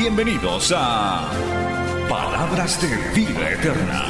Bienvenidos 0.00 0.72
a 0.74 1.30
Palabras 2.08 2.80
de 2.80 2.88
Vida 3.14 3.50
Eterna. 3.50 4.02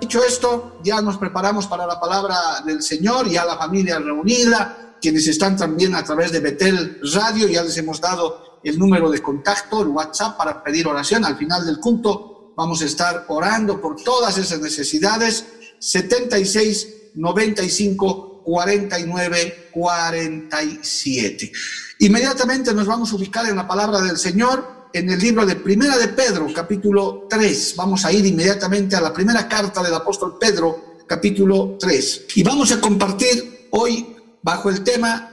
Dicho 0.00 0.22
esto, 0.22 0.78
ya 0.84 1.02
nos 1.02 1.16
preparamos 1.18 1.66
para 1.66 1.88
la 1.88 1.98
palabra 1.98 2.36
del 2.64 2.82
Señor, 2.82 3.28
ya 3.28 3.44
la 3.44 3.56
familia 3.56 3.98
reunida, 3.98 4.94
quienes 5.00 5.26
están 5.26 5.56
también 5.56 5.96
a 5.96 6.04
través 6.04 6.30
de 6.30 6.38
Betel 6.38 7.00
Radio, 7.14 7.48
ya 7.48 7.64
les 7.64 7.76
hemos 7.78 8.00
dado 8.00 8.60
el 8.62 8.78
número 8.78 9.10
de 9.10 9.20
contacto, 9.20 9.82
el 9.82 9.88
WhatsApp 9.88 10.36
para 10.36 10.62
pedir 10.62 10.86
oración. 10.86 11.24
Al 11.24 11.36
final 11.36 11.66
del 11.66 11.80
culto 11.80 12.29
vamos 12.60 12.82
a 12.82 12.84
estar 12.84 13.24
orando 13.28 13.80
por 13.80 13.96
todas 13.96 14.36
esas 14.36 14.60
necesidades. 14.60 15.46
76 15.78 17.12
95 17.14 18.42
49 18.44 19.70
47. 19.72 21.52
Inmediatamente 22.00 22.74
nos 22.74 22.86
vamos 22.86 23.10
a 23.10 23.16
ubicar 23.16 23.48
en 23.48 23.56
la 23.56 23.66
palabra 23.66 24.02
del 24.02 24.18
Señor 24.18 24.90
en 24.92 25.08
el 25.08 25.18
libro 25.18 25.46
de 25.46 25.56
Primera 25.56 25.96
de 25.96 26.08
Pedro, 26.08 26.48
capítulo 26.54 27.26
3. 27.30 27.74
Vamos 27.76 28.04
a 28.04 28.12
ir 28.12 28.26
inmediatamente 28.26 28.94
a 28.94 29.00
la 29.00 29.14
primera 29.14 29.48
carta 29.48 29.82
del 29.82 29.94
apóstol 29.94 30.36
Pedro, 30.38 30.98
capítulo 31.06 31.78
3. 31.80 32.26
Y 32.34 32.42
vamos 32.42 32.72
a 32.72 32.80
compartir 32.80 33.68
hoy 33.70 34.16
bajo 34.42 34.68
el 34.68 34.84
tema 34.84 35.28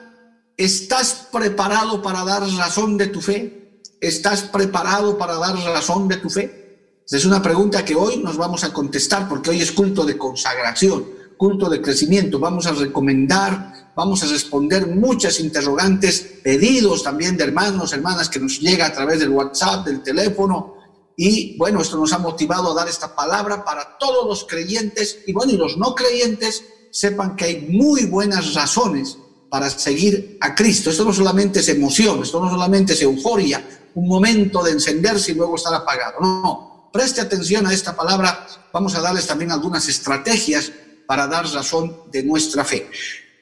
¿Estás 0.55 1.27
preparado 1.29 2.01
para 2.01 2.23
dar 2.23 2.41
razón 2.41 2.97
de 2.97 3.07
tu 3.07 3.21
fe? 3.21 3.81
¿Estás 3.99 4.43
preparado 4.43 5.17
para 5.17 5.35
dar 5.35 5.55
razón 5.55 6.07
de 6.07 6.17
tu 6.17 6.29
fe? 6.29 6.66
Es 7.09 7.23
una 7.23 7.41
pregunta 7.41 7.85
que 7.85 7.95
hoy 7.95 8.17
nos 8.17 8.35
vamos 8.35 8.65
a 8.65 8.73
contestar 8.73 9.29
porque 9.29 9.51
hoy 9.51 9.61
es 9.61 9.71
culto 9.71 10.03
de 10.03 10.17
consagración, 10.17 11.05
culto 11.37 11.69
de 11.69 11.81
crecimiento. 11.81 12.37
Vamos 12.37 12.67
a 12.67 12.73
recomendar, 12.73 13.93
vamos 13.95 14.23
a 14.23 14.27
responder 14.27 14.87
muchas 14.87 15.39
interrogantes, 15.39 16.19
pedidos 16.43 17.03
también 17.03 17.37
de 17.37 17.45
hermanos, 17.45 17.93
hermanas 17.93 18.27
que 18.27 18.41
nos 18.41 18.59
llega 18.59 18.87
a 18.87 18.91
través 18.91 19.21
del 19.21 19.29
WhatsApp, 19.29 19.85
del 19.85 20.03
teléfono. 20.03 20.75
Y 21.15 21.55
bueno, 21.57 21.81
esto 21.81 21.95
nos 21.95 22.11
ha 22.11 22.17
motivado 22.17 22.71
a 22.71 22.75
dar 22.75 22.89
esta 22.89 23.15
palabra 23.15 23.63
para 23.63 23.97
todos 23.97 24.27
los 24.27 24.43
creyentes 24.43 25.19
y 25.25 25.31
bueno, 25.31 25.53
y 25.53 25.57
los 25.57 25.77
no 25.77 25.95
creyentes 25.95 26.61
sepan 26.91 27.37
que 27.37 27.45
hay 27.45 27.67
muy 27.69 28.03
buenas 28.03 28.53
razones 28.53 29.17
para 29.49 29.69
seguir 29.69 30.37
a 30.41 30.53
Cristo. 30.53 30.89
Esto 30.89 31.05
no 31.05 31.13
solamente 31.13 31.61
es 31.61 31.69
emoción, 31.69 32.21
esto 32.21 32.41
no 32.43 32.49
solamente 32.49 32.91
es 32.91 33.01
euforia, 33.01 33.65
un 33.95 34.09
momento 34.09 34.61
de 34.61 34.71
encenderse 34.71 35.31
y 35.31 35.35
luego 35.35 35.55
estar 35.55 35.73
apagado. 35.73 36.19
No, 36.19 36.41
no. 36.41 36.66
Preste 36.97 37.21
atención 37.21 37.67
a 37.67 37.73
esta 37.73 37.95
palabra. 37.95 38.47
Vamos 38.73 38.95
a 38.95 39.01
darles 39.01 39.27
también 39.27 39.51
algunas 39.51 39.87
estrategias 39.87 40.71
para 41.05 41.27
dar 41.27 41.45
razón 41.45 42.09
de 42.11 42.23
nuestra 42.23 42.65
fe. 42.65 42.89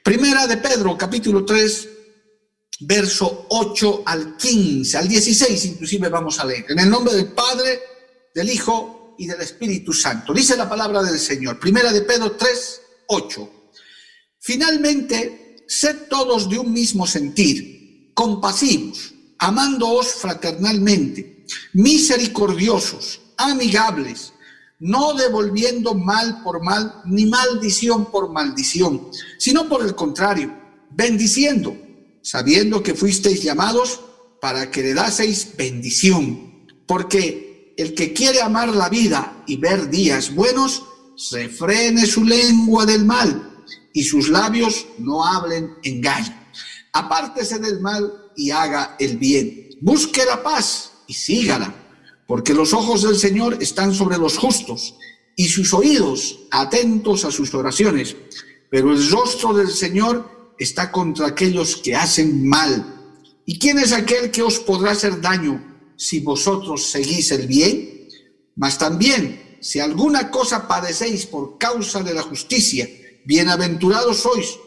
Primera 0.04 0.46
de 0.46 0.58
Pedro, 0.58 0.98
capítulo 0.98 1.46
3, 1.46 1.88
verso 2.82 3.46
8 3.48 4.04
al 4.08 4.36
15, 4.36 4.98
al 4.98 5.08
16 5.08 5.66
inclusive 5.68 6.10
vamos 6.10 6.38
a 6.38 6.46
leer. 6.46 6.66
En 6.68 6.80
el 6.80 6.90
nombre 6.90 7.14
del 7.14 7.32
Padre, 7.32 7.80
del 8.34 8.50
Hijo 8.50 9.16
y 9.18 9.26
del 9.26 9.40
Espíritu 9.40 9.94
Santo. 9.94 10.34
Dice 10.34 10.58
la 10.58 10.68
palabra 10.68 11.02
del 11.02 11.18
Señor. 11.18 11.58
Primera 11.58 11.94
de 11.94 12.02
Pedro 12.02 12.34
3, 12.34 12.82
8. 13.08 13.50
Finalmente, 14.38 15.64
sed 15.66 16.10
todos 16.10 16.50
de 16.50 16.60
un 16.60 16.74
mismo 16.74 17.08
sentir, 17.08 18.12
compasivos, 18.14 19.14
amándoos 19.40 20.08
fraternalmente, 20.08 21.46
misericordiosos, 21.72 23.22
amigables, 23.38 24.34
no 24.80 25.14
devolviendo 25.14 25.94
mal 25.94 26.42
por 26.44 26.64
mal, 26.64 27.02
ni 27.06 27.26
maldición 27.26 28.12
por 28.12 28.32
maldición, 28.32 29.10
sino 29.38 29.68
por 29.70 29.86
el 29.86 29.96
contrario, 29.96 30.54
bendiciendo, 30.92 31.76
sabiendo 32.22 32.84
que 32.84 32.94
fuisteis 32.94 33.42
llamados 33.44 34.02
para 34.42 34.70
que 34.70 34.82
le 34.82 34.94
daseis 34.94 35.56
bendición, 35.58 36.68
porque 36.86 37.74
el 37.78 37.94
que 37.94 38.14
quiere 38.14 38.42
amar 38.42 38.70
la 38.70 38.90
vida 38.90 39.44
y 39.48 39.58
ver 39.58 39.90
días 39.90 40.34
buenos, 40.34 40.84
refrene 41.32 42.06
su 42.06 42.24
lengua 42.24 42.86
del 42.86 43.06
mal 43.06 43.64
y 43.94 44.04
sus 44.04 44.30
labios 44.30 44.86
no 44.98 45.26
hablen 45.26 45.74
engaño. 45.84 46.34
Apártese 46.94 47.60
del 47.60 47.80
mal 47.82 48.32
y 48.36 48.52
haga 48.52 48.96
el 49.00 49.18
bien. 49.18 49.70
Busque 49.82 50.26
la 50.26 50.42
paz 50.44 50.92
y 51.08 51.14
sígala, 51.14 51.74
porque 52.28 52.54
los 52.54 52.74
ojos 52.74 53.04
del 53.04 53.18
Señor 53.18 53.58
están 53.62 53.94
sobre 53.94 54.18
los 54.18 54.38
justos 54.38 54.96
y 55.36 55.48
sus 55.48 55.74
oídos 55.74 56.40
atentos 56.52 57.26
a 57.26 57.32
sus 57.32 57.54
oraciones. 57.54 58.16
Pero 58.70 58.92
el 58.92 59.10
rostro 59.10 59.54
del 59.54 59.70
Señor 59.70 60.54
está 60.58 60.92
contra 60.92 61.28
aquellos 61.28 61.76
que 61.78 61.96
hacen 61.96 62.48
mal. 62.48 62.94
¿Y 63.46 63.60
quién 63.60 63.78
es 63.78 63.92
aquel 63.92 64.32
que 64.32 64.42
os 64.42 64.60
podrá 64.60 64.92
hacer 64.92 65.22
daño 65.22 65.64
si 65.98 66.20
vosotros 66.20 66.84
seguís 66.88 67.32
el 67.32 67.48
bien? 67.48 68.08
Mas 68.56 68.78
también, 68.78 69.58
si 69.62 69.80
alguna 69.80 70.32
cosa 70.32 70.68
padecéis 70.68 71.26
por 71.26 71.58
causa 71.58 72.02
de 72.02 72.14
la 72.14 72.24
justicia, 72.24 72.90
bienaventurados 73.26 74.18
sois. 74.18 74.58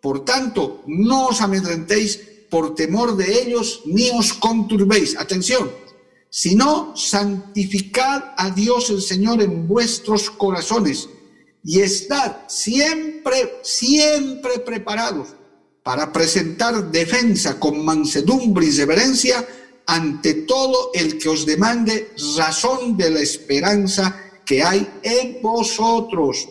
Por 0.00 0.24
tanto, 0.24 0.82
no 0.86 1.28
os 1.28 1.40
amedrentéis 1.40 2.20
por 2.50 2.74
temor 2.74 3.16
de 3.16 3.42
ellos, 3.42 3.82
ni 3.86 4.10
os 4.10 4.32
conturbéis. 4.32 5.16
Atención, 5.16 5.70
sino 6.36 6.96
santificad 6.96 8.34
a 8.36 8.50
Dios 8.50 8.90
el 8.90 9.00
Señor 9.00 9.40
en 9.40 9.68
vuestros 9.68 10.30
corazones 10.30 11.08
y 11.62 11.78
estad 11.78 12.38
siempre, 12.48 13.60
siempre 13.62 14.58
preparados 14.58 15.28
para 15.84 16.12
presentar 16.12 16.90
defensa 16.90 17.60
con 17.60 17.84
mansedumbre 17.84 18.66
y 18.66 18.72
reverencia 18.72 19.46
ante 19.86 20.34
todo 20.34 20.90
el 20.92 21.18
que 21.18 21.28
os 21.28 21.46
demande 21.46 22.12
razón 22.36 22.96
de 22.96 23.10
la 23.10 23.20
esperanza 23.20 24.20
que 24.44 24.64
hay 24.64 24.88
en 25.04 25.40
vosotros 25.40 26.48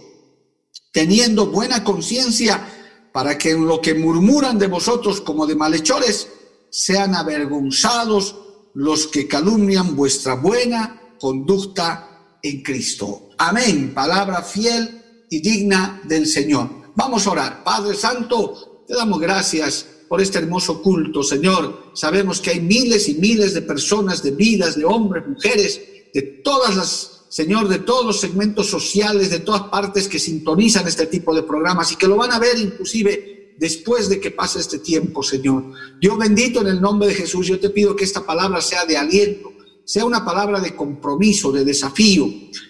teniendo 0.93 1.47
buena 1.47 1.83
conciencia, 1.83 2.65
para 3.11 3.37
que 3.37 3.51
en 3.51 3.67
lo 3.67 3.81
que 3.81 3.95
murmuran 3.95 4.57
de 4.57 4.67
vosotros 4.67 5.19
como 5.19 5.45
de 5.45 5.55
malhechores, 5.55 6.29
sean 6.69 7.15
avergonzados 7.15 8.43
los 8.73 9.07
que 9.07 9.27
calumnian 9.27 9.95
vuestra 9.95 10.35
buena 10.35 11.15
conducta 11.19 12.37
en 12.41 12.61
Cristo. 12.61 13.29
Amén. 13.37 13.93
Palabra 13.93 14.41
fiel 14.41 15.01
y 15.29 15.39
digna 15.39 16.01
del 16.05 16.27
Señor. 16.27 16.69
Vamos 16.95 17.25
a 17.25 17.31
orar. 17.31 17.63
Padre 17.63 17.95
Santo, 17.95 18.83
te 18.87 18.95
damos 18.95 19.19
gracias 19.19 19.85
por 20.07 20.21
este 20.21 20.39
hermoso 20.39 20.81
culto, 20.81 21.23
Señor. 21.23 21.91
Sabemos 21.93 22.39
que 22.39 22.51
hay 22.51 22.59
miles 22.59 23.09
y 23.09 23.15
miles 23.15 23.53
de 23.53 23.61
personas, 23.61 24.21
de 24.21 24.31
vidas, 24.31 24.75
de 24.75 24.85
hombres, 24.85 25.27
mujeres, 25.27 25.81
de 26.13 26.21
todas 26.21 26.75
las 26.75 27.13
Señor, 27.33 27.67
de 27.67 27.79
todos 27.79 28.05
los 28.05 28.19
segmentos 28.19 28.67
sociales, 28.67 29.31
de 29.31 29.39
todas 29.39 29.63
partes 29.63 30.07
que 30.07 30.19
sintonizan 30.19 30.87
este 30.87 31.07
tipo 31.07 31.33
de 31.33 31.41
programas 31.41 31.91
y 31.91 31.95
que 31.95 32.05
lo 32.05 32.15
van 32.15 32.31
a 32.31 32.37
ver 32.37 32.59
inclusive 32.59 33.42
después 33.63 34.09
de 34.09 34.19
que 34.19 34.29
pase 34.29 34.59
este 34.59 34.79
tiempo, 34.79 35.23
Señor. 35.23 35.63
Dios 35.97 36.17
bendito 36.17 36.59
en 36.59 36.67
el 36.67 36.81
nombre 36.81 37.07
de 37.07 37.13
Jesús, 37.13 37.47
yo 37.47 37.61
te 37.61 37.69
pido 37.69 37.95
que 37.95 38.03
esta 38.03 38.25
palabra 38.25 38.59
sea 38.59 38.83
de 38.83 38.97
aliento, 38.97 39.53
sea 39.85 40.03
una 40.03 40.25
palabra 40.25 40.59
de 40.59 40.75
compromiso, 40.75 41.49
de 41.49 41.63
desafío, 41.63 42.27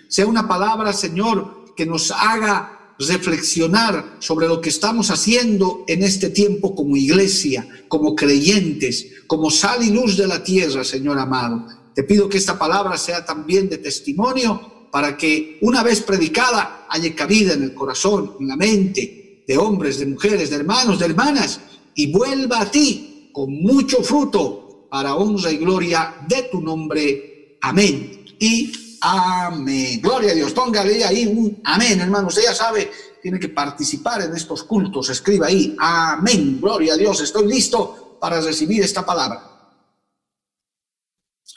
sea 0.08 0.28
una 0.28 0.48
palabra, 0.48 0.94
Señor, 0.94 1.74
que 1.76 1.88
nos 1.88 2.12
haga 2.12 2.94
reflexionar 3.00 4.18
sobre 4.20 4.48
lo 4.48 4.62
que 4.62 4.70
estamos 4.70 5.10
haciendo 5.10 5.84
en 5.88 6.04
este 6.04 6.30
tiempo 6.30 6.76
como 6.76 6.96
iglesia, 6.96 7.68
como 7.88 8.16
creyentes, 8.16 9.14
como 9.26 9.50
sal 9.50 9.84
y 9.84 9.90
luz 9.90 10.16
de 10.16 10.28
la 10.28 10.44
tierra, 10.44 10.84
Señor 10.84 11.18
amado. 11.18 11.66
Te 11.96 12.04
pido 12.04 12.30
que 12.30 12.38
esta 12.38 12.60
palabra 12.60 12.98
sea 12.98 13.26
también 13.26 13.68
de 13.68 13.80
testimonio 13.80 14.90
para 14.92 15.18
que 15.18 15.58
una 15.62 15.82
vez 15.82 16.02
predicada 16.02 16.86
haya 16.88 17.16
cabida 17.16 17.54
en 17.54 17.64
el 17.64 17.74
corazón, 17.74 18.36
en 18.40 18.48
la 18.48 18.56
mente 18.56 19.23
de 19.48 19.58
hombres, 19.58 20.00
de 20.00 20.06
mujeres, 20.06 20.50
de 20.50 20.58
hermanos, 20.58 21.00
de 21.00 21.06
hermanas 21.06 21.60
y 21.96 22.12
vuelva 22.12 22.62
a 22.62 22.72
ti 22.72 23.30
con 23.34 23.52
mucho 23.52 24.02
fruto 24.04 24.88
para 24.90 25.16
honra 25.16 25.52
y 25.52 25.58
gloria 25.58 26.16
de 26.28 26.44
tu 26.44 26.62
nombre. 26.62 27.58
Amén. 27.62 28.26
Y 28.40 28.72
Amén. 29.06 30.00
Gloria 30.02 30.32
a 30.32 30.34
Dios. 30.34 30.54
Póngale 30.54 31.04
ahí 31.04 31.26
un 31.26 31.60
amén, 31.66 32.00
hermano. 32.00 32.30
Usted 32.30 32.44
ya 32.44 32.56
sabe, 32.56 32.90
tiene 33.22 33.38
que 33.38 33.50
participar 33.50 34.22
en 34.22 34.34
estos 34.34 34.64
cultos. 34.64 35.10
Escriba 35.10 35.48
ahí, 35.48 35.76
amén. 35.78 36.62
Gloria 36.62 36.94
a 36.94 36.98
Dios. 36.98 37.20
Estoy 37.20 37.46
listo 37.48 38.18
para 38.22 38.40
recibir 38.40 38.82
esta 38.82 39.06
palabra. 39.06 39.44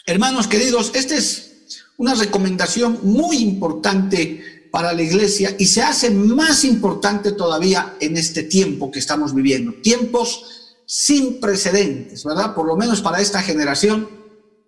Hermanos 0.05 0.49
queridos, 0.49 0.91
esta 0.93 1.15
es 1.15 1.85
una 1.99 2.15
recomendación 2.15 2.99
muy 3.05 3.37
importante 3.37 4.56
para 4.77 4.93
la 4.93 5.01
iglesia 5.01 5.57
y 5.59 5.65
se 5.65 5.81
hace 5.81 6.11
más 6.11 6.63
importante 6.63 7.33
todavía 7.33 7.97
en 7.99 8.19
este 8.19 8.43
tiempo 8.43 8.91
que 8.91 8.99
estamos 8.99 9.35
viviendo. 9.35 9.73
Tiempos 9.81 10.75
sin 10.85 11.41
precedentes, 11.41 12.23
¿verdad? 12.25 12.55
Por 12.55 12.67
lo 12.67 12.77
menos 12.77 13.01
para 13.01 13.23
esta 13.23 13.41
generación, 13.41 14.07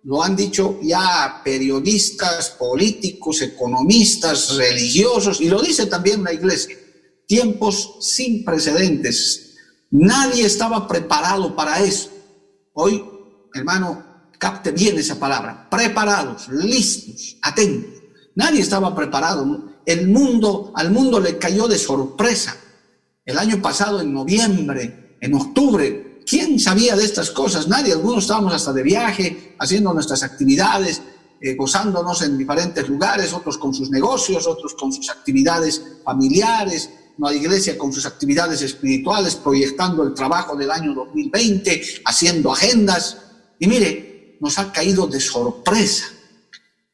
lo 0.01 0.23
han 0.23 0.35
dicho 0.35 0.79
ya 0.81 1.41
periodistas, 1.45 2.49
políticos, 2.49 3.43
economistas, 3.43 4.55
religiosos, 4.55 5.41
y 5.41 5.47
lo 5.47 5.61
dice 5.61 5.85
también 5.85 6.23
la 6.23 6.33
iglesia. 6.33 6.75
Tiempos 7.27 7.97
sin 8.01 8.43
precedentes. 8.43 9.57
Nadie 9.91 10.43
estaba 10.43 10.87
preparado 10.87 11.55
para 11.55 11.83
eso. 11.83 12.09
Hoy, 12.73 13.05
hermano, 13.53 14.31
capte 14.39 14.71
bien 14.71 14.97
esa 14.97 15.19
palabra, 15.19 15.69
preparados, 15.69 16.47
listos, 16.49 17.37
atentos. 17.43 18.01
Nadie 18.33 18.61
estaba 18.61 18.95
preparado. 18.95 19.68
El 19.89 20.07
mundo, 20.07 20.71
al 20.75 20.91
mundo 20.91 21.19
le 21.19 21.39
cayó 21.39 21.67
de 21.67 21.79
sorpresa. 21.79 22.55
El 23.25 23.39
año 23.39 23.59
pasado, 23.59 23.99
en 23.99 24.13
noviembre, 24.13 25.17
en 25.19 25.33
octubre, 25.33 26.19
¿quién 26.27 26.59
sabía 26.59 26.95
de 26.95 27.03
estas 27.03 27.31
cosas? 27.31 27.67
Nadie. 27.67 27.93
Algunos 27.93 28.25
estábamos 28.25 28.53
hasta 28.53 28.71
de 28.71 28.83
viaje, 28.83 29.55
haciendo 29.57 29.91
nuestras 29.91 30.21
actividades, 30.21 31.01
eh, 31.41 31.55
gozándonos 31.55 32.21
en 32.21 32.37
diferentes 32.37 32.87
lugares, 32.87 33.33
otros 33.33 33.57
con 33.57 33.73
sus 33.73 33.89
negocios, 33.89 34.45
otros 34.45 34.75
con 34.75 34.93
sus 34.93 35.09
actividades 35.09 35.81
familiares, 36.05 36.91
la 37.17 37.33
iglesia 37.33 37.75
con 37.75 37.91
sus 37.91 38.05
actividades 38.05 38.61
espirituales, 38.61 39.37
proyectando 39.37 40.03
el 40.03 40.13
trabajo 40.13 40.55
del 40.55 40.69
año 40.69 40.93
2020, 40.93 41.81
haciendo 42.05 42.51
agendas. 42.51 43.17
Y 43.57 43.65
mire, 43.65 44.37
nos 44.39 44.59
ha 44.59 44.71
caído 44.71 45.07
de 45.07 45.19
sorpresa. 45.19 46.05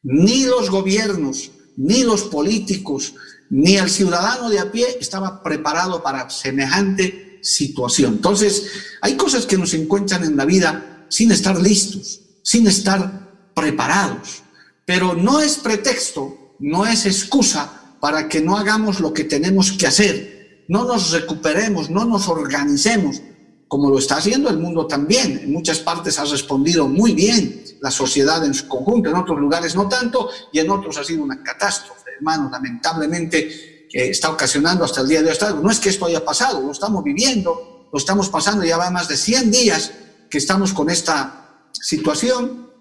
Ni 0.02 0.46
los 0.46 0.70
gobiernos, 0.70 1.52
ni 1.78 2.04
los 2.04 2.24
políticos, 2.24 3.14
ni 3.50 3.78
el 3.78 3.90
ciudadano 3.90 4.50
de 4.50 4.60
a 4.60 4.72
pie 4.72 4.98
estaba 5.00 5.44
preparado 5.44 6.02
para 6.02 6.30
semejante 6.30 7.40
situación. 7.42 8.14
Entonces, 8.16 8.68
hay 9.02 9.16
cosas 9.16 9.46
que 9.46 9.58
nos 9.58 9.74
encuentran 9.74 10.24
en 10.24 10.36
la 10.36 10.46
vida 10.46 11.06
sin 11.10 11.32
estar 11.32 11.62
listos, 11.62 12.22
sin 12.42 12.68
estar 12.68 13.52
preparados. 13.54 14.44
Pero 14.86 15.14
no 15.14 15.40
es 15.42 15.58
pretexto, 15.58 16.56
no 16.60 16.86
es 16.86 17.06
excusa 17.06 17.96
para 18.00 18.28
que 18.28 18.42
no 18.42 18.58
hagamos 18.58 19.00
lo 19.00 19.14
que 19.14 19.24
tenemos 19.24 19.72
que 19.72 19.88
hacer, 19.88 20.66
no 20.68 20.86
nos 20.86 21.12
recuperemos, 21.12 21.90
no 21.90 22.06
nos 22.06 22.28
organicemos, 22.28 23.22
como 23.68 23.90
lo 23.90 24.00
está 24.00 24.18
haciendo 24.18 24.50
el 24.50 24.58
mundo 24.58 24.88
también. 24.88 25.40
En 25.44 25.52
muchas 25.52 25.80
partes 25.80 26.20
ha 26.20 26.26
respondido 26.26 26.88
muy 26.88 27.14
bien 27.14 27.65
la 27.82 27.92
sociedad 27.92 28.44
en 28.46 28.54
su 28.54 28.68
conjunto, 28.68 29.10
en 29.10 29.16
otros 29.16 29.40
lugares 29.40 29.76
no 29.76 29.88
tanto, 29.88 30.30
y 30.52 30.60
en 30.60 30.70
otros 30.70 30.98
ha 30.98 31.04
sido 31.04 31.24
una 31.24 31.42
catástrofe, 31.44 32.12
hermano, 32.18 32.50
lamentablemente, 32.52 33.88
que 33.90 34.10
está 34.10 34.30
ocasionando 34.30 34.84
hasta 34.84 35.02
el 35.02 35.08
día 35.08 35.22
de 35.22 35.32
hoy. 35.32 35.38
No 35.62 35.72
es 35.72 35.80
que 35.80 35.90
esto 35.90 36.06
haya 36.06 36.24
pasado, 36.24 36.62
lo 36.62 36.72
estamos 36.72 37.04
viviendo, 37.04 37.90
lo 37.92 37.98
estamos 37.98 38.30
pasando, 38.30 38.64
ya 38.64 38.78
va 38.78 38.90
más 38.90 39.08
de 39.08 39.18
100 39.18 39.52
días 39.52 39.92
que 40.30 40.38
estamos 40.38 40.74
con 40.74 40.90
esta 40.90 41.70
situación 41.72 42.72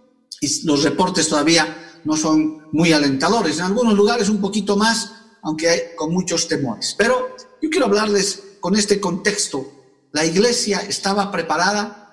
y 0.40 0.66
los 0.66 0.82
reportes 0.82 1.28
todavía 1.28 2.00
no 2.04 2.16
son 2.16 2.68
muy 2.72 2.92
alentadores. 2.92 3.58
En 3.58 3.64
algunos 3.64 3.94
lugares 3.94 4.28
un 4.28 4.40
poquito 4.40 4.76
más, 4.76 5.12
aunque 5.42 5.68
hay 5.68 5.80
con 5.96 6.12
muchos 6.12 6.48
temores. 6.48 6.94
Pero 6.96 7.36
yo 7.60 7.70
quiero 7.70 7.86
hablarles 7.86 8.42
con 8.60 8.76
este 8.76 9.00
contexto 9.00 9.74
la 10.14 10.24
iglesia 10.24 10.78
estaba 10.78 11.32
preparada, 11.32 12.03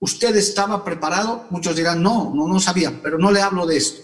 usted 0.00 0.36
estaba 0.36 0.84
preparado, 0.84 1.46
muchos 1.50 1.76
dirán, 1.76 2.02
no, 2.02 2.32
no, 2.34 2.46
no 2.46 2.60
sabía, 2.60 3.00
pero 3.02 3.18
no 3.18 3.30
le 3.30 3.40
hablo 3.40 3.66
de 3.66 3.76
esto. 3.76 4.02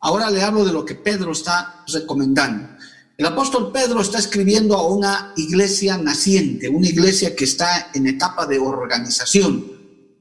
Ahora 0.00 0.30
le 0.30 0.42
hablo 0.42 0.64
de 0.64 0.72
lo 0.72 0.84
que 0.84 0.94
Pedro 0.94 1.32
está 1.32 1.84
recomendando. 1.92 2.68
El 3.16 3.26
apóstol 3.26 3.70
Pedro 3.72 4.00
está 4.00 4.18
escribiendo 4.18 4.76
a 4.76 4.86
una 4.88 5.32
iglesia 5.36 5.96
naciente, 5.96 6.68
una 6.68 6.88
iglesia 6.88 7.36
que 7.36 7.44
está 7.44 7.90
en 7.94 8.08
etapa 8.08 8.44
de 8.46 8.58
organización. 8.58 9.64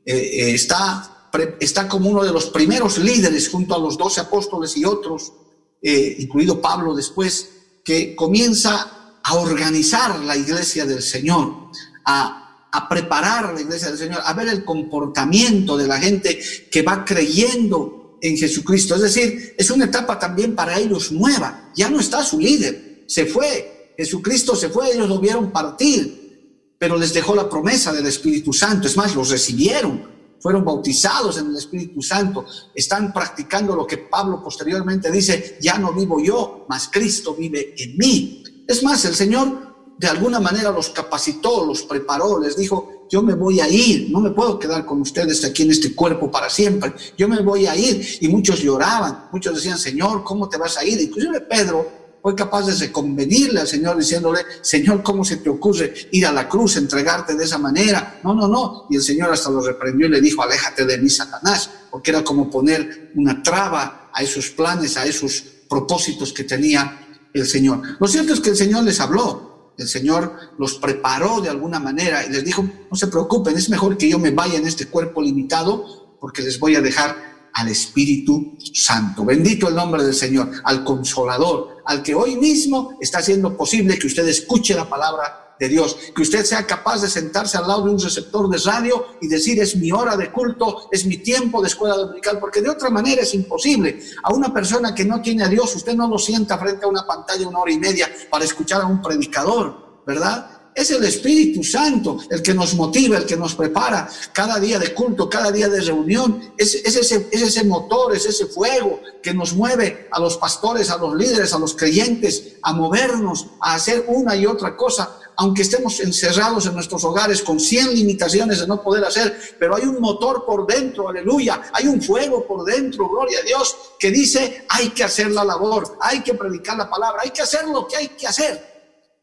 Eh, 0.06 0.16
eh, 0.16 0.54
está, 0.54 1.30
está 1.60 1.88
como 1.88 2.10
uno 2.10 2.24
de 2.24 2.32
los 2.32 2.46
primeros 2.48 3.00
líderes 3.00 3.50
junto 3.50 3.74
a 3.74 3.80
los 3.80 3.98
doce 3.98 4.22
apóstoles 4.22 4.78
y 4.78 4.86
otros, 4.86 5.34
eh, 5.82 6.18
incluido 6.20 6.62
Pablo 6.62 6.94
después, 6.94 7.50
que 7.84 8.16
comienza 8.16 9.20
a 9.24 9.34
organizar 9.36 10.20
la 10.20 10.38
iglesia 10.38 10.86
del 10.86 11.02
Señor, 11.02 11.72
a 12.06 12.43
a 12.74 12.90
preparar 12.90 13.54
la 13.54 13.62
iglesia 13.62 13.90
del 13.90 14.00
Señor, 14.00 14.22
a 14.26 14.34
ver 14.34 14.48
el 14.48 14.66
comportamiento 14.66 15.78
de 15.78 15.88
la 15.88 16.00
gente 16.00 16.40
que 16.72 16.82
va 16.82 17.06
creyendo 17.06 18.18
en 18.20 18.36
Jesucristo. 18.36 18.96
Es 18.96 19.02
decir, 19.02 19.54
es 19.58 19.70
una 19.70 19.86
etapa 19.86 20.18
también 20.18 20.56
para 20.56 20.80
ellos 20.80 21.12
nueva. 21.12 21.70
Ya 21.76 21.88
no 21.90 22.00
está 22.00 22.24
su 22.24 22.40
líder, 22.40 23.04
se 23.08 23.28
fue. 23.28 23.94
Jesucristo 23.96 24.56
se 24.56 24.70
fue, 24.70 24.92
ellos 24.92 25.08
lo 25.08 25.20
vieron 25.20 25.52
partir, 25.52 26.76
pero 26.80 26.98
les 26.98 27.14
dejó 27.14 27.36
la 27.36 27.48
promesa 27.48 27.94
del 27.94 28.08
Espíritu 28.08 28.52
Santo. 28.52 28.88
Es 28.88 28.98
más, 28.98 29.14
los 29.14 29.30
recibieron, 29.30 30.10
fueron 30.40 30.66
bautizados 30.66 31.38
en 31.38 31.52
el 31.52 31.58
Espíritu 31.58 32.02
Santo, 32.02 32.44
están 32.74 33.14
practicando 33.14 33.76
lo 33.76 33.86
que 33.86 34.00
Pablo 34.00 34.42
posteriormente 34.44 35.12
dice, 35.12 35.60
ya 35.62 35.78
no 35.78 35.94
vivo 35.94 36.20
yo, 36.20 36.66
mas 36.68 36.90
Cristo 36.92 37.36
vive 37.36 37.76
en 37.78 37.98
mí. 37.98 38.44
Es 38.68 38.82
más, 38.82 39.06
el 39.06 39.14
Señor 39.14 39.73
de 39.98 40.08
alguna 40.08 40.40
manera 40.40 40.72
los 40.72 40.90
capacitó, 40.90 41.66
los 41.66 41.84
preparó, 41.84 42.40
les 42.40 42.58
dijo, 42.58 43.08
yo 43.10 43.22
me 43.22 43.36
voy 43.36 43.60
a 43.60 43.70
ir, 43.70 44.10
no 44.12 44.20
me 44.20 44.32
puedo 44.32 44.58
quedar 44.58 44.86
con 44.86 45.02
ustedes 45.02 45.44
aquí 45.46 45.64
en 45.64 45.72
este 45.72 45.94
cuerpo 45.94 46.32
para 46.32 46.50
siempre, 46.50 46.94
yo 47.18 47.28
me 47.28 47.42
voy 47.42 47.68
a 47.68 47.76
ir. 47.76 48.06
Y 48.22 48.28
muchos 48.28 48.62
lloraban, 48.62 49.30
muchos 49.32 49.56
decían, 49.56 49.78
Señor, 49.78 50.24
¿cómo 50.24 50.50
te 50.50 50.58
vas 50.58 50.78
a 50.78 50.84
ir? 50.84 51.00
Inclusive 51.00 51.42
Pedro 51.42 52.04
fue 52.24 52.36
capaz 52.36 52.66
de 52.66 52.92
convenirle 52.92 53.60
al 53.60 53.68
Señor 53.68 53.98
diciéndole, 53.98 54.40
Señor, 54.62 55.04
¿cómo 55.04 55.26
se 55.26 55.38
te 55.38 55.50
ocurre 55.50 55.94
ir 56.12 56.26
a 56.26 56.32
la 56.32 56.48
cruz, 56.48 56.78
entregarte 56.78 57.36
de 57.36 57.44
esa 57.44 57.58
manera? 57.58 58.22
No, 58.24 58.34
no, 58.34 58.48
no. 58.48 58.88
Y 58.90 58.96
el 58.96 59.02
Señor 59.04 59.32
hasta 59.32 59.50
lo 59.50 59.62
reprendió 59.62 60.08
y 60.08 60.10
le 60.10 60.22
dijo, 60.22 60.42
aléjate 60.42 60.86
de 60.86 60.98
mí, 60.98 61.10
Satanás, 61.10 61.70
porque 61.92 62.12
era 62.12 62.24
como 62.24 62.50
poner 62.50 63.12
una 63.16 63.44
traba 63.44 64.10
a 64.14 64.24
esos 64.24 64.50
planes, 64.52 64.96
a 64.96 65.06
esos 65.06 65.44
propósitos 65.70 66.32
que 66.32 66.46
tenía 66.46 67.00
el 67.34 67.46
Señor. 67.46 67.82
Lo 68.00 68.08
cierto 68.08 68.34
es 68.34 68.40
que 68.40 68.52
el 68.52 68.56
Señor 68.56 68.86
les 68.86 69.00
habló, 69.00 69.53
el 69.78 69.88
Señor 69.88 70.34
los 70.58 70.76
preparó 70.76 71.42
de 71.42 71.50
alguna 71.50 71.80
manera 71.80 72.26
y 72.26 72.30
les 72.30 72.44
dijo, 72.44 72.66
no 72.90 72.96
se 72.96 73.08
preocupen, 73.08 73.58
es 73.58 73.70
mejor 73.70 73.98
que 73.98 74.10
yo 74.10 74.20
me 74.20 74.32
vaya 74.32 74.58
en 74.58 74.68
este 74.68 74.88
cuerpo 74.88 75.22
limitado 75.22 76.16
porque 76.20 76.42
les 76.42 76.60
voy 76.60 76.76
a 76.76 76.82
dejar 76.82 77.16
al 77.54 77.68
Espíritu 77.68 78.58
Santo. 78.74 79.26
Bendito 79.26 79.68
el 79.68 79.76
nombre 79.76 80.04
del 80.04 80.14
Señor, 80.14 80.50
al 80.64 80.84
Consolador, 80.84 81.84
al 81.86 82.02
que 82.02 82.16
hoy 82.16 82.36
mismo 82.36 82.98
está 83.00 83.20
haciendo 83.20 83.56
posible 83.56 83.98
que 84.00 84.08
usted 84.08 84.28
escuche 84.28 84.74
la 84.74 84.90
palabra 84.90 85.43
de 85.60 85.70
Dios, 85.70 85.96
que 86.16 86.22
usted 86.22 86.44
sea 86.46 86.66
capaz 86.66 87.02
de 87.02 87.10
sentarse 87.10 87.58
al 87.58 87.68
lado 87.68 87.86
de 87.86 87.92
un 87.92 88.00
receptor 88.00 88.50
de 88.50 88.58
radio 88.58 89.06
y 89.22 89.28
decir 89.28 89.62
es 89.62 89.76
mi 89.76 89.92
hora 89.92 90.18
de 90.18 90.32
culto, 90.32 90.90
es 90.92 91.06
mi 91.06 91.18
tiempo 91.18 91.62
de 91.62 91.68
escuela 91.68 91.96
dominical, 91.96 92.40
porque 92.40 92.62
de 92.62 92.70
otra 92.70 92.90
manera 92.90 93.22
es 93.22 93.34
imposible. 93.34 94.00
A 94.24 94.34
una 94.34 94.54
persona 94.54 94.94
que 94.94 95.06
no 95.06 95.22
tiene 95.22 95.44
a 95.44 95.48
Dios, 95.48 95.76
usted 95.76 95.96
no 95.96 96.08
lo 96.08 96.18
sienta 96.18 96.58
frente 96.58 96.86
a 96.86 96.90
una 96.90 97.06
pantalla 97.06 97.48
una 97.48 97.60
hora 97.60 97.72
y 97.72 97.80
media 97.80 98.10
para 98.30 98.46
escuchar 98.46 98.82
a 98.82 98.88
un 98.88 99.02
predicador, 99.02 100.02
¿verdad? 100.06 100.50
Es 100.76 100.90
el 100.90 101.04
Espíritu 101.04 101.64
Santo 101.64 102.18
el 102.32 102.42
que 102.42 102.54
nos 102.54 102.74
motiva, 102.74 103.18
el 103.18 103.26
que 103.26 103.38
nos 103.38 103.54
prepara 103.54 104.10
cada 104.32 104.60
día 104.60 104.80
de 104.80 104.94
culto, 104.94 105.30
cada 105.30 105.52
día 105.52 105.70
de 105.70 105.82
reunión. 105.82 106.54
Es, 106.58 106.74
es, 106.74 106.96
ese, 106.96 107.28
es 107.32 107.42
ese 107.44 107.64
motor, 107.64 108.16
es 108.16 108.26
ese 108.26 108.48
fuego 108.48 109.00
que 109.22 109.36
nos 109.36 109.54
mueve 109.54 110.08
a 110.12 110.20
los 110.20 110.38
pastores, 110.38 110.90
a 110.90 110.98
los 110.98 111.16
líderes, 111.16 111.54
a 111.54 111.60
los 111.60 111.76
creyentes, 111.76 112.56
a 112.64 112.74
movernos, 112.74 113.48
a 113.60 113.76
hacer 113.76 114.06
una 114.08 114.36
y 114.36 114.48
otra 114.48 114.76
cosa 114.76 115.20
aunque 115.38 115.62
estemos 115.64 116.00
encerrados 116.00 116.66
en 116.66 116.74
nuestros 116.74 117.04
hogares 117.04 117.42
con 117.42 117.60
100 117.60 117.96
limitaciones 117.96 118.60
de 118.60 118.68
no 118.68 118.82
poder 118.82 119.04
hacer, 119.06 119.56
pero 119.60 119.76
hay 119.76 119.84
un 119.84 120.00
motor 120.00 120.46
por 120.46 120.68
dentro, 120.68 121.10
aleluya, 121.10 121.62
hay 121.74 121.88
un 121.88 122.02
fuego 122.02 122.46
por 122.46 122.64
dentro, 122.64 123.10
gloria 123.10 123.40
a 123.40 123.46
Dios, 123.46 123.76
que 124.00 124.12
dice, 124.12 124.66
hay 124.70 124.90
que 124.90 125.04
hacer 125.04 125.32
la 125.32 125.44
labor, 125.44 125.98
hay 126.02 126.22
que 126.22 126.34
predicar 126.34 126.78
la 126.78 126.90
palabra, 126.90 127.22
hay 127.24 127.32
que 127.32 127.42
hacer 127.42 127.68
lo 127.68 127.88
que 127.88 127.98
hay 127.98 128.08
que 128.10 128.28
hacer. 128.28 128.74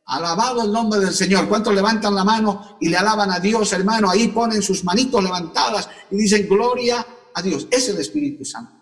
Alabado 0.07 0.63
el 0.63 0.73
nombre 0.73 0.99
del 0.99 1.15
Señor. 1.15 1.49
¿Cuántos 1.49 1.73
levantan 1.73 2.17
la 2.17 2.25
mano 2.25 2.77
y 2.81 2.89
le 2.89 2.97
alaban 2.97 3.31
a 3.31 3.39
Dios, 3.39 3.73
hermano? 3.73 4.11
Ahí 4.11 4.27
ponen 4.29 4.61
sus 4.61 4.83
manitos 4.83 5.23
levantadas 5.23 5.89
y 6.11 6.17
dicen, 6.17 6.49
gloria 6.49 7.07
a 7.33 7.43
Dios. 7.43 7.69
Es 7.71 7.89
el 7.91 7.99
Espíritu 7.99 8.45
Santo. 8.45 8.73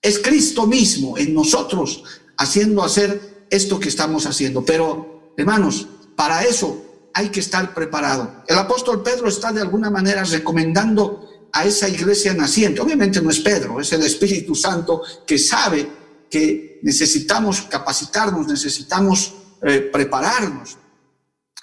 Es 0.00 0.20
Cristo 0.20 0.68
mismo 0.68 1.18
en 1.18 1.34
nosotros 1.34 2.04
haciendo 2.36 2.84
hacer 2.84 3.46
esto 3.50 3.80
que 3.80 3.88
estamos 3.88 4.26
haciendo. 4.26 4.64
Pero, 4.64 5.32
hermanos, 5.36 5.86
para 6.16 6.42
eso 6.44 6.90
hay 7.12 7.28
que 7.28 7.40
estar 7.40 7.74
preparado. 7.74 8.44
El 8.46 8.58
apóstol 8.58 9.02
Pedro 9.02 9.28
está 9.28 9.52
de 9.52 9.60
alguna 9.60 9.90
manera 9.90 10.24
recomendando 10.24 11.28
a 11.52 11.64
esa 11.64 11.88
iglesia 11.88 12.34
naciente. 12.34 12.80
Obviamente 12.80 13.20
no 13.20 13.30
es 13.30 13.40
Pedro, 13.40 13.80
es 13.80 13.92
el 13.92 14.02
Espíritu 14.02 14.54
Santo 14.54 15.02
que 15.26 15.38
sabe 15.38 15.88
que 16.30 16.78
necesitamos 16.82 17.62
capacitarnos, 17.62 18.46
necesitamos 18.46 19.34
eh, 19.62 19.90
prepararnos. 19.92 20.76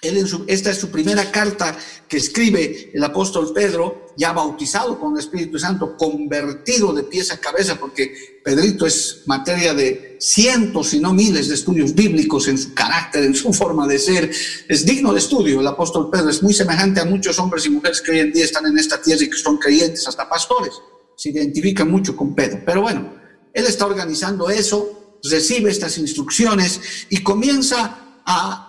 Él 0.02 0.18
en 0.18 0.28
esta 0.46 0.70
es 0.70 0.78
su 0.78 0.92
primera 0.92 1.32
carta 1.32 1.76
que 2.08 2.18
escribe 2.18 2.92
el 2.94 3.04
apóstol 3.04 3.52
Pedro, 3.52 4.06
ya 4.16 4.32
bautizado 4.32 5.00
con 5.00 5.14
el 5.14 5.20
Espíritu 5.20 5.58
Santo, 5.58 5.98
convertido 5.98 6.94
de 6.94 7.04
pies 7.04 7.32
a 7.32 7.40
cabeza, 7.40 7.80
porque 7.80 8.42
Pedrito 8.44 8.86
es 8.86 9.24
materia 9.26 9.74
de 9.74 10.18
cientos, 10.20 10.90
si 10.90 11.00
no 11.00 11.14
miles 11.14 11.48
de 11.48 11.56
estudios 11.56 11.96
bíblicos 11.96 12.48
en 12.48 12.60
su 12.60 12.76
carácter, 12.76 13.24
en 13.24 13.34
su 13.34 13.52
forma 13.54 13.88
de 13.88 13.98
ser. 13.98 14.32
Es 14.68 14.86
digno 14.86 15.14
de 15.14 15.20
estudio. 15.20 15.62
El 15.62 15.68
apóstol 15.68 16.12
Pedro 16.12 16.30
es 16.30 16.44
muy 16.44 16.54
semejante 16.54 17.00
a 17.00 17.06
muchos 17.06 17.40
hombres 17.40 17.66
y 17.66 17.72
mujeres 17.72 18.00
que 18.00 18.12
hoy 18.12 18.20
en 18.20 18.32
día 18.32 18.46
están 18.46 18.68
en 18.68 18.78
esta 18.78 19.02
tierra 19.02 19.24
y 19.24 19.30
que 19.32 19.38
son 19.38 19.58
creyentes, 19.58 20.08
hasta 20.08 20.30
pastores. 20.30 20.74
Se 21.16 21.30
identifica 21.30 21.84
mucho 21.86 22.16
con 22.16 22.36
Pedro. 22.36 22.62
Pero 22.64 22.84
bueno, 22.84 23.16
él 23.52 23.66
está 23.66 23.88
organizando 23.88 24.52
eso, 24.52 25.18
recibe 25.24 25.72
estas 25.72 25.98
instrucciones 25.98 26.80
y 27.10 27.24
comienza 27.24 28.22
a 28.24 28.67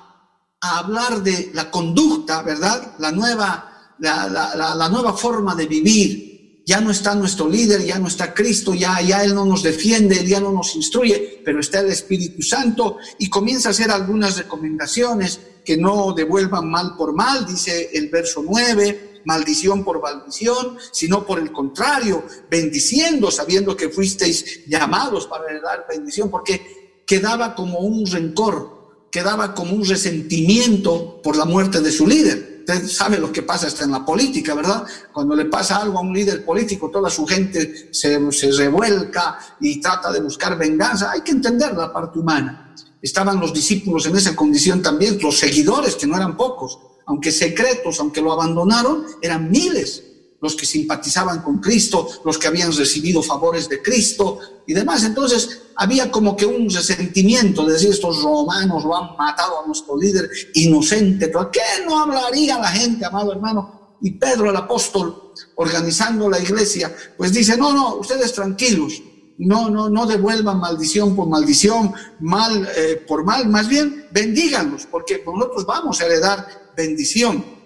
a 0.60 0.78
hablar 0.78 1.22
de 1.22 1.50
la 1.54 1.70
conducta, 1.70 2.42
¿verdad? 2.42 2.94
La 2.98 3.12
nueva, 3.12 3.94
la, 3.98 4.88
nueva 4.90 5.12
forma 5.12 5.54
de 5.54 5.66
vivir. 5.66 6.62
Ya 6.66 6.80
no 6.80 6.90
está 6.90 7.14
nuestro 7.14 7.48
líder, 7.48 7.82
ya 7.82 7.98
no 7.98 8.08
está 8.08 8.34
Cristo, 8.34 8.74
ya, 8.74 9.00
ya 9.00 9.24
Él 9.24 9.34
no 9.34 9.46
nos 9.46 9.62
defiende, 9.62 10.26
ya 10.26 10.38
no 10.38 10.52
nos 10.52 10.76
instruye, 10.76 11.40
pero 11.42 11.60
está 11.60 11.80
el 11.80 11.88
Espíritu 11.88 12.42
Santo 12.42 12.98
y 13.18 13.30
comienza 13.30 13.68
a 13.68 13.72
hacer 13.72 13.90
algunas 13.90 14.36
recomendaciones 14.36 15.40
que 15.64 15.78
no 15.78 16.12
devuelvan 16.12 16.68
mal 16.68 16.94
por 16.96 17.14
mal, 17.14 17.46
dice 17.46 17.90
el 17.94 18.10
verso 18.10 18.42
9, 18.46 19.22
maldición 19.24 19.82
por 19.82 20.02
maldición, 20.02 20.76
sino 20.92 21.24
por 21.24 21.38
el 21.38 21.52
contrario, 21.52 22.24
bendiciendo, 22.50 23.30
sabiendo 23.30 23.76
que 23.76 23.88
fuisteis 23.88 24.66
llamados 24.66 25.26
para 25.26 25.44
dar 25.60 25.86
bendición, 25.88 26.30
porque 26.30 27.02
quedaba 27.06 27.54
como 27.54 27.80
un 27.80 28.06
rencor, 28.06 28.77
quedaba 29.10 29.54
como 29.54 29.74
un 29.74 29.84
resentimiento 29.84 31.20
por 31.22 31.36
la 31.36 31.44
muerte 31.44 31.80
de 31.80 31.90
su 31.90 32.06
líder. 32.06 32.58
Usted 32.60 32.86
sabe 32.88 33.18
lo 33.18 33.32
que 33.32 33.42
pasa 33.42 33.66
hasta 33.66 33.84
en 33.84 33.92
la 33.92 34.04
política, 34.04 34.54
¿verdad? 34.54 34.84
Cuando 35.12 35.34
le 35.34 35.46
pasa 35.46 35.78
algo 35.78 35.98
a 35.98 36.02
un 36.02 36.12
líder 36.12 36.44
político, 36.44 36.90
toda 36.90 37.08
su 37.08 37.26
gente 37.26 37.88
se, 37.92 38.30
se 38.30 38.52
revuelca 38.52 39.38
y 39.60 39.80
trata 39.80 40.12
de 40.12 40.20
buscar 40.20 40.58
venganza. 40.58 41.10
Hay 41.10 41.22
que 41.22 41.32
entender 41.32 41.74
la 41.74 41.92
parte 41.92 42.18
humana. 42.18 42.74
Estaban 43.00 43.40
los 43.40 43.54
discípulos 43.54 44.04
en 44.06 44.16
esa 44.16 44.36
condición 44.36 44.82
también, 44.82 45.18
los 45.22 45.38
seguidores, 45.38 45.94
que 45.94 46.06
no 46.06 46.16
eran 46.16 46.36
pocos, 46.36 46.78
aunque 47.06 47.32
secretos, 47.32 48.00
aunque 48.00 48.20
lo 48.20 48.32
abandonaron, 48.32 49.06
eran 49.22 49.50
miles 49.50 50.07
los 50.40 50.54
que 50.54 50.66
simpatizaban 50.66 51.42
con 51.42 51.58
Cristo, 51.58 52.08
los 52.24 52.38
que 52.38 52.46
habían 52.46 52.72
recibido 52.72 53.22
favores 53.22 53.68
de 53.68 53.82
Cristo 53.82 54.38
y 54.66 54.74
demás. 54.74 55.04
Entonces 55.04 55.62
había 55.76 56.10
como 56.10 56.36
que 56.36 56.46
un 56.46 56.70
resentimiento 56.70 57.64
de 57.64 57.72
decir, 57.72 57.90
estos 57.90 58.22
romanos 58.22 58.84
lo 58.84 58.96
han 58.96 59.16
matado 59.16 59.62
a 59.62 59.66
nuestro 59.66 59.96
líder 59.96 60.30
inocente. 60.54 61.28
¿Por 61.28 61.50
qué 61.50 61.60
no 61.86 61.98
hablaría 61.98 62.58
la 62.58 62.68
gente, 62.68 63.04
amado 63.04 63.32
hermano? 63.32 63.96
Y 64.00 64.12
Pedro 64.12 64.50
el 64.50 64.56
apóstol, 64.56 65.32
organizando 65.56 66.28
la 66.28 66.38
iglesia, 66.38 66.94
pues 67.16 67.32
dice, 67.32 67.56
no, 67.56 67.72
no, 67.72 67.96
ustedes 67.96 68.32
tranquilos, 68.32 69.02
no, 69.38 69.68
no, 69.70 69.88
no 69.88 70.06
devuelvan 70.06 70.58
maldición 70.58 71.16
por 71.16 71.28
maldición, 71.28 71.92
mal 72.20 72.68
eh, 72.76 73.04
por 73.06 73.24
mal, 73.24 73.48
más 73.48 73.68
bien 73.68 74.06
bendíganlos, 74.12 74.86
porque 74.86 75.22
nosotros 75.24 75.66
vamos 75.66 76.00
a 76.00 76.06
heredar 76.06 76.72
bendición. 76.76 77.57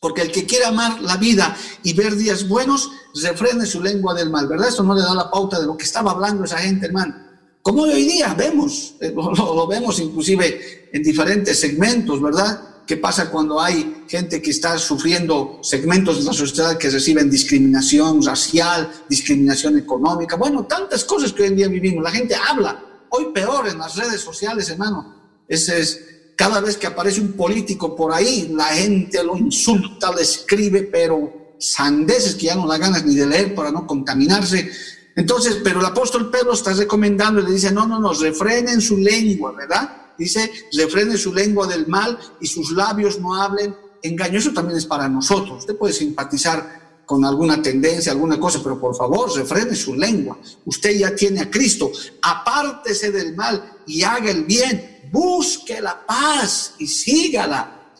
Porque 0.00 0.22
el 0.22 0.30
que 0.30 0.46
quiere 0.46 0.66
amar 0.66 1.00
la 1.00 1.16
vida 1.16 1.56
y 1.82 1.94
ver 1.94 2.16
días 2.16 2.46
buenos, 2.46 2.90
refrene 3.22 3.64
su 3.66 3.82
lengua 3.82 4.14
del 4.14 4.30
mal, 4.30 4.46
¿verdad? 4.46 4.68
Eso 4.68 4.82
no 4.82 4.94
le 4.94 5.02
da 5.02 5.14
la 5.14 5.30
pauta 5.30 5.58
de 5.58 5.66
lo 5.66 5.76
que 5.76 5.84
estaba 5.84 6.10
hablando 6.10 6.44
esa 6.44 6.58
gente, 6.58 6.86
hermano. 6.86 7.26
Como 7.66 7.82
hoy 7.82 8.04
día 8.04 8.32
vemos, 8.34 8.94
eh, 9.00 9.12
lo, 9.16 9.66
vemos 9.66 9.98
inclusive 9.98 10.88
en 10.92 11.02
diferentes 11.02 11.58
segmentos, 11.58 12.22
¿verdad? 12.22 12.60
¿Qué 12.86 12.96
pasa 12.96 13.28
cuando 13.28 13.60
hay 13.60 14.04
gente 14.06 14.40
que 14.40 14.50
está 14.50 14.78
sufriendo 14.78 15.58
segmentos 15.62 16.18
de 16.18 16.24
la 16.24 16.32
sociedad 16.32 16.78
que 16.78 16.88
reciben 16.88 17.28
discriminación 17.28 18.22
racial, 18.22 18.88
discriminación 19.08 19.76
económica? 19.78 20.36
Bueno, 20.36 20.64
tantas 20.66 21.02
cosas 21.04 21.32
que 21.32 21.42
hoy 21.42 21.48
en 21.48 21.56
día 21.56 21.66
vivimos. 21.66 22.04
La 22.04 22.12
gente 22.12 22.36
habla, 22.36 22.80
hoy 23.08 23.32
peor 23.34 23.66
en 23.66 23.78
las 23.78 23.96
redes 23.96 24.20
sociales, 24.20 24.70
hermano. 24.70 25.16
Ese 25.48 25.80
es, 25.80 26.00
cada 26.36 26.60
vez 26.60 26.76
que 26.76 26.86
aparece 26.86 27.20
un 27.20 27.32
político 27.32 27.96
por 27.96 28.12
ahí, 28.12 28.52
la 28.54 28.66
gente 28.66 29.24
lo 29.24 29.36
insulta, 29.36 30.14
le 30.14 30.22
escribe, 30.22 30.82
pero 30.82 31.54
sandeces 31.58 32.34
que 32.34 32.46
ya 32.46 32.54
no 32.54 32.66
da 32.66 32.76
ganas 32.76 33.04
ni 33.04 33.14
de 33.14 33.26
leer 33.26 33.54
para 33.54 33.72
no 33.72 33.86
contaminarse. 33.86 34.70
Entonces, 35.16 35.58
pero 35.64 35.80
el 35.80 35.86
apóstol 35.86 36.30
Pedro 36.30 36.52
está 36.52 36.74
recomendando 36.74 37.40
le 37.40 37.50
dice, 37.50 37.72
no, 37.72 37.86
no, 37.86 37.98
no, 37.98 38.12
refrenen 38.12 38.82
su 38.82 38.98
lengua, 38.98 39.52
¿verdad? 39.52 40.12
Dice, 40.18 40.50
refrenen 40.74 41.16
su 41.16 41.32
lengua 41.32 41.66
del 41.66 41.86
mal 41.86 42.18
y 42.40 42.46
sus 42.46 42.70
labios 42.72 43.18
no 43.18 43.34
hablen 43.34 43.74
engaño. 44.02 44.38
Eso 44.38 44.52
también 44.52 44.76
es 44.76 44.84
para 44.84 45.08
nosotros. 45.08 45.60
Usted 45.60 45.76
puede 45.76 45.94
simpatizar 45.94 47.02
con 47.06 47.24
alguna 47.24 47.62
tendencia, 47.62 48.12
alguna 48.12 48.38
cosa, 48.38 48.60
pero 48.62 48.78
por 48.78 48.94
favor, 48.94 49.34
refrene 49.34 49.74
su 49.74 49.94
lengua. 49.94 50.38
Usted 50.66 50.98
ya 50.98 51.14
tiene 51.14 51.40
a 51.40 51.50
Cristo. 51.50 51.90
Apártese 52.20 53.10
del 53.10 53.34
mal 53.34 53.78
y 53.86 54.02
haga 54.02 54.30
el 54.30 54.44
bien 54.44 54.95
busque 55.10 55.80
la 55.80 56.04
paz 56.06 56.74
y 56.78 56.86
sígala. 56.86 57.92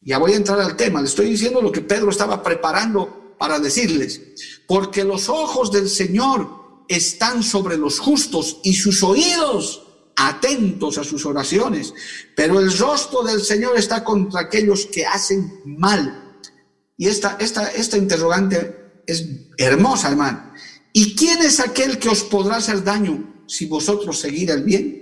Ya 0.00 0.18
voy 0.18 0.32
a 0.32 0.36
entrar 0.36 0.60
al 0.60 0.76
tema, 0.76 1.00
le 1.00 1.08
estoy 1.08 1.30
diciendo 1.30 1.60
lo 1.60 1.70
que 1.70 1.82
Pedro 1.82 2.10
estaba 2.10 2.42
preparando 2.42 3.34
para 3.38 3.58
decirles, 3.58 4.20
porque 4.66 5.04
los 5.04 5.28
ojos 5.28 5.70
del 5.70 5.88
Señor 5.88 6.84
están 6.88 7.42
sobre 7.42 7.76
los 7.76 7.98
justos 7.98 8.58
y 8.64 8.74
sus 8.74 9.02
oídos 9.02 9.82
atentos 10.16 10.98
a 10.98 11.04
sus 11.04 11.24
oraciones, 11.24 11.94
pero 12.36 12.60
el 12.60 12.76
rostro 12.76 13.22
del 13.22 13.40
Señor 13.40 13.78
está 13.78 14.04
contra 14.04 14.42
aquellos 14.42 14.86
que 14.86 15.06
hacen 15.06 15.60
mal. 15.64 16.38
Y 16.96 17.06
esta, 17.06 17.36
esta, 17.40 17.68
esta 17.68 17.96
interrogante 17.96 19.02
es 19.06 19.24
hermosa, 19.56 20.10
hermano. 20.10 20.52
¿Y 20.92 21.14
quién 21.14 21.40
es 21.40 21.60
aquel 21.60 21.98
que 21.98 22.10
os 22.10 22.22
podrá 22.24 22.56
hacer 22.56 22.84
daño 22.84 23.44
si 23.46 23.66
vosotros 23.66 24.18
seguir 24.18 24.50
el 24.50 24.64
bien? 24.64 24.99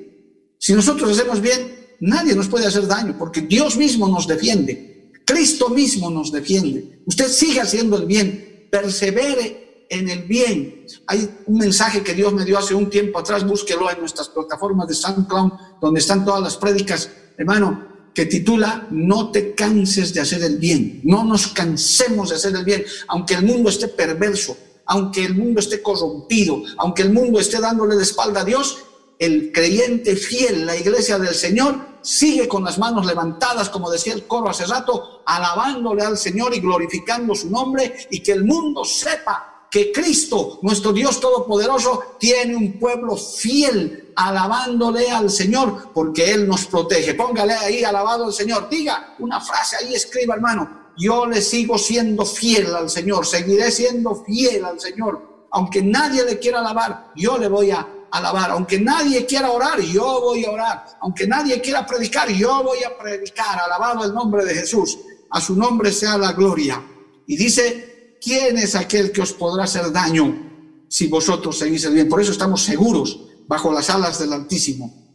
Si 0.58 0.72
nosotros 0.72 1.10
hacemos 1.10 1.40
bien, 1.40 1.96
nadie 2.00 2.34
nos 2.34 2.48
puede 2.48 2.66
hacer 2.66 2.86
daño 2.86 3.16
porque 3.18 3.42
Dios 3.42 3.76
mismo 3.76 4.08
nos 4.08 4.26
defiende. 4.26 5.10
Cristo 5.24 5.68
mismo 5.68 6.10
nos 6.10 6.32
defiende. 6.32 7.02
Usted 7.06 7.28
sigue 7.28 7.60
haciendo 7.60 7.96
el 7.96 8.06
bien, 8.06 8.68
persevere 8.70 9.86
en 9.90 10.08
el 10.08 10.22
bien. 10.24 10.86
Hay 11.06 11.28
un 11.46 11.58
mensaje 11.58 12.02
que 12.02 12.14
Dios 12.14 12.32
me 12.32 12.44
dio 12.44 12.58
hace 12.58 12.74
un 12.74 12.90
tiempo 12.90 13.18
atrás, 13.18 13.46
búsquelo 13.46 13.90
en 13.90 14.00
nuestras 14.00 14.28
plataformas 14.28 14.88
de 14.88 14.94
SoundCloud, 14.94 15.52
donde 15.80 16.00
están 16.00 16.24
todas 16.24 16.42
las 16.42 16.56
prédicas, 16.56 17.10
hermano, 17.36 17.86
que 18.14 18.26
titula 18.26 18.88
No 18.90 19.30
te 19.30 19.54
canses 19.54 20.12
de 20.12 20.20
hacer 20.20 20.42
el 20.42 20.58
bien. 20.58 21.00
No 21.04 21.24
nos 21.24 21.48
cansemos 21.48 22.30
de 22.30 22.36
hacer 22.36 22.54
el 22.56 22.64
bien, 22.64 22.84
aunque 23.08 23.34
el 23.34 23.44
mundo 23.44 23.70
esté 23.70 23.88
perverso, 23.88 24.56
aunque 24.86 25.24
el 25.24 25.34
mundo 25.34 25.60
esté 25.60 25.82
corrompido, 25.82 26.62
aunque 26.78 27.02
el 27.02 27.12
mundo 27.12 27.38
esté 27.38 27.60
dándole 27.60 27.96
de 27.96 28.02
espalda 28.02 28.40
a 28.40 28.44
Dios, 28.44 28.78
el 29.18 29.50
creyente 29.52 30.16
fiel, 30.16 30.64
la 30.64 30.76
iglesia 30.76 31.18
del 31.18 31.34
Señor, 31.34 31.98
sigue 32.02 32.46
con 32.46 32.64
las 32.64 32.78
manos 32.78 33.04
levantadas, 33.06 33.68
como 33.68 33.90
decía 33.90 34.14
el 34.14 34.26
coro 34.26 34.50
hace 34.50 34.64
rato, 34.66 35.22
alabándole 35.26 36.02
al 36.02 36.16
Señor 36.16 36.54
y 36.54 36.60
glorificando 36.60 37.34
su 37.34 37.50
nombre 37.50 38.06
y 38.10 38.22
que 38.22 38.32
el 38.32 38.44
mundo 38.44 38.84
sepa 38.84 39.66
que 39.70 39.92
Cristo, 39.92 40.58
nuestro 40.62 40.92
Dios 40.92 41.20
Todopoderoso, 41.20 42.16
tiene 42.18 42.56
un 42.56 42.78
pueblo 42.78 43.16
fiel 43.16 44.12
alabándole 44.16 45.10
al 45.10 45.30
Señor 45.30 45.90
porque 45.92 46.32
Él 46.32 46.48
nos 46.48 46.66
protege. 46.66 47.14
Póngale 47.14 47.52
ahí 47.52 47.84
alabado 47.84 48.24
al 48.24 48.32
Señor. 48.32 48.68
Diga 48.70 49.14
una 49.18 49.40
frase 49.40 49.76
ahí, 49.76 49.94
escriba 49.94 50.34
hermano. 50.34 50.88
Yo 50.96 51.26
le 51.26 51.42
sigo 51.42 51.76
siendo 51.76 52.24
fiel 52.24 52.74
al 52.74 52.88
Señor, 52.88 53.26
seguiré 53.26 53.70
siendo 53.70 54.24
fiel 54.24 54.64
al 54.64 54.80
Señor. 54.80 55.46
Aunque 55.50 55.82
nadie 55.82 56.24
le 56.24 56.38
quiera 56.38 56.60
alabar, 56.60 57.12
yo 57.14 57.38
le 57.38 57.48
voy 57.48 57.70
a 57.70 57.86
alabar. 58.10 58.50
Aunque 58.50 58.80
nadie 58.80 59.26
quiera 59.26 59.50
orar, 59.50 59.80
yo 59.80 60.20
voy 60.20 60.44
a 60.44 60.50
orar. 60.50 60.84
Aunque 61.00 61.26
nadie 61.26 61.60
quiera 61.60 61.86
predicar, 61.86 62.28
yo 62.30 62.62
voy 62.62 62.82
a 62.84 62.96
predicar. 62.96 63.58
Alabado 63.60 64.04
el 64.04 64.14
nombre 64.14 64.44
de 64.44 64.54
Jesús. 64.54 64.98
A 65.30 65.40
su 65.40 65.56
nombre 65.56 65.92
sea 65.92 66.16
la 66.16 66.32
gloria. 66.32 66.82
Y 67.26 67.36
dice, 67.36 68.16
¿quién 68.20 68.58
es 68.58 68.74
aquel 68.74 69.12
que 69.12 69.22
os 69.22 69.32
podrá 69.32 69.64
hacer 69.64 69.92
daño 69.92 70.86
si 70.88 71.06
vosotros 71.06 71.58
seguís 71.58 71.84
el 71.84 71.94
bien? 71.94 72.08
Por 72.08 72.20
eso 72.20 72.32
estamos 72.32 72.62
seguros 72.62 73.20
bajo 73.46 73.72
las 73.72 73.90
alas 73.90 74.18
del 74.18 74.32
Altísimo. 74.32 75.08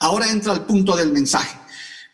Ahora 0.00 0.30
entra 0.30 0.52
el 0.52 0.60
punto 0.60 0.96
del 0.96 1.12
mensaje. 1.12 1.58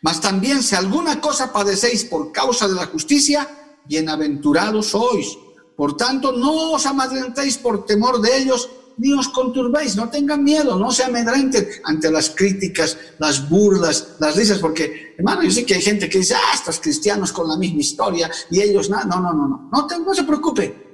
Mas 0.01 0.21
también 0.21 0.61
si 0.61 0.75
alguna 0.75 1.19
cosa 1.19 1.51
padecéis 1.51 2.05
por 2.05 2.31
causa 2.31 2.67
de 2.67 2.75
la 2.75 2.85
justicia, 2.85 3.47
bienaventurados 3.85 4.87
sois. 4.87 5.37
Por 5.75 5.97
tanto, 5.97 6.31
no 6.31 6.71
os 6.71 6.85
amedrentéis 6.85 7.57
por 7.57 7.85
temor 7.85 8.21
de 8.21 8.37
ellos, 8.37 8.69
ni 8.97 9.13
os 9.13 9.27
conturbéis, 9.27 9.95
no 9.95 10.09
tengan 10.09 10.43
miedo, 10.43 10.77
no 10.77 10.91
se 10.91 11.03
amedrenten 11.03 11.67
ante 11.83 12.09
las 12.11 12.29
críticas, 12.29 12.97
las 13.19 13.49
burlas, 13.49 14.15
las 14.19 14.35
risas, 14.35 14.59
porque, 14.59 15.15
hermano, 15.17 15.43
yo 15.43 15.51
sé 15.51 15.65
que 15.65 15.75
hay 15.75 15.81
gente 15.81 16.09
que 16.09 16.19
dice, 16.19 16.35
ah, 16.35 16.53
estos 16.53 16.79
cristianos 16.79 17.31
con 17.31 17.47
la 17.47 17.57
misma 17.57 17.81
historia 17.81 18.31
y 18.49 18.61
ellos, 18.61 18.89
no, 18.89 19.03
no, 19.03 19.19
no, 19.19 19.33
no, 19.33 19.47
no, 19.47 19.69
no, 19.71 19.99
no 19.99 20.13
se 20.13 20.23
preocupe, 20.23 20.85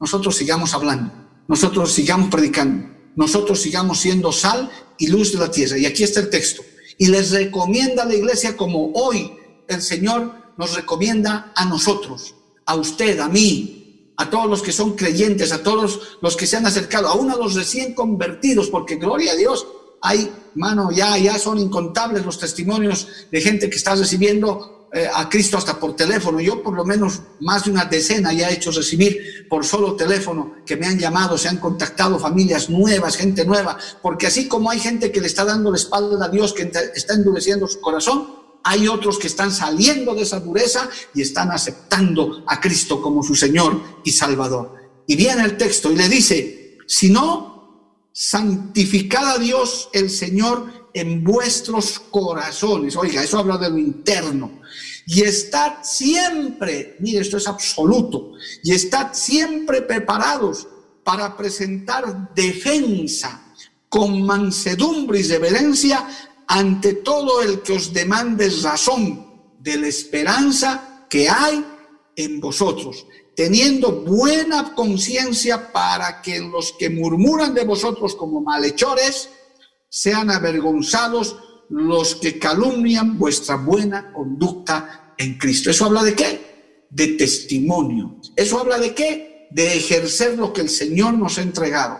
nosotros 0.00 0.36
sigamos 0.36 0.74
hablando, 0.74 1.12
nosotros 1.46 1.92
sigamos 1.92 2.28
predicando, 2.28 2.88
nosotros 3.16 3.60
sigamos 3.60 4.00
siendo 4.00 4.32
sal 4.32 4.70
y 4.98 5.06
luz 5.08 5.32
de 5.32 5.38
la 5.38 5.50
tierra. 5.50 5.78
Y 5.78 5.86
aquí 5.86 6.02
está 6.02 6.20
el 6.20 6.30
texto. 6.30 6.62
Y 6.98 7.08
les 7.08 7.30
recomienda 7.30 8.02
a 8.02 8.06
la 8.06 8.14
iglesia 8.14 8.56
como 8.56 8.92
hoy 8.92 9.32
el 9.68 9.82
Señor 9.82 10.32
nos 10.56 10.74
recomienda 10.74 11.52
a 11.54 11.64
nosotros, 11.64 12.34
a 12.66 12.74
usted, 12.76 13.18
a 13.18 13.28
mí, 13.28 13.83
a 14.16 14.30
todos 14.30 14.48
los 14.48 14.62
que 14.62 14.72
son 14.72 14.94
creyentes, 14.94 15.52
a 15.52 15.62
todos 15.62 16.18
los 16.20 16.36
que 16.36 16.46
se 16.46 16.56
han 16.56 16.66
acercado, 16.66 17.08
aún 17.08 17.30
a 17.30 17.36
los 17.36 17.54
recién 17.54 17.94
convertidos, 17.94 18.70
porque 18.70 18.96
gloria 18.96 19.32
a 19.32 19.36
Dios, 19.36 19.66
hay, 20.00 20.30
mano, 20.54 20.90
ya, 20.92 21.16
ya 21.18 21.38
son 21.38 21.58
incontables 21.58 22.24
los 22.24 22.38
testimonios 22.38 23.08
de 23.30 23.40
gente 23.40 23.70
que 23.70 23.76
está 23.76 23.94
recibiendo 23.94 24.88
eh, 24.92 25.08
a 25.12 25.28
Cristo 25.28 25.58
hasta 25.58 25.80
por 25.80 25.96
teléfono. 25.96 26.38
Yo 26.38 26.62
por 26.62 26.74
lo 26.74 26.84
menos 26.84 27.20
más 27.40 27.64
de 27.64 27.72
una 27.72 27.86
decena 27.86 28.32
ya 28.32 28.48
he 28.48 28.54
hecho 28.54 28.70
recibir 28.70 29.48
por 29.48 29.64
solo 29.64 29.96
teléfono 29.96 30.56
que 30.64 30.76
me 30.76 30.86
han 30.86 30.98
llamado, 30.98 31.36
se 31.36 31.48
han 31.48 31.56
contactado 31.56 32.16
familias 32.18 32.70
nuevas, 32.70 33.16
gente 33.16 33.44
nueva, 33.44 33.76
porque 34.02 34.28
así 34.28 34.46
como 34.46 34.70
hay 34.70 34.78
gente 34.78 35.10
que 35.10 35.20
le 35.20 35.26
está 35.26 35.44
dando 35.44 35.72
la 35.72 35.78
espalda 35.78 36.24
a 36.24 36.28
Dios, 36.28 36.52
que 36.52 36.70
está 36.94 37.14
endureciendo 37.14 37.66
su 37.66 37.80
corazón, 37.80 38.43
hay 38.64 38.88
otros 38.88 39.18
que 39.18 39.26
están 39.26 39.52
saliendo 39.52 40.14
de 40.14 40.22
esa 40.22 40.40
dureza 40.40 40.88
y 41.14 41.20
están 41.20 41.52
aceptando 41.52 42.42
a 42.46 42.60
Cristo 42.60 43.00
como 43.00 43.22
su 43.22 43.34
Señor 43.34 43.80
y 44.04 44.10
Salvador. 44.10 44.74
Y 45.06 45.16
viene 45.16 45.44
el 45.44 45.58
texto 45.58 45.92
y 45.92 45.96
le 45.96 46.08
dice, 46.08 46.78
si 46.86 47.10
no, 47.10 48.08
santificad 48.10 49.32
a 49.32 49.38
Dios 49.38 49.90
el 49.92 50.08
Señor 50.08 50.88
en 50.94 51.22
vuestros 51.22 51.98
corazones. 51.98 52.96
Oiga, 52.96 53.22
eso 53.22 53.38
habla 53.38 53.58
de 53.58 53.68
lo 53.68 53.78
interno. 53.78 54.60
Y 55.06 55.22
estad 55.22 55.82
siempre, 55.82 56.96
mire, 57.00 57.20
esto 57.20 57.36
es 57.36 57.46
absoluto, 57.46 58.32
y 58.62 58.72
estad 58.72 59.12
siempre 59.12 59.82
preparados 59.82 60.66
para 61.02 61.36
presentar 61.36 62.34
defensa 62.34 63.44
con 63.90 64.22
mansedumbre 64.22 65.20
y 65.20 65.24
reverencia 65.24 66.08
ante 66.46 66.94
todo 66.94 67.42
el 67.42 67.62
que 67.62 67.74
os 67.74 67.92
demande 67.92 68.50
razón 68.62 69.52
de 69.58 69.76
la 69.76 69.88
esperanza 69.88 71.06
que 71.08 71.28
hay 71.28 71.64
en 72.16 72.40
vosotros 72.40 73.06
teniendo 73.34 74.02
buena 74.02 74.74
conciencia 74.74 75.72
para 75.72 76.22
que 76.22 76.40
los 76.40 76.72
que 76.78 76.90
murmuran 76.90 77.54
de 77.54 77.64
vosotros 77.64 78.14
como 78.14 78.40
malhechores 78.40 79.30
sean 79.88 80.30
avergonzados 80.30 81.36
los 81.68 82.16
que 82.16 82.38
calumnian 82.38 83.18
vuestra 83.18 83.56
buena 83.56 84.12
conducta 84.12 85.14
en 85.18 85.38
Cristo. 85.38 85.70
¿Eso 85.70 85.86
habla 85.86 86.02
de 86.02 86.14
qué? 86.14 86.86
De 86.90 87.08
testimonio. 87.08 88.20
¿Eso 88.36 88.60
habla 88.60 88.78
de 88.78 88.94
qué? 88.94 89.48
De 89.50 89.76
ejercer 89.76 90.38
lo 90.38 90.52
que 90.52 90.60
el 90.60 90.68
Señor 90.68 91.14
nos 91.14 91.38
ha 91.38 91.42
entregado, 91.42 91.98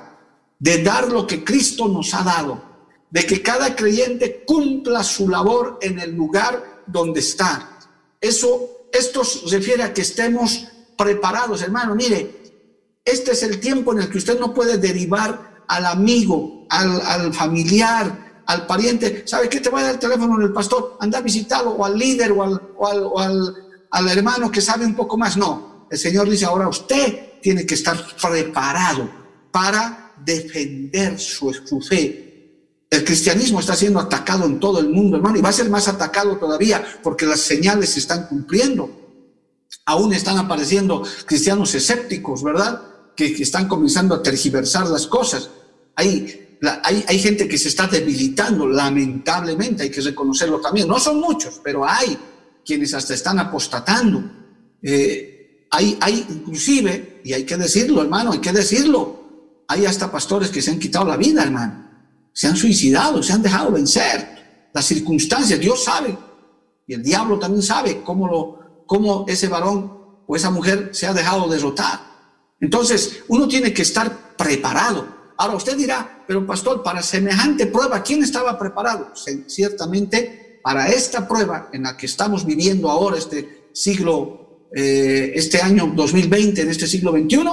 de 0.58 0.82
dar 0.82 1.10
lo 1.10 1.26
que 1.26 1.44
Cristo 1.44 1.88
nos 1.88 2.14
ha 2.14 2.22
dado, 2.22 2.73
de 3.14 3.24
que 3.24 3.42
cada 3.42 3.76
creyente 3.76 4.42
cumpla 4.44 5.04
su 5.04 5.28
labor 5.28 5.78
en 5.80 6.00
el 6.00 6.16
lugar 6.16 6.82
donde 6.88 7.20
está. 7.20 7.78
Eso, 8.20 8.88
esto 8.92 9.22
refiere 9.48 9.84
a 9.84 9.94
que 9.94 10.00
estemos 10.00 10.66
preparados, 10.98 11.62
hermano. 11.62 11.94
Mire, 11.94 12.42
este 13.04 13.30
es 13.30 13.44
el 13.44 13.60
tiempo 13.60 13.92
en 13.92 14.00
el 14.00 14.10
que 14.10 14.18
usted 14.18 14.40
no 14.40 14.52
puede 14.52 14.78
derivar 14.78 15.62
al 15.68 15.86
amigo, 15.86 16.66
al, 16.68 17.32
familiar, 17.32 18.42
al 18.46 18.66
pariente. 18.66 19.22
¿Sabe 19.28 19.48
qué 19.48 19.60
te 19.60 19.70
va 19.70 19.78
a 19.78 19.82
dar 19.84 19.94
el 19.94 20.00
teléfono 20.00 20.36
del 20.36 20.52
pastor? 20.52 20.96
Anda 20.98 21.18
a 21.18 21.22
visitarlo, 21.22 21.70
o 21.70 21.84
al 21.84 21.96
líder, 21.96 22.32
o 22.32 22.42
al, 22.42 22.60
o 22.80 23.20
al, 23.20 23.54
al 23.92 24.08
hermano 24.08 24.50
que 24.50 24.60
sabe 24.60 24.84
un 24.84 24.96
poco 24.96 25.16
más. 25.16 25.36
No, 25.36 25.86
el 25.88 25.98
Señor 25.98 26.28
dice, 26.28 26.46
ahora 26.46 26.66
usted 26.66 27.38
tiene 27.40 27.64
que 27.64 27.74
estar 27.74 27.96
preparado 28.20 29.08
para 29.52 30.14
defender 30.24 31.16
su, 31.20 31.54
su 31.54 31.80
fe, 31.80 32.33
el 32.94 33.04
cristianismo 33.04 33.60
está 33.60 33.74
siendo 33.74 33.98
atacado 33.98 34.44
en 34.46 34.60
todo 34.60 34.78
el 34.78 34.88
mundo, 34.88 35.16
hermano, 35.16 35.38
y 35.38 35.42
va 35.42 35.48
a 35.48 35.52
ser 35.52 35.68
más 35.68 35.88
atacado 35.88 36.36
todavía 36.36 36.84
porque 37.02 37.26
las 37.26 37.40
señales 37.40 37.90
se 37.90 38.00
están 38.00 38.26
cumpliendo. 38.26 38.90
Aún 39.86 40.12
están 40.14 40.38
apareciendo 40.38 41.02
cristianos 41.26 41.74
escépticos, 41.74 42.42
¿verdad? 42.42 42.82
Que, 43.16 43.26
están 43.26 43.68
comenzando 43.68 44.14
a 44.14 44.22
tergiversar 44.22 44.88
las 44.88 45.06
cosas. 45.06 45.50
Hay, 45.96 46.58
hay, 46.82 47.04
hay, 47.06 47.18
gente 47.18 47.48
que 47.48 47.58
se 47.58 47.68
está 47.68 47.86
debilitando, 47.86 48.66
lamentablemente, 48.66 49.82
hay 49.82 49.90
que 49.90 50.00
reconocerlo 50.00 50.60
también. 50.60 50.88
No 50.88 50.98
son 50.98 51.20
muchos, 51.20 51.60
pero 51.62 51.86
hay 51.86 52.16
quienes 52.64 52.94
hasta 52.94 53.14
están 53.14 53.38
apostatando. 53.38 54.22
Eh, 54.82 55.66
hay, 55.70 55.98
hay 56.00 56.26
inclusive, 56.28 57.20
y 57.24 57.32
hay 57.32 57.44
que 57.44 57.56
decirlo, 57.56 58.02
hermano, 58.02 58.32
hay 58.32 58.38
que 58.38 58.52
decirlo, 58.52 59.64
hay 59.68 59.84
hasta 59.86 60.10
pastores 60.10 60.50
que 60.50 60.62
se 60.62 60.70
han 60.70 60.78
quitado 60.78 61.06
la 61.06 61.16
vida, 61.16 61.42
hermano. 61.42 61.83
Se 62.34 62.48
han 62.48 62.56
suicidado, 62.56 63.22
se 63.22 63.32
han 63.32 63.42
dejado 63.42 63.70
vencer. 63.70 64.68
Las 64.74 64.84
circunstancias, 64.86 65.58
Dios 65.60 65.84
sabe, 65.84 66.18
y 66.86 66.94
el 66.94 67.02
diablo 67.02 67.38
también 67.38 67.62
sabe 67.62 68.02
cómo 68.02 68.26
lo, 68.26 68.84
cómo 68.86 69.24
ese 69.28 69.46
varón 69.46 70.22
o 70.26 70.34
esa 70.36 70.50
mujer 70.50 70.90
se 70.92 71.06
ha 71.06 71.14
dejado 71.14 71.48
derrotar. 71.48 72.00
Entonces, 72.60 73.22
uno 73.28 73.46
tiene 73.46 73.72
que 73.72 73.82
estar 73.82 74.36
preparado. 74.36 75.06
Ahora 75.36 75.54
usted 75.54 75.76
dirá, 75.76 76.24
pero 76.26 76.44
pastor, 76.44 76.82
para 76.82 77.02
semejante 77.02 77.66
prueba, 77.66 78.02
¿quién 78.02 78.24
estaba 78.24 78.58
preparado? 78.58 79.12
Ciertamente, 79.46 80.60
para 80.62 80.88
esta 80.88 81.28
prueba 81.28 81.68
en 81.72 81.84
la 81.84 81.96
que 81.96 82.06
estamos 82.06 82.44
viviendo 82.44 82.90
ahora, 82.90 83.16
este 83.16 83.68
siglo, 83.72 84.68
eh, 84.74 85.32
este 85.36 85.60
año 85.60 85.92
2020, 85.94 86.62
en 86.62 86.70
este 86.70 86.88
siglo 86.88 87.12
XXI, 87.12 87.44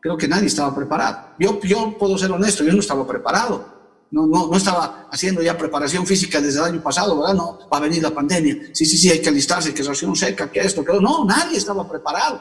creo 0.00 0.16
que 0.16 0.28
nadie 0.28 0.46
estaba 0.46 0.72
preparado. 0.72 1.34
Yo, 1.40 1.60
yo 1.62 1.98
puedo 1.98 2.16
ser 2.16 2.30
honesto, 2.30 2.62
yo 2.62 2.72
no 2.72 2.80
estaba 2.80 3.04
preparado 3.04 3.71
no, 4.12 4.26
no, 4.26 4.46
no 4.46 4.56
estaba 4.56 5.08
haciendo 5.10 5.42
ya 5.42 5.56
preparación 5.56 6.06
física 6.06 6.40
desde 6.40 6.60
el 6.60 6.66
año 6.66 6.82
pasado, 6.82 7.18
¿verdad? 7.18 7.34
No, 7.34 7.58
va 7.72 7.78
a 7.78 7.80
venir 7.80 8.02
la 8.02 8.10
pandemia. 8.10 8.68
Sí, 8.72 8.84
sí, 8.84 8.98
sí, 8.98 9.10
hay 9.10 9.20
que 9.20 9.30
alistarse, 9.30 9.72
que 9.72 9.82
ración 9.82 10.14
seca, 10.14 10.50
que 10.50 10.60
esto, 10.60 10.84
que 10.84 10.92
no, 11.00 11.24
nadie 11.24 11.56
estaba 11.56 11.88
preparado. 11.88 12.40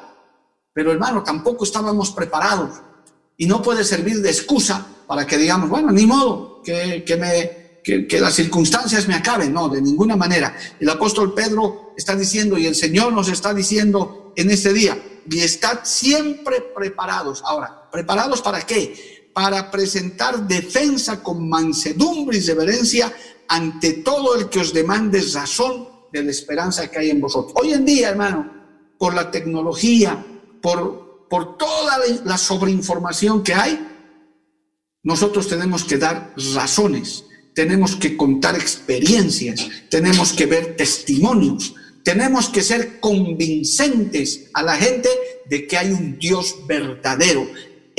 Pero 0.74 0.92
hermano, 0.92 1.24
tampoco 1.24 1.64
estábamos 1.64 2.12
preparados. 2.12 2.82
Y 3.38 3.46
no 3.46 3.62
puede 3.62 3.86
servir 3.86 4.22
de 4.22 4.30
excusa 4.30 4.86
para 5.08 5.26
que 5.26 5.38
digamos, 5.38 5.70
bueno, 5.70 5.92
ni 5.92 6.06
modo, 6.06 6.62
que, 6.62 7.06
que 7.06 7.16
me, 7.16 7.62
que, 7.84 8.20
las 8.20 8.34
circunstancias 8.34 9.08
me 9.08 9.16
acaben. 9.16 9.54
No, 9.54 9.70
de 9.70 9.82
ninguna 9.82 10.18
manera. 10.18 10.56
El 10.78 10.90
apóstol 10.90 11.34
Pedro 11.34 11.94
está 11.98 12.16
diciendo 12.18 12.58
y 12.58 12.66
el 12.66 12.76
Señor 12.76 13.14
nos 13.14 13.30
está 13.30 13.54
diciendo 13.54 14.34
en 14.36 14.52
este 14.52 14.74
día, 14.74 14.98
y 15.30 15.40
estad 15.40 15.80
siempre 15.84 16.62
preparados. 16.76 17.42
Ahora, 17.46 17.90
¿preparados 17.92 18.42
para 18.42 18.62
qué? 18.62 19.21
Para 19.34 19.72
presentar 19.72 20.48
defensa 20.48 21.24
con 21.24 21.48
mansedumbre 21.48 22.38
y 22.38 22.42
reverencia 22.42 23.14
ante 23.48 23.94
todo 23.94 24.36
el 24.36 24.50
que 24.50 24.60
os 24.60 24.74
demande 24.74 25.22
razón 25.34 25.88
de 26.12 26.24
la 26.24 26.32
esperanza 26.32 26.90
que 26.90 27.00
hay 27.00 27.10
en 27.10 27.22
vosotros. 27.22 27.54
Hoy 27.56 27.74
en 27.74 27.86
día, 27.86 28.10
hermano, 28.10 28.52
por 28.98 29.14
la 29.14 29.32
tecnología, 29.32 30.26
por, 30.62 31.28
por 31.30 31.58
toda 31.58 31.98
la 32.24 32.38
sobreinformación 32.38 33.44
que 33.44 33.54
hay, 33.54 33.88
nosotros 35.04 35.48
tenemos 35.48 35.84
que 35.84 35.98
dar 35.98 36.34
razones, 36.54 37.26
tenemos 37.56 37.96
que 37.96 38.16
contar 38.16 38.56
experiencias, 38.56 39.68
tenemos 39.90 40.34
que 40.34 40.46
ver 40.46 40.76
testimonios, 40.76 41.74
tenemos 42.04 42.50
que 42.50 42.62
ser 42.62 43.00
convincentes 43.00 44.50
a 44.54 44.64
la 44.64 44.76
gente 44.76 45.10
de 45.50 45.68
que 45.68 45.78
hay 45.78 45.92
un 45.92 46.20
Dios 46.20 46.56
verdadero, 46.68 47.48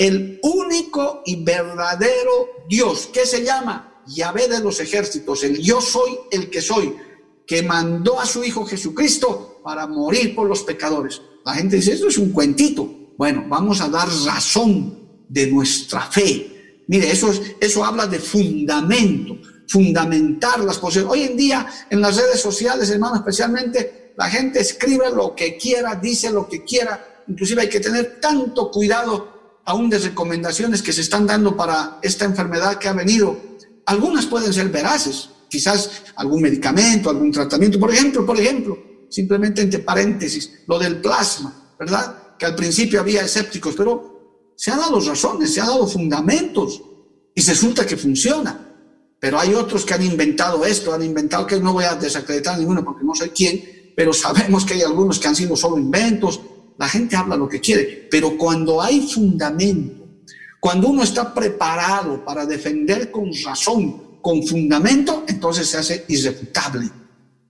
el 0.03 0.41
único 0.43 1.23
y 1.25 1.45
verdadero 1.45 2.67
Dios, 2.69 3.09
que 3.13 3.25
se 3.25 3.45
llama 3.45 4.03
Yahvé 4.09 4.49
de 4.49 4.59
los 4.59 4.81
ejércitos, 4.81 5.45
el 5.45 5.59
yo 5.59 5.81
soy 5.81 6.19
el 6.33 6.51
que 6.51 6.61
soy, 6.61 6.97
que 7.47 7.63
mandó 7.63 8.19
a 8.19 8.27
su 8.27 8.43
Hijo 8.43 8.67
Jesucristo 8.67 9.61
para 9.63 9.87
morir 9.87 10.35
por 10.35 10.49
los 10.49 10.65
pecadores. 10.65 11.23
La 11.45 11.55
gente 11.55 11.77
dice, 11.77 11.93
esto 11.93 12.09
es 12.09 12.19
un 12.19 12.33
cuentito. 12.33 13.13
Bueno, 13.17 13.45
vamos 13.49 13.81
a 13.81 13.89
dar 13.89 14.09
razón 14.25 15.25
de 15.29 15.47
nuestra 15.47 16.01
fe. 16.01 16.83
Mire, 16.89 17.09
eso, 17.09 17.31
es, 17.31 17.41
eso 17.61 17.85
habla 17.85 18.09
de 18.09 18.19
fundamento, 18.19 19.39
fundamentar 19.69 20.65
las 20.65 20.79
cosas. 20.79 21.05
Hoy 21.05 21.23
en 21.23 21.37
día, 21.37 21.65
en 21.91 22.01
las 22.01 22.17
redes 22.17 22.41
sociales, 22.41 22.91
hermano, 22.91 23.17
especialmente, 23.17 24.15
la 24.17 24.29
gente 24.29 24.59
escribe 24.59 25.11
lo 25.15 25.37
que 25.37 25.57
quiera, 25.57 25.95
dice 25.95 26.33
lo 26.33 26.49
que 26.49 26.65
quiera. 26.65 27.23
Inclusive 27.29 27.63
hay 27.63 27.69
que 27.69 27.79
tener 27.79 28.19
tanto 28.21 28.69
cuidado 28.69 29.32
aún 29.65 29.91
de 29.91 29.99
recomendaciones 29.99 30.83
que 30.83 30.93
se 30.93 31.01
están 31.01 31.27
dando 31.27 31.57
para 31.57 31.99
esta 32.03 32.25
enfermedad 32.25 32.79
que 32.79 32.89
ha 32.89 32.93
venido, 32.93 33.37
algunas 33.87 34.27
pueden 34.27 34.53
ser 34.53 34.69
veraces, 34.69 35.29
quizás 35.49 36.03
algún 36.17 36.43
medicamento, 36.43 37.11
algún 37.11 37.31
tratamiento, 37.31 37.79
por 37.79 37.93
ejemplo, 37.93 38.25
por 38.25 38.39
ejemplo, 38.39 38.79
simplemente 39.09 39.63
entre 39.63 39.81
paréntesis, 39.81 40.63
lo 40.67 40.79
del 40.79 40.97
plasma, 40.97 41.75
¿verdad? 41.79 42.37
Que 42.39 42.47
al 42.47 42.55
principio 42.55 43.01
había 43.01 43.23
escépticos, 43.23 43.75
pero 43.77 44.55
se 44.57 44.71
han 44.71 44.79
dado 44.79 45.01
razones, 45.01 45.53
se 45.53 45.61
han 45.61 45.67
dado 45.69 45.87
fundamentos 45.87 46.81
y 47.35 47.43
resulta 47.43 47.87
que 47.87 47.97
funciona. 47.97 48.69
Pero 49.21 49.39
hay 49.39 49.55
otros 49.55 49.85
que 49.85 49.95
han 49.95 50.03
inventado 50.03 50.65
esto, 50.65 50.93
han 50.93 51.03
inventado 51.03 51.47
que 51.47 51.61
no 51.61 51.73
voy 51.73 51.85
a 51.85 51.95
desacreditar 51.95 52.59
ninguno 52.59 52.83
porque 52.83 53.05
no 53.05 53.15
sé 53.15 53.31
quién, 53.31 53.93
pero 53.95 54.13
sabemos 54.13 54.65
que 54.65 54.75
hay 54.75 54.83
algunos 54.83 55.19
que 55.19 55.29
han 55.29 55.37
sido 55.37 55.55
solo 55.55 55.79
inventos, 55.79 56.41
la 56.83 56.89
gente 56.89 57.15
habla 57.15 57.37
lo 57.37 57.49
que 57.49 57.61
quiere, 57.61 58.09
pero 58.11 58.37
cuando 58.37 58.83
hay 58.83 59.07
fundamento, 59.07 60.03
Cuando 60.59 60.89
uno 60.89 61.05
está 61.05 61.33
preparado 61.33 62.25
para 62.25 62.45
defender 62.45 63.11
con 63.13 63.31
razón, 63.45 64.19
con 64.21 64.45
fundamento, 64.45 65.25
entonces 65.29 65.69
se 65.69 65.79
hace 65.79 66.05
irrefutable. 66.09 66.91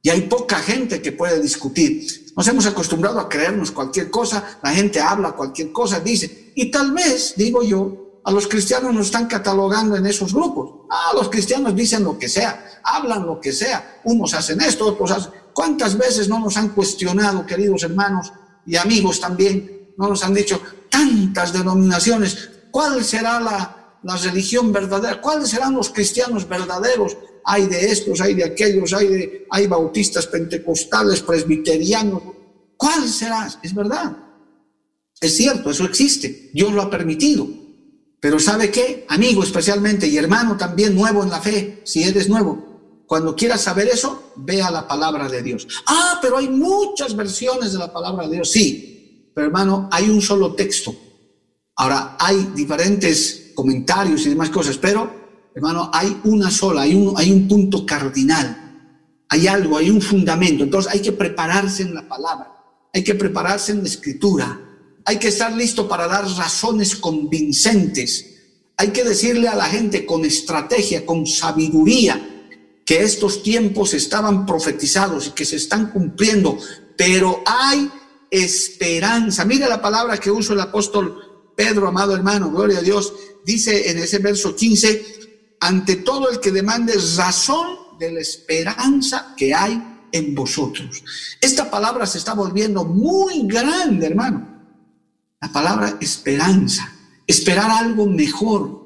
Y 0.02 0.10
hay 0.10 0.22
poca 0.22 0.58
gente 0.58 1.00
que 1.00 1.12
puede 1.12 1.40
discutir. 1.40 2.06
Nos 2.36 2.46
hemos 2.48 2.66
acostumbrado 2.66 3.20
a 3.20 3.28
creernos 3.28 3.70
cualquier 3.70 4.10
cosa, 4.10 4.58
la 4.62 4.70
gente 4.70 5.00
habla 5.00 5.32
cualquier 5.32 5.72
cosa, 5.72 6.00
dice, 6.00 6.52
y 6.54 6.70
tal 6.70 6.92
vez, 6.92 7.32
digo 7.36 7.62
yo, 7.62 8.20
a 8.24 8.30
los 8.30 8.46
cristianos 8.46 8.94
nos 8.94 9.06
están 9.06 9.26
catalogando 9.28 9.96
en 9.96 10.04
esos 10.06 10.34
grupos. 10.34 10.86
Ah, 10.90 11.12
los 11.14 11.30
cristianos 11.30 11.74
dicen 11.74 12.04
lo 12.04 12.18
que 12.18 12.28
sea, 12.28 12.80
hablan 12.84 13.24
lo 13.24 13.40
que 13.40 13.52
sea, 13.52 14.00
unos 14.04 14.34
hacen 14.34 14.60
esto, 14.60 14.86
otros 14.86 15.10
hacen... 15.10 15.32
¿Cuántas 15.54 15.98
veces 15.98 16.28
no 16.28 16.38
nos 16.38 16.56
han 16.56 16.70
cuestionado, 16.70 17.44
queridos 17.46 17.82
hermanos 17.82 18.32
y 18.66 18.76
amigos 18.76 19.20
también? 19.20 19.92
No 19.96 20.08
nos 20.08 20.24
han 20.24 20.34
dicho 20.34 20.60
tantas 20.88 21.52
denominaciones, 21.52 22.50
¿cuál 22.70 23.04
será 23.04 23.40
la, 23.40 23.98
la 24.02 24.16
religión 24.16 24.72
verdadera? 24.72 25.20
¿Cuáles 25.20 25.48
serán 25.48 25.74
los 25.74 25.90
cristianos 25.90 26.48
verdaderos? 26.48 27.16
hay 27.44 27.66
de 27.66 27.86
estos, 27.86 28.20
hay 28.20 28.34
de 28.34 28.44
aquellos, 28.44 28.92
hay, 28.92 29.08
de, 29.08 29.46
hay 29.50 29.66
bautistas, 29.66 30.26
pentecostales, 30.26 31.20
presbiterianos. 31.20 32.22
¿Cuál 32.76 33.08
será? 33.08 33.48
Es 33.62 33.74
verdad. 33.74 34.16
Es 35.20 35.36
cierto, 35.36 35.70
eso 35.70 35.84
existe. 35.84 36.50
Dios 36.52 36.72
lo 36.72 36.82
ha 36.82 36.90
permitido. 36.90 37.46
Pero 38.20 38.38
¿sabe 38.38 38.70
qué? 38.70 39.04
Amigo 39.08 39.42
especialmente 39.42 40.06
y 40.06 40.16
hermano 40.16 40.56
también 40.56 40.94
nuevo 40.94 41.22
en 41.22 41.30
la 41.30 41.40
fe, 41.40 41.80
si 41.84 42.04
eres 42.04 42.28
nuevo, 42.28 42.71
cuando 43.06 43.36
quieras 43.36 43.60
saber 43.60 43.88
eso, 43.88 44.32
vea 44.36 44.70
la 44.70 44.88
palabra 44.88 45.28
de 45.28 45.42
Dios. 45.42 45.66
Ah, 45.86 46.18
pero 46.22 46.38
hay 46.38 46.48
muchas 46.48 47.14
versiones 47.14 47.72
de 47.72 47.78
la 47.78 47.92
palabra 47.92 48.26
de 48.26 48.36
Dios. 48.36 48.50
Sí, 48.50 49.30
pero 49.34 49.46
hermano, 49.46 49.88
hay 49.92 50.08
un 50.08 50.22
solo 50.22 50.54
texto. 50.54 50.94
Ahora, 51.76 52.16
hay 52.18 52.52
diferentes 52.54 53.52
comentarios 53.54 54.26
y 54.26 54.30
demás 54.30 54.50
cosas, 54.50 54.78
pero 54.78 55.22
hermano, 55.54 55.90
hay 55.92 56.20
una 56.24 56.50
sola, 56.50 56.82
hay 56.82 56.94
un, 56.94 57.14
hay 57.16 57.30
un 57.30 57.48
punto 57.48 57.84
cardinal, 57.84 59.24
hay 59.28 59.46
algo, 59.46 59.76
hay 59.76 59.90
un 59.90 60.00
fundamento. 60.00 60.64
Entonces 60.64 60.92
hay 60.92 61.00
que 61.00 61.12
prepararse 61.12 61.82
en 61.82 61.94
la 61.94 62.08
palabra, 62.08 62.52
hay 62.92 63.02
que 63.02 63.14
prepararse 63.14 63.72
en 63.72 63.78
la 63.78 63.88
escritura, 63.88 64.60
hay 65.04 65.18
que 65.18 65.28
estar 65.28 65.52
listo 65.52 65.88
para 65.88 66.06
dar 66.06 66.26
razones 66.36 66.96
convincentes, 66.96 68.28
hay 68.76 68.88
que 68.88 69.04
decirle 69.04 69.48
a 69.48 69.54
la 69.54 69.66
gente 69.66 70.06
con 70.06 70.24
estrategia, 70.24 71.04
con 71.04 71.26
sabiduría, 71.26 72.31
que 72.84 73.02
estos 73.02 73.42
tiempos 73.42 73.94
estaban 73.94 74.44
profetizados 74.46 75.28
y 75.28 75.30
que 75.30 75.44
se 75.44 75.56
están 75.56 75.90
cumpliendo, 75.90 76.58
pero 76.96 77.42
hay 77.46 77.90
esperanza. 78.30 79.44
Mire 79.44 79.68
la 79.68 79.80
palabra 79.80 80.18
que 80.18 80.30
usa 80.30 80.54
el 80.54 80.60
apóstol 80.60 81.52
Pedro, 81.54 81.88
amado 81.88 82.14
hermano, 82.14 82.50
gloria 82.50 82.78
a 82.78 82.82
Dios, 82.82 83.12
dice 83.44 83.90
en 83.90 83.98
ese 83.98 84.18
verso 84.18 84.56
15, 84.56 85.20
ante 85.60 85.96
todo 85.96 86.30
el 86.30 86.40
que 86.40 86.50
demande 86.50 86.94
razón 87.16 87.98
de 87.98 88.12
la 88.12 88.20
esperanza 88.20 89.34
que 89.36 89.54
hay 89.54 89.80
en 90.10 90.34
vosotros. 90.34 91.04
Esta 91.40 91.70
palabra 91.70 92.06
se 92.06 92.18
está 92.18 92.34
volviendo 92.34 92.84
muy 92.84 93.46
grande, 93.46 94.06
hermano. 94.06 94.48
La 95.40 95.52
palabra 95.52 95.98
esperanza, 96.00 96.92
esperar 97.26 97.70
algo 97.70 98.06
mejor. 98.06 98.81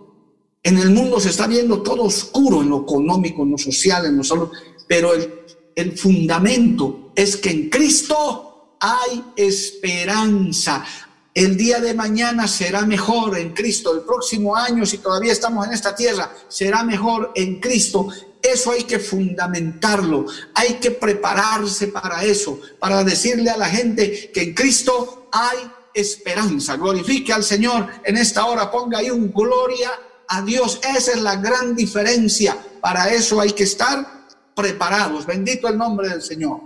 En 0.67 0.79
el 0.79 0.91
mundo 0.91 1.21
se 1.21 1.31
está 1.31 1.47
viendo 1.47 1.81
todo 1.81 2.03
oscuro 2.03 2.61
en 2.61 2.71
lo 2.71 2.81
económico, 2.81 3.45
en 3.45 3.53
lo 3.53 3.57
social, 3.57 4.05
en 4.05 4.17
lo 4.17 4.25
salud, 4.25 4.49
pero 4.89 5.13
el, 5.15 5.97
fundamento 5.97 7.13
es 7.15 7.37
que 7.37 7.51
en 7.51 7.71
Cristo 7.71 8.75
hay 8.81 9.23
esperanza 9.37 10.85
el 11.33 11.57
día 11.57 11.79
de 11.79 11.95
mañana 11.95 12.49
será 12.49 12.85
mejor 12.85 13.39
en 13.39 13.53
Cristo, 13.53 13.95
el 13.95 14.01
próximo 14.01 14.57
año, 14.57 14.85
si 14.85 14.99
todavía 14.99 15.33
estamos 15.33 15.65
en 15.69 15.73
esta 15.73 15.95
tierra, 15.95 16.35
será 16.49 16.83
mejor 16.83 17.31
en 17.37 17.61
Cristo. 17.61 18.09
Eso 18.43 18.73
hay 18.73 18.83
que 18.83 18.99
fundamentarlo, 18.99 20.27
hay 20.55 20.75
que 20.81 20.91
prepararse 20.91 21.89
para 21.89 22.25
eso, 22.25 22.59
para 22.81 23.05
decirle 23.05 23.51
a 23.51 23.57
la 23.57 23.69
gente 23.69 24.33
que 24.33 24.43
en 24.43 24.55
Cristo 24.55 25.29
hay 25.31 25.59
esperanza. 25.95 26.77
Glorifique 26.77 27.33
al 27.33 27.45
Señor 27.45 27.87
en 28.03 28.17
esta 28.17 28.47
hora, 28.47 28.69
ponga 28.71 28.99
ahí 28.99 29.11
un 29.11 29.31
gloria 29.33 29.93
a 30.29 30.43
Dios. 30.43 30.81
Esa 30.83 31.13
es 31.13 31.21
la 31.21 31.37
gran 31.37 31.75
diferencia. 31.75 32.57
Para 32.81 33.13
eso 33.13 33.41
hay 33.41 33.53
que 33.53 33.65
estar 33.65 34.27
preparados. 34.55 35.27
Bendito 35.27 35.69
el 35.69 35.77
nombre 35.77 36.09
del 36.09 36.23
Señor. 36.23 36.61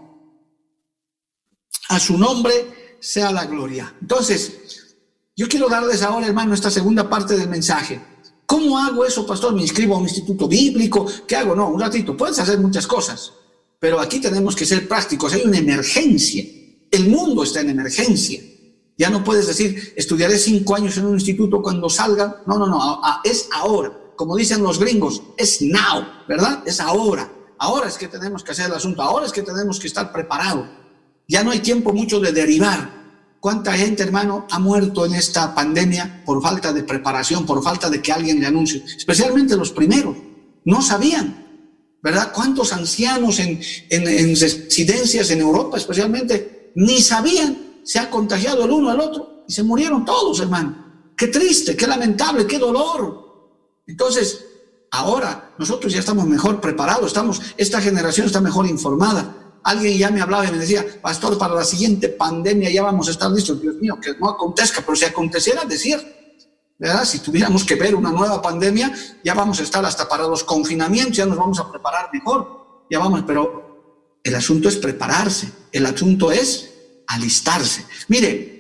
A 1.89 1.99
su 1.99 2.17
nombre 2.17 2.97
sea 3.01 3.33
la 3.33 3.47
gloria. 3.47 3.95
Entonces, 4.01 4.97
yo 5.37 5.49
quiero 5.49 5.69
darles 5.69 6.03
ahora, 6.03 6.27
hermano, 6.27 6.55
esta 6.55 6.71
segunda 6.71 7.09
parte 7.09 7.37
del 7.37 7.49
mensaje. 7.49 8.01
¿Cómo 8.47 8.79
hago 8.79 9.05
eso, 9.05 9.27
pastor? 9.27 9.55
¿Me 9.55 9.63
inscribo 9.63 9.95
a 9.95 9.99
un 9.99 10.05
instituto 10.05 10.49
bíblico? 10.49 11.07
¿Qué 11.27 11.37
hago? 11.37 11.55
No, 11.55 11.69
un 11.69 11.81
ratito. 11.81 12.17
Puedes 12.17 12.39
hacer 12.39 12.59
muchas 12.59 12.87
cosas, 12.87 13.33
pero 13.79 14.01
aquí 14.01 14.21
tenemos 14.21 14.55
que 14.57 14.67
ser 14.67 14.89
prácticos. 14.89 15.33
Hay 15.33 15.43
una 15.43 15.59
emergencia. 15.59 16.45
El 16.91 17.09
mundo 17.09 17.45
está 17.45 17.61
en 17.61 17.71
emergencia. 17.71 18.41
Ya 19.01 19.09
no 19.09 19.25
puedes 19.25 19.47
decir, 19.47 19.95
estudiaré 19.97 20.37
cinco 20.37 20.77
años 20.77 20.95
en 20.99 21.07
un 21.07 21.15
instituto 21.15 21.63
cuando 21.63 21.89
salga. 21.89 22.43
No, 22.47 22.59
no, 22.59 22.67
no. 22.67 23.01
Es 23.25 23.49
ahora. 23.51 23.99
Como 24.15 24.37
dicen 24.37 24.63
los 24.63 24.79
gringos, 24.79 25.23
es 25.39 25.63
now, 25.63 26.05
¿verdad? 26.29 26.63
Es 26.67 26.81
ahora. 26.81 27.33
Ahora 27.57 27.89
es 27.89 27.97
que 27.97 28.09
tenemos 28.09 28.45
que 28.45 28.53
hacer 28.53 28.67
el 28.67 28.75
asunto. 28.75 29.01
Ahora 29.01 29.25
es 29.25 29.33
que 29.33 29.41
tenemos 29.41 29.81
que 29.81 29.87
estar 29.87 30.13
preparados. 30.13 30.67
Ya 31.27 31.43
no 31.43 31.51
hay 31.51 31.61
tiempo 31.61 31.95
mucho 31.95 32.21
de 32.21 32.31
derivar. 32.31 32.91
¿Cuánta 33.41 33.73
gente, 33.73 34.03
hermano, 34.03 34.47
ha 34.51 34.59
muerto 34.59 35.07
en 35.07 35.15
esta 35.15 35.55
pandemia 35.55 36.23
por 36.27 36.43
falta 36.43 36.71
de 36.71 36.83
preparación, 36.83 37.47
por 37.47 37.63
falta 37.63 37.89
de 37.89 38.03
que 38.03 38.13
alguien 38.13 38.39
le 38.39 38.49
anuncie? 38.49 38.85
Especialmente 38.85 39.57
los 39.57 39.73
primeros. 39.73 40.15
No 40.67 40.83
sabían, 40.83 41.97
¿verdad? 42.03 42.33
¿Cuántos 42.35 42.75
ancianos 42.75 43.39
en, 43.39 43.61
residencias 44.39 45.31
en 45.31 45.41
Europa, 45.41 45.79
especialmente, 45.79 46.73
ni 46.75 47.01
sabían? 47.01 47.70
Se 47.85 47.99
ha 47.99 48.11
contagiado 48.11 48.65
el 48.65 48.71
uno 48.71 48.91
al 48.91 49.01
otro 49.01 49.45
y 49.47 49.53
se 49.53 49.63
murieron 49.63 50.05
todos, 50.05 50.41
hermano. 50.41 51.13
Qué 51.17 51.29
triste, 51.29 51.77
qué 51.77 51.87
lamentable, 51.87 52.47
qué 52.47 52.59
dolor. 52.59 53.83
Entonces, 53.87 54.45
ahora 54.91 55.55
nosotros 55.59 55.93
ya 55.93 56.01
estamos 56.01 56.27
mejor 56.27 56.61
preparados, 56.61 57.09
estamos, 57.09 57.41
esta 57.57 57.81
generación 57.81 58.27
está 58.27 58.41
mejor 58.41 58.67
informada. 58.67 59.37
Alguien 59.63 59.99
ya 59.99 60.11
me 60.11 60.23
hablaba 60.23 60.47
y 60.47 60.53
me 60.53 60.59
decía, 60.59 60.85
pastor, 61.03 61.37
para 61.37 61.55
la 61.55 61.65
siguiente 61.65 62.09
pandemia 62.09 62.71
ya 62.71 62.83
vamos 62.83 63.09
a 63.09 63.11
estar 63.11 63.31
listos. 63.31 63.61
Dios 63.61 63.77
mío, 63.77 63.99
que 64.01 64.15
no 64.19 64.31
acontezca, 64.31 64.81
pero 64.81 64.97
si 64.97 65.05
aconteciera, 65.05 65.65
decir, 65.65 66.01
¿verdad? 66.79 67.05
Si 67.05 67.19
tuviéramos 67.19 67.65
que 67.65 67.75
ver 67.75 67.95
una 67.95 68.11
nueva 68.11 68.41
pandemia, 68.41 68.91
ya 69.23 69.35
vamos 69.35 69.61
a 69.61 69.63
estar 69.63 69.85
hasta 69.85 70.09
para 70.09 70.27
los 70.27 70.45
confinamientos, 70.45 71.19
ya 71.19 71.27
nos 71.27 71.37
vamos 71.37 71.59
a 71.61 71.71
preparar 71.71 72.09
mejor. 72.13 72.87
Ya 72.91 72.99
vamos, 72.99 73.25
pero 73.27 74.17
el 74.25 74.35
asunto 74.35 74.69
es 74.69 74.77
prepararse, 74.77 75.53
el 75.73 75.85
asunto 75.85 76.33
es 76.33 76.70
alistarse. 77.11 77.85
Mire, 78.09 78.59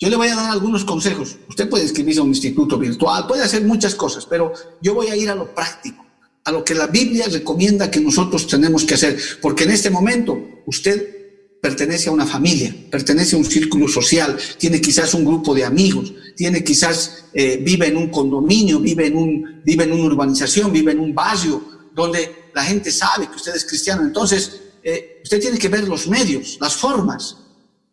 yo 0.00 0.08
le 0.08 0.16
voy 0.16 0.28
a 0.28 0.36
dar 0.36 0.50
algunos 0.50 0.84
consejos. 0.84 1.36
Usted 1.48 1.68
puede 1.68 1.84
inscribirse 1.84 2.20
a 2.20 2.24
un 2.24 2.30
instituto 2.30 2.78
virtual, 2.78 3.26
puede 3.26 3.42
hacer 3.42 3.62
muchas 3.62 3.94
cosas, 3.94 4.26
pero 4.26 4.52
yo 4.80 4.94
voy 4.94 5.08
a 5.08 5.16
ir 5.16 5.28
a 5.30 5.34
lo 5.34 5.54
práctico 5.54 6.08
a 6.48 6.52
lo 6.52 6.64
que 6.64 6.74
la 6.74 6.86
Biblia 6.86 7.26
recomienda 7.30 7.90
que 7.90 8.00
nosotros 8.00 8.46
tenemos 8.46 8.84
que 8.84 8.94
hacer, 8.94 9.18
porque 9.42 9.64
en 9.64 9.70
este 9.70 9.90
momento 9.90 10.62
usted 10.64 11.18
pertenece 11.60 12.08
a 12.08 12.12
una 12.12 12.24
familia, 12.24 12.74
pertenece 12.90 13.36
a 13.36 13.38
un 13.38 13.44
círculo 13.44 13.86
social, 13.86 14.38
tiene 14.56 14.80
quizás 14.80 15.12
un 15.12 15.26
grupo 15.26 15.54
de 15.54 15.66
amigos, 15.66 16.14
tiene 16.36 16.64
quizás, 16.64 17.24
eh, 17.34 17.60
vive 17.62 17.88
en 17.88 17.98
un 17.98 18.08
condominio, 18.08 18.80
vive 18.80 19.08
en, 19.08 19.16
un, 19.16 19.62
vive 19.62 19.84
en 19.84 19.92
una 19.92 20.04
urbanización, 20.04 20.72
vive 20.72 20.92
en 20.92 21.00
un 21.00 21.14
barrio 21.14 21.62
donde 21.94 22.50
la 22.54 22.64
gente 22.64 22.90
sabe 22.92 23.28
que 23.28 23.36
usted 23.36 23.54
es 23.54 23.66
cristiano. 23.66 24.02
Entonces, 24.02 24.60
eh, 24.90 25.20
usted 25.22 25.38
tiene 25.38 25.58
que 25.58 25.68
ver 25.68 25.86
los 25.86 26.08
medios, 26.08 26.56
las 26.62 26.74
formas 26.74 27.36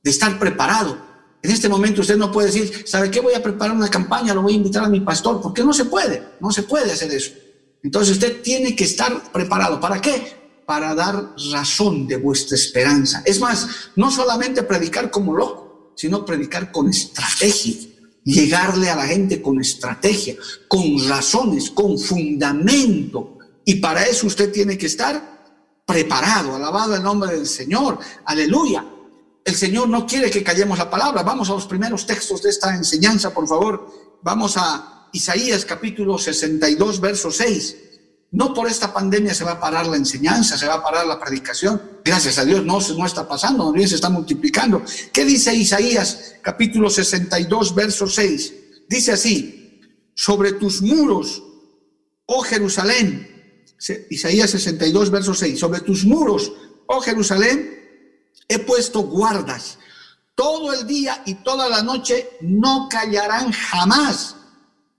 de 0.01 0.11
estar 0.11 0.39
preparado. 0.39 0.97
En 1.41 1.51
este 1.51 1.67
momento 1.67 1.99
usted 1.99 2.15
no 2.15 2.31
puede 2.31 2.47
decir, 2.47 2.85
¿sabe 2.87 3.11
qué? 3.11 3.19
Voy 3.19 3.33
a 3.33 3.43
preparar 3.43 3.75
una 3.75 3.89
campaña, 3.89 4.33
lo 4.33 4.41
voy 4.41 4.53
a 4.53 4.55
invitar 4.55 4.85
a 4.85 4.89
mi 4.89 5.01
pastor, 5.01 5.41
porque 5.41 5.61
no 5.61 5.73
se 5.73 5.85
puede, 5.85 6.23
no 6.39 6.51
se 6.51 6.63
puede 6.63 6.93
hacer 6.93 7.11
eso. 7.11 7.31
Entonces 7.83 8.13
usted 8.13 8.41
tiene 8.41 8.77
que 8.77 8.85
estar 8.85 9.29
preparado. 9.33 9.81
¿Para 9.81 9.99
qué? 9.99 10.61
Para 10.65 10.95
dar 10.95 11.35
razón 11.51 12.07
de 12.07 12.15
vuestra 12.15 12.55
esperanza. 12.55 13.21
Es 13.25 13.41
más, 13.41 13.67
no 13.97 14.09
solamente 14.09 14.63
predicar 14.63 15.11
como 15.11 15.35
loco, 15.35 15.91
sino 15.97 16.23
predicar 16.23 16.71
con 16.71 16.89
estrategia. 16.89 17.75
Llegarle 18.23 18.89
a 18.89 18.95
la 18.95 19.05
gente 19.05 19.41
con 19.41 19.59
estrategia, 19.59 20.35
con 20.69 21.07
razones, 21.09 21.69
con 21.69 21.99
fundamento. 21.99 23.37
Y 23.65 23.75
para 23.75 24.05
eso 24.05 24.27
usted 24.27 24.51
tiene 24.51 24.77
que 24.77 24.87
estar 24.87 25.34
preparado. 25.85 26.55
Alabado 26.55 26.95
el 26.95 27.03
nombre 27.03 27.35
del 27.35 27.47
Señor. 27.47 27.99
Aleluya. 28.25 28.85
El 29.43 29.55
Señor 29.55 29.87
no 29.89 30.05
quiere 30.05 30.31
que 30.31 30.43
callemos 30.43 30.77
la 30.77 30.89
palabra. 30.89 31.21
Vamos 31.23 31.49
a 31.49 31.53
los 31.53 31.67
primeros 31.67 32.05
textos 32.05 32.41
de 32.41 32.49
esta 32.49 32.75
enseñanza, 32.75 33.33
por 33.33 33.47
favor. 33.47 34.19
Vamos 34.23 34.57
a 34.57 35.09
Isaías 35.13 35.65
capítulo 35.65 36.17
62, 36.17 36.99
verso 36.99 37.31
6. 37.31 37.77
No 38.31 38.53
por 38.53 38.67
esta 38.67 38.91
pandemia 38.91 39.33
se 39.33 39.43
va 39.43 39.51
a 39.51 39.59
parar 39.59 39.87
la 39.87 39.97
enseñanza, 39.97 40.57
se 40.57 40.67
va 40.67 40.75
a 40.75 40.83
parar 40.83 41.05
la 41.05 41.19
predicación. 41.19 41.81
Gracias 42.03 42.37
a 42.37 42.43
Dios 42.43 42.65
no, 42.65 42.79
no 42.79 43.05
está 43.05 43.27
pasando, 43.27 43.71
bien 43.71 43.87
se 43.87 43.95
está 43.95 44.09
multiplicando. 44.09 44.81
¿Qué 45.13 45.23
dice 45.23 45.55
Isaías 45.55 46.35
capítulo 46.41 46.89
62, 46.89 47.75
verso 47.75 48.07
6? 48.07 48.53
Dice 48.89 49.13
así, 49.13 49.79
sobre 50.15 50.53
tus 50.53 50.81
muros, 50.81 51.43
oh 52.25 52.41
Jerusalén. 52.41 53.34
Isaías 54.09 54.51
62, 54.51 55.09
verso 55.09 55.33
6. 55.33 55.59
Sobre 55.59 55.81
tus 55.81 56.05
muros, 56.05 56.51
oh 56.87 57.01
Jerusalén, 57.01 57.75
he 58.47 58.59
puesto 58.59 59.01
guardas. 59.01 59.77
Todo 60.35 60.73
el 60.73 60.85
día 60.85 61.23
y 61.25 61.35
toda 61.35 61.69
la 61.69 61.81
noche 61.81 62.29
no 62.41 62.87
callarán 62.89 63.51
jamás. 63.51 64.35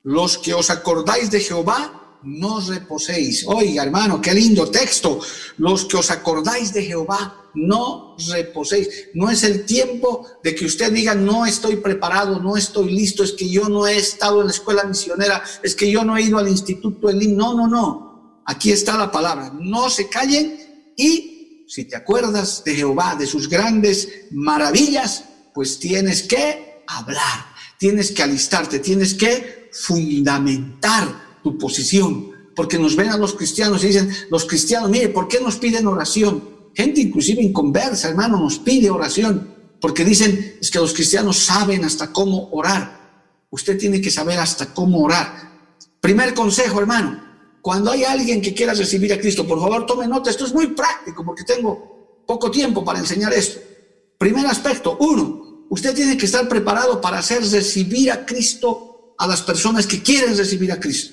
Los 0.02 0.38
que 0.38 0.54
os 0.54 0.70
acordáis 0.70 1.30
de 1.30 1.40
Jehová, 1.40 2.18
no 2.22 2.60
reposéis. 2.60 3.44
Oiga, 3.46 3.82
hermano, 3.82 4.20
qué 4.20 4.32
lindo 4.32 4.70
texto. 4.70 5.20
Los 5.58 5.84
que 5.84 5.96
os 5.96 6.10
acordáis 6.10 6.72
de 6.72 6.84
Jehová, 6.84 7.50
no 7.54 8.16
reposéis. 8.28 9.08
No 9.14 9.30
es 9.30 9.42
el 9.42 9.64
tiempo 9.64 10.26
de 10.42 10.54
que 10.54 10.64
usted 10.64 10.92
diga, 10.92 11.14
no 11.14 11.46
estoy 11.46 11.76
preparado, 11.76 12.40
no 12.40 12.56
estoy 12.56 12.92
listo, 12.92 13.22
es 13.22 13.32
que 13.32 13.48
yo 13.48 13.68
no 13.68 13.86
he 13.86 13.96
estado 13.96 14.40
en 14.40 14.46
la 14.46 14.52
escuela 14.52 14.84
misionera, 14.84 15.42
es 15.62 15.74
que 15.74 15.90
yo 15.90 16.04
no 16.04 16.16
he 16.16 16.22
ido 16.22 16.38
al 16.38 16.48
instituto 16.48 17.08
Elim. 17.08 17.36
No, 17.36 17.54
no, 17.54 17.66
no. 17.66 18.05
Aquí 18.46 18.70
está 18.70 18.96
la 18.96 19.10
palabra. 19.10 19.52
No 19.60 19.90
se 19.90 20.08
callen 20.08 20.94
y 20.96 21.64
si 21.68 21.84
te 21.84 21.96
acuerdas 21.96 22.62
de 22.64 22.74
Jehová, 22.76 23.16
de 23.16 23.26
sus 23.26 23.48
grandes 23.48 24.08
maravillas, 24.30 25.24
pues 25.52 25.78
tienes 25.78 26.22
que 26.22 26.82
hablar, 26.86 27.46
tienes 27.78 28.12
que 28.12 28.22
alistarte, 28.22 28.78
tienes 28.78 29.14
que 29.14 29.68
fundamentar 29.72 31.40
tu 31.42 31.58
posición, 31.58 32.30
porque 32.54 32.78
nos 32.78 32.94
ven 32.94 33.08
a 33.08 33.18
los 33.18 33.34
cristianos 33.34 33.82
y 33.82 33.88
dicen, 33.88 34.10
los 34.30 34.44
cristianos, 34.44 34.90
mire, 34.90 35.08
¿por 35.08 35.28
qué 35.28 35.40
nos 35.40 35.56
piden 35.56 35.86
oración? 35.86 36.56
Gente 36.74 37.00
inclusive 37.00 37.42
inconversa, 37.42 38.08
hermano, 38.08 38.38
nos 38.38 38.58
pide 38.58 38.88
oración, 38.90 39.54
porque 39.80 40.04
dicen, 40.04 40.56
es 40.60 40.70
que 40.70 40.78
los 40.78 40.94
cristianos 40.94 41.38
saben 41.38 41.84
hasta 41.84 42.12
cómo 42.12 42.48
orar. 42.52 43.44
Usted 43.50 43.76
tiene 43.76 44.00
que 44.00 44.10
saber 44.10 44.38
hasta 44.38 44.72
cómo 44.72 45.00
orar. 45.00 45.74
Primer 46.00 46.32
consejo, 46.34 46.80
hermano, 46.80 47.25
cuando 47.66 47.90
hay 47.90 48.04
alguien 48.04 48.40
que 48.40 48.54
quiera 48.54 48.74
recibir 48.74 49.12
a 49.12 49.18
Cristo, 49.18 49.44
por 49.44 49.58
favor 49.58 49.86
tome 49.86 50.06
nota, 50.06 50.30
esto 50.30 50.44
es 50.46 50.54
muy 50.54 50.68
práctico 50.68 51.24
porque 51.24 51.42
tengo 51.42 52.22
poco 52.24 52.48
tiempo 52.48 52.84
para 52.84 53.00
enseñar 53.00 53.32
esto. 53.32 53.58
Primer 54.16 54.46
aspecto, 54.46 54.96
uno, 55.00 55.66
usted 55.68 55.92
tiene 55.92 56.16
que 56.16 56.26
estar 56.26 56.48
preparado 56.48 57.00
para 57.00 57.18
hacer 57.18 57.42
recibir 57.42 58.12
a 58.12 58.24
Cristo 58.24 59.16
a 59.18 59.26
las 59.26 59.42
personas 59.42 59.84
que 59.84 60.00
quieren 60.00 60.36
recibir 60.36 60.70
a 60.70 60.78
Cristo. 60.78 61.12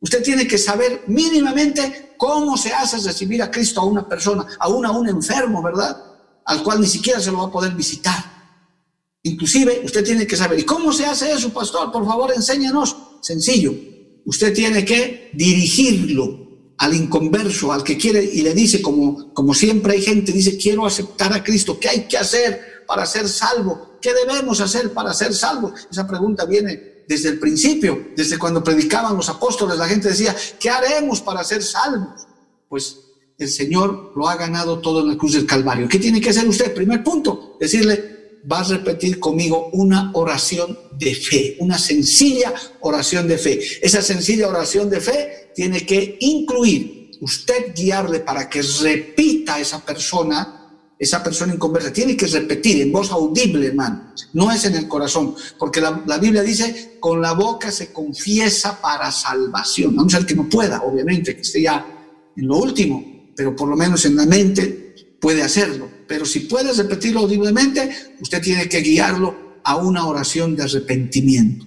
Usted 0.00 0.22
tiene 0.22 0.46
que 0.46 0.58
saber 0.58 1.04
mínimamente 1.06 2.12
cómo 2.18 2.58
se 2.58 2.74
hace 2.74 2.98
recibir 2.98 3.42
a 3.42 3.50
Cristo 3.50 3.80
a 3.80 3.86
una 3.86 4.06
persona, 4.06 4.46
aún 4.58 4.84
a 4.84 4.90
un 4.90 5.08
enfermo, 5.08 5.62
¿verdad? 5.62 5.96
Al 6.44 6.62
cual 6.62 6.82
ni 6.82 6.88
siquiera 6.88 7.20
se 7.20 7.32
lo 7.32 7.38
va 7.38 7.44
a 7.44 7.50
poder 7.50 7.72
visitar. 7.72 8.22
Inclusive 9.22 9.80
usted 9.82 10.04
tiene 10.04 10.26
que 10.26 10.36
saber, 10.36 10.58
¿y 10.58 10.64
cómo 10.64 10.92
se 10.92 11.06
hace 11.06 11.32
eso, 11.32 11.48
pastor? 11.54 11.90
Por 11.90 12.04
favor, 12.04 12.34
enséñanos. 12.36 12.94
Sencillo. 13.22 13.72
Usted 14.30 14.54
tiene 14.54 14.84
que 14.84 15.32
dirigirlo 15.32 16.74
al 16.78 16.94
inconverso, 16.94 17.72
al 17.72 17.82
que 17.82 17.98
quiere 17.98 18.22
y 18.22 18.42
le 18.42 18.54
dice, 18.54 18.80
como, 18.80 19.34
como 19.34 19.52
siempre 19.54 19.94
hay 19.94 20.02
gente, 20.02 20.30
dice, 20.30 20.56
quiero 20.56 20.86
aceptar 20.86 21.32
a 21.32 21.42
Cristo. 21.42 21.80
¿Qué 21.80 21.88
hay 21.88 22.00
que 22.06 22.16
hacer 22.16 22.84
para 22.86 23.04
ser 23.06 23.28
salvo? 23.28 23.98
¿Qué 24.00 24.14
debemos 24.14 24.60
hacer 24.60 24.92
para 24.92 25.12
ser 25.14 25.34
salvo? 25.34 25.74
Esa 25.90 26.06
pregunta 26.06 26.44
viene 26.44 27.02
desde 27.08 27.30
el 27.30 27.40
principio, 27.40 28.06
desde 28.14 28.38
cuando 28.38 28.62
predicaban 28.62 29.16
los 29.16 29.28
apóstoles, 29.28 29.76
la 29.76 29.88
gente 29.88 30.10
decía, 30.10 30.36
¿qué 30.60 30.70
haremos 30.70 31.20
para 31.20 31.42
ser 31.42 31.60
salvos? 31.64 32.28
Pues 32.68 32.98
el 33.36 33.48
Señor 33.48 34.12
lo 34.14 34.28
ha 34.28 34.36
ganado 34.36 34.78
todo 34.78 35.00
en 35.00 35.08
la 35.08 35.16
cruz 35.16 35.32
del 35.32 35.44
Calvario. 35.44 35.88
¿Qué 35.88 35.98
tiene 35.98 36.20
que 36.20 36.30
hacer 36.30 36.46
usted? 36.46 36.72
Primer 36.72 37.02
punto, 37.02 37.56
decirle, 37.58 38.19
vas 38.44 38.70
a 38.70 38.76
repetir 38.76 39.20
conmigo 39.20 39.70
una 39.72 40.10
oración 40.14 40.78
de 40.98 41.14
fe, 41.14 41.56
una 41.60 41.78
sencilla 41.78 42.52
oración 42.80 43.28
de 43.28 43.38
fe. 43.38 43.60
Esa 43.82 44.02
sencilla 44.02 44.48
oración 44.48 44.90
de 44.90 45.00
fe 45.00 45.52
tiene 45.54 45.84
que 45.84 46.16
incluir 46.20 47.10
usted 47.20 47.74
guiarle 47.74 48.20
para 48.20 48.48
que 48.48 48.62
repita 48.62 49.56
a 49.56 49.60
esa 49.60 49.84
persona 49.84 50.60
esa 51.00 51.24
persona 51.24 51.54
inconversa. 51.54 51.92
Tiene 51.92 52.14
que 52.14 52.26
repetir 52.26 52.82
en 52.82 52.92
voz 52.92 53.10
audible, 53.10 53.68
hermano. 53.68 54.12
No 54.34 54.52
es 54.52 54.66
en 54.66 54.76
el 54.76 54.86
corazón, 54.86 55.34
porque 55.58 55.80
la, 55.80 56.18
Biblia 56.20 56.42
dice, 56.42 56.98
con 57.00 57.22
la 57.22 57.32
boca 57.32 57.72
se 57.72 57.90
confiesa 57.90 58.78
para 58.82 59.10
salvación. 59.10 59.98
A 59.98 60.04
ver 60.04 60.26
que 60.26 60.34
no 60.34 60.46
pueda, 60.46 60.82
obviamente, 60.82 61.34
que 61.34 61.40
esté 61.40 61.62
ya 61.62 61.86
en 62.36 62.46
lo 62.46 62.58
último, 62.58 63.32
pero 63.34 63.56
por 63.56 63.66
lo 63.66 63.76
menos 63.76 64.04
en 64.04 64.14
la 64.14 64.26
mente 64.26 65.16
puede 65.18 65.42
hacerlo. 65.42 65.88
Pero 66.10 66.26
si 66.26 66.40
puede 66.40 66.72
repetirlo 66.72 67.20
audiblemente, 67.20 68.16
usted 68.20 68.42
tiene 68.42 68.68
que 68.68 68.80
guiarlo 68.80 69.60
a 69.62 69.76
una 69.76 70.08
oración 70.08 70.56
de 70.56 70.64
arrepentimiento. 70.64 71.64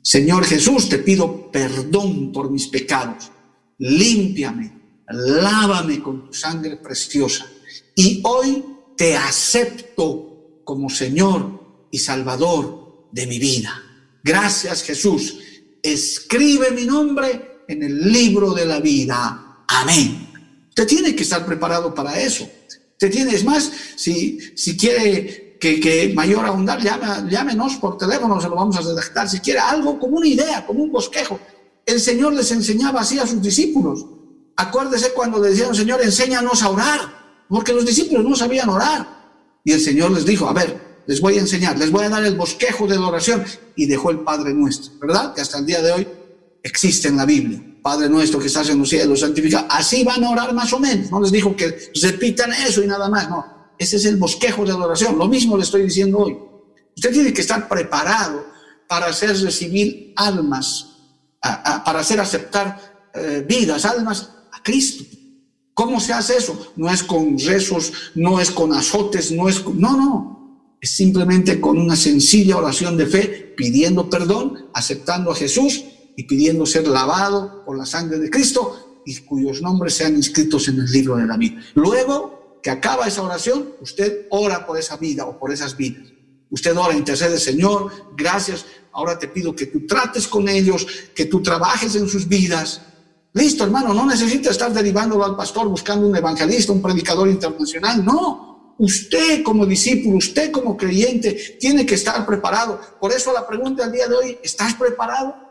Señor 0.00 0.44
Jesús, 0.44 0.88
te 0.88 0.98
pido 0.98 1.50
perdón 1.50 2.30
por 2.30 2.52
mis 2.52 2.68
pecados. 2.68 3.32
Límpiame, 3.78 5.02
lávame 5.08 6.00
con 6.00 6.26
tu 6.26 6.32
sangre 6.32 6.76
preciosa 6.76 7.44
y 7.96 8.20
hoy 8.22 8.64
te 8.96 9.16
acepto 9.16 10.60
como 10.62 10.88
Señor 10.88 11.88
y 11.90 11.98
Salvador 11.98 13.08
de 13.10 13.26
mi 13.26 13.40
vida. 13.40 13.72
Gracias 14.22 14.84
Jesús. 14.84 15.36
Escribe 15.82 16.70
mi 16.70 16.84
nombre 16.84 17.64
en 17.66 17.82
el 17.82 18.12
libro 18.12 18.54
de 18.54 18.66
la 18.66 18.78
vida. 18.78 19.64
Amén. 19.66 20.28
Usted 20.68 20.86
tiene 20.86 21.16
que 21.16 21.24
estar 21.24 21.44
preparado 21.44 21.92
para 21.92 22.20
eso. 22.20 22.48
Usted 23.00 23.12
tiene, 23.12 23.34
es 23.34 23.44
más, 23.44 23.72
si, 23.96 24.38
si 24.54 24.76
quiere 24.76 25.56
que, 25.58 25.80
que 25.80 26.12
mayor 26.14 26.44
ahondar, 26.44 26.82
llame, 26.82 27.30
llámenos 27.30 27.76
por 27.76 27.96
teléfono, 27.96 28.38
se 28.38 28.46
lo 28.46 28.56
vamos 28.56 28.76
a 28.76 28.82
redactar. 28.82 29.26
Si 29.26 29.40
quiere 29.40 29.58
algo 29.58 29.98
como 29.98 30.18
una 30.18 30.26
idea, 30.26 30.66
como 30.66 30.82
un 30.82 30.92
bosquejo. 30.92 31.40
El 31.86 31.98
Señor 31.98 32.34
les 32.34 32.50
enseñaba 32.50 33.00
así 33.00 33.18
a 33.18 33.26
sus 33.26 33.40
discípulos. 33.40 34.04
Acuérdese 34.54 35.14
cuando 35.14 35.42
le 35.42 35.48
decían, 35.48 35.74
Señor, 35.74 36.02
enséñanos 36.02 36.62
a 36.62 36.68
orar 36.68 37.46
porque 37.48 37.72
los 37.72 37.86
discípulos 37.86 38.22
no 38.22 38.36
sabían 38.36 38.68
orar. 38.68 39.06
Y 39.64 39.72
el 39.72 39.80
Señor 39.80 40.10
les 40.10 40.26
dijo, 40.26 40.46
a 40.46 40.52
ver, 40.52 41.02
les 41.06 41.22
voy 41.22 41.38
a 41.38 41.40
enseñar, 41.40 41.78
les 41.78 41.90
voy 41.90 42.04
a 42.04 42.10
dar 42.10 42.22
el 42.22 42.36
bosquejo 42.36 42.86
de 42.86 42.96
la 42.96 43.08
oración. 43.08 43.42
Y 43.76 43.86
dejó 43.86 44.10
el 44.10 44.20
Padre 44.20 44.52
nuestro, 44.52 44.92
¿verdad? 45.00 45.32
Que 45.32 45.40
hasta 45.40 45.56
el 45.56 45.64
día 45.64 45.80
de 45.80 45.92
hoy 45.92 46.08
existe 46.62 47.08
en 47.08 47.16
la 47.16 47.24
Biblia. 47.24 47.62
Padre 47.82 48.08
nuestro 48.08 48.38
que 48.38 48.46
estás 48.46 48.68
en 48.68 48.78
los 48.78 48.88
cielos, 48.88 49.20
santificado. 49.20 49.66
Así 49.70 50.04
van 50.04 50.22
a 50.24 50.30
orar 50.30 50.52
más 50.52 50.72
o 50.72 50.78
menos. 50.78 51.10
No 51.10 51.20
les 51.20 51.32
dijo 51.32 51.56
que 51.56 51.90
repitan 52.02 52.52
eso 52.52 52.82
y 52.82 52.86
nada 52.86 53.08
más. 53.08 53.28
No, 53.28 53.44
ese 53.78 53.96
es 53.96 54.04
el 54.04 54.16
bosquejo 54.16 54.64
de 54.64 54.72
la 54.72 54.84
oración. 54.84 55.16
Lo 55.16 55.26
mismo 55.28 55.56
le 55.56 55.62
estoy 55.62 55.82
diciendo 55.82 56.18
hoy. 56.18 56.36
Usted 56.96 57.12
tiene 57.12 57.32
que 57.32 57.40
estar 57.40 57.68
preparado 57.68 58.44
para 58.86 59.06
hacer 59.06 59.38
recibir 59.40 60.12
almas, 60.16 60.86
para 61.40 62.00
hacer 62.00 62.20
aceptar 62.20 63.08
eh, 63.14 63.44
vidas, 63.48 63.84
almas 63.84 64.30
a 64.52 64.62
Cristo. 64.62 65.04
¿Cómo 65.72 66.00
se 66.00 66.12
hace 66.12 66.36
eso? 66.36 66.72
No 66.76 66.90
es 66.90 67.02
con 67.02 67.38
rezos, 67.38 67.92
no 68.14 68.40
es 68.40 68.50
con 68.50 68.74
azotes, 68.74 69.32
no 69.32 69.48
es 69.48 69.60
con... 69.60 69.80
No, 69.80 69.96
no. 69.96 70.76
Es 70.80 70.90
simplemente 70.96 71.60
con 71.60 71.78
una 71.78 71.96
sencilla 71.96 72.56
oración 72.56 72.96
de 72.96 73.06
fe, 73.06 73.54
pidiendo 73.56 74.10
perdón, 74.10 74.70
aceptando 74.74 75.30
a 75.30 75.34
Jesús 75.34 75.84
y 76.16 76.24
pidiendo 76.24 76.66
ser 76.66 76.86
lavado 76.86 77.64
por 77.64 77.76
la 77.78 77.86
sangre 77.86 78.18
de 78.18 78.30
Cristo 78.30 79.02
y 79.06 79.16
cuyos 79.20 79.62
nombres 79.62 79.94
sean 79.94 80.16
inscritos 80.16 80.68
en 80.68 80.80
el 80.80 80.90
libro 80.90 81.16
de 81.16 81.26
la 81.26 81.36
vida. 81.36 81.60
Luego 81.74 82.58
que 82.62 82.70
acaba 82.70 83.06
esa 83.06 83.22
oración, 83.22 83.70
usted 83.80 84.26
ora 84.30 84.66
por 84.66 84.78
esa 84.78 84.96
vida 84.96 85.24
o 85.26 85.38
por 85.38 85.52
esas 85.52 85.76
vidas. 85.76 86.08
Usted 86.50 86.76
ora, 86.76 86.94
intercede, 86.94 87.38
Señor, 87.38 87.90
gracias. 88.16 88.66
Ahora 88.92 89.18
te 89.18 89.28
pido 89.28 89.54
que 89.54 89.66
tú 89.66 89.86
trates 89.86 90.26
con 90.26 90.48
ellos, 90.48 90.86
que 91.14 91.26
tú 91.26 91.42
trabajes 91.42 91.94
en 91.94 92.08
sus 92.08 92.28
vidas, 92.28 92.82
Listo, 93.32 93.62
hermano, 93.62 93.94
no 93.94 94.06
necesita 94.06 94.50
estar 94.50 94.72
derivándolo 94.72 95.24
al 95.24 95.36
pastor 95.36 95.68
buscando 95.68 96.06
un 96.06 96.16
evangelista, 96.16 96.72
un 96.72 96.82
predicador 96.82 97.28
internacional. 97.28 98.04
No, 98.04 98.74
usted 98.78 99.44
como 99.44 99.66
discípulo, 99.66 100.16
usted 100.16 100.50
como 100.50 100.76
creyente, 100.76 101.56
tiene 101.60 101.86
que 101.86 101.94
estar 101.94 102.26
preparado. 102.26 102.80
Por 103.00 103.12
eso 103.12 103.32
la 103.32 103.46
pregunta 103.46 103.84
del 103.84 103.92
día 103.92 104.08
de 104.08 104.16
hoy, 104.16 104.38
¿estás 104.42 104.74
preparado 104.74 105.49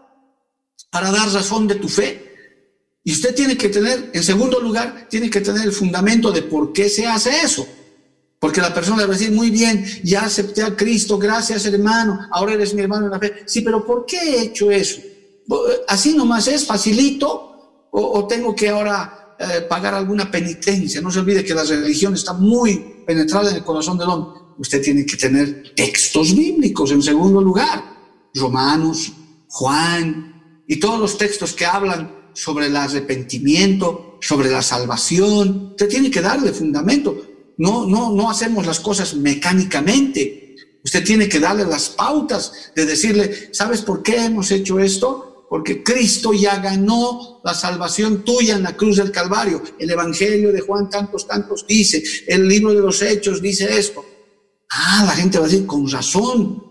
para 0.89 1.11
dar 1.11 1.29
razón 1.31 1.67
de 1.67 1.75
tu 1.75 1.87
fe? 1.87 2.29
Y 3.03 3.11
usted 3.13 3.33
tiene 3.33 3.57
que 3.57 3.69
tener, 3.69 4.11
en 4.13 4.23
segundo 4.23 4.59
lugar, 4.59 5.07
tiene 5.09 5.29
que 5.29 5.41
tener 5.41 5.63
el 5.63 5.71
fundamento 5.71 6.31
de 6.31 6.43
por 6.43 6.73
qué 6.73 6.89
se 6.89 7.07
hace 7.07 7.41
eso. 7.41 7.67
Porque 8.39 8.61
la 8.61 8.73
persona 8.73 8.97
le 8.97 9.07
va 9.07 9.13
a 9.13 9.17
decir, 9.17 9.33
muy 9.33 9.49
bien, 9.49 9.85
ya 10.03 10.25
acepté 10.25 10.63
a 10.63 10.75
Cristo, 10.75 11.17
gracias 11.17 11.65
hermano, 11.65 12.19
ahora 12.31 12.53
eres 12.53 12.73
mi 12.73 12.81
hermano 12.81 13.05
en 13.05 13.11
la 13.11 13.19
fe. 13.19 13.43
Sí, 13.45 13.61
pero 13.61 13.85
¿por 13.85 14.05
qué 14.05 14.17
he 14.17 14.41
hecho 14.43 14.71
eso? 14.71 15.01
Así 15.87 16.15
nomás 16.15 16.47
es, 16.47 16.65
facilito, 16.65 17.87
o, 17.91 18.27
tengo 18.27 18.55
que 18.55 18.69
ahora 18.69 19.35
eh, 19.39 19.61
pagar 19.67 19.93
alguna 19.93 20.29
penitencia. 20.29 21.01
No 21.01 21.11
se 21.11 21.19
olvide 21.19 21.43
que 21.43 21.53
la 21.53 21.63
religión 21.63 22.13
está 22.13 22.33
muy 22.33 23.03
penetrada 23.05 23.49
en 23.49 23.57
el 23.57 23.63
corazón 23.63 23.97
del 23.97 24.09
hombre. 24.09 24.39
Usted 24.57 24.81
tiene 24.81 25.05
que 25.05 25.17
tener 25.17 25.73
textos 25.75 26.35
bíblicos 26.35 26.91
en 26.91 27.01
segundo 27.01 27.41
lugar. 27.41 27.83
Romanos, 28.35 29.11
Juan 29.47 30.28
y 30.69 30.79
todos 30.79 30.99
los 30.99 31.17
textos 31.17 31.53
que 31.53 31.65
hablan 31.65 32.29
sobre 32.33 32.67
el 32.67 32.75
arrepentimiento, 32.75 34.19
sobre 34.21 34.51
la 34.51 34.61
salvación. 34.61 35.69
Usted 35.71 35.89
tiene 35.89 36.11
que 36.11 36.21
darle 36.21 36.53
fundamento. 36.53 37.25
No, 37.57 37.87
no, 37.87 38.11
no 38.13 38.29
hacemos 38.29 38.67
las 38.67 38.79
cosas 38.79 39.15
mecánicamente. 39.15 40.55
Usted 40.85 41.03
tiene 41.03 41.27
que 41.27 41.39
darle 41.39 41.65
las 41.65 41.89
pautas 41.89 42.71
de 42.75 42.85
decirle, 42.85 43.49
¿sabes 43.51 43.81
por 43.81 44.03
qué 44.03 44.25
hemos 44.25 44.51
hecho 44.51 44.79
esto? 44.79 45.25
porque 45.49 45.81
Cristo 45.81 46.31
ya 46.31 46.59
ganó 46.59 47.41
la 47.43 47.55
salvación 47.55 48.23
tuya 48.23 48.55
en 48.55 48.61
la 48.61 48.77
cruz 48.77 48.97
del 48.97 49.11
Calvario. 49.11 49.63
El 49.79 49.89
Evangelio 49.89 50.53
de 50.53 50.61
Juan 50.61 50.91
tantos, 50.91 51.25
tantos 51.25 51.65
dice, 51.65 52.03
el 52.27 52.47
libro 52.47 52.71
de 52.71 52.81
los 52.81 53.01
Hechos 53.01 53.41
dice 53.41 53.67
esto. 53.79 54.05
Ah, 54.69 55.05
la 55.07 55.13
gente 55.13 55.39
va 55.39 55.45
a 55.45 55.47
decir, 55.47 55.65
con 55.65 55.89
razón. 55.89 56.68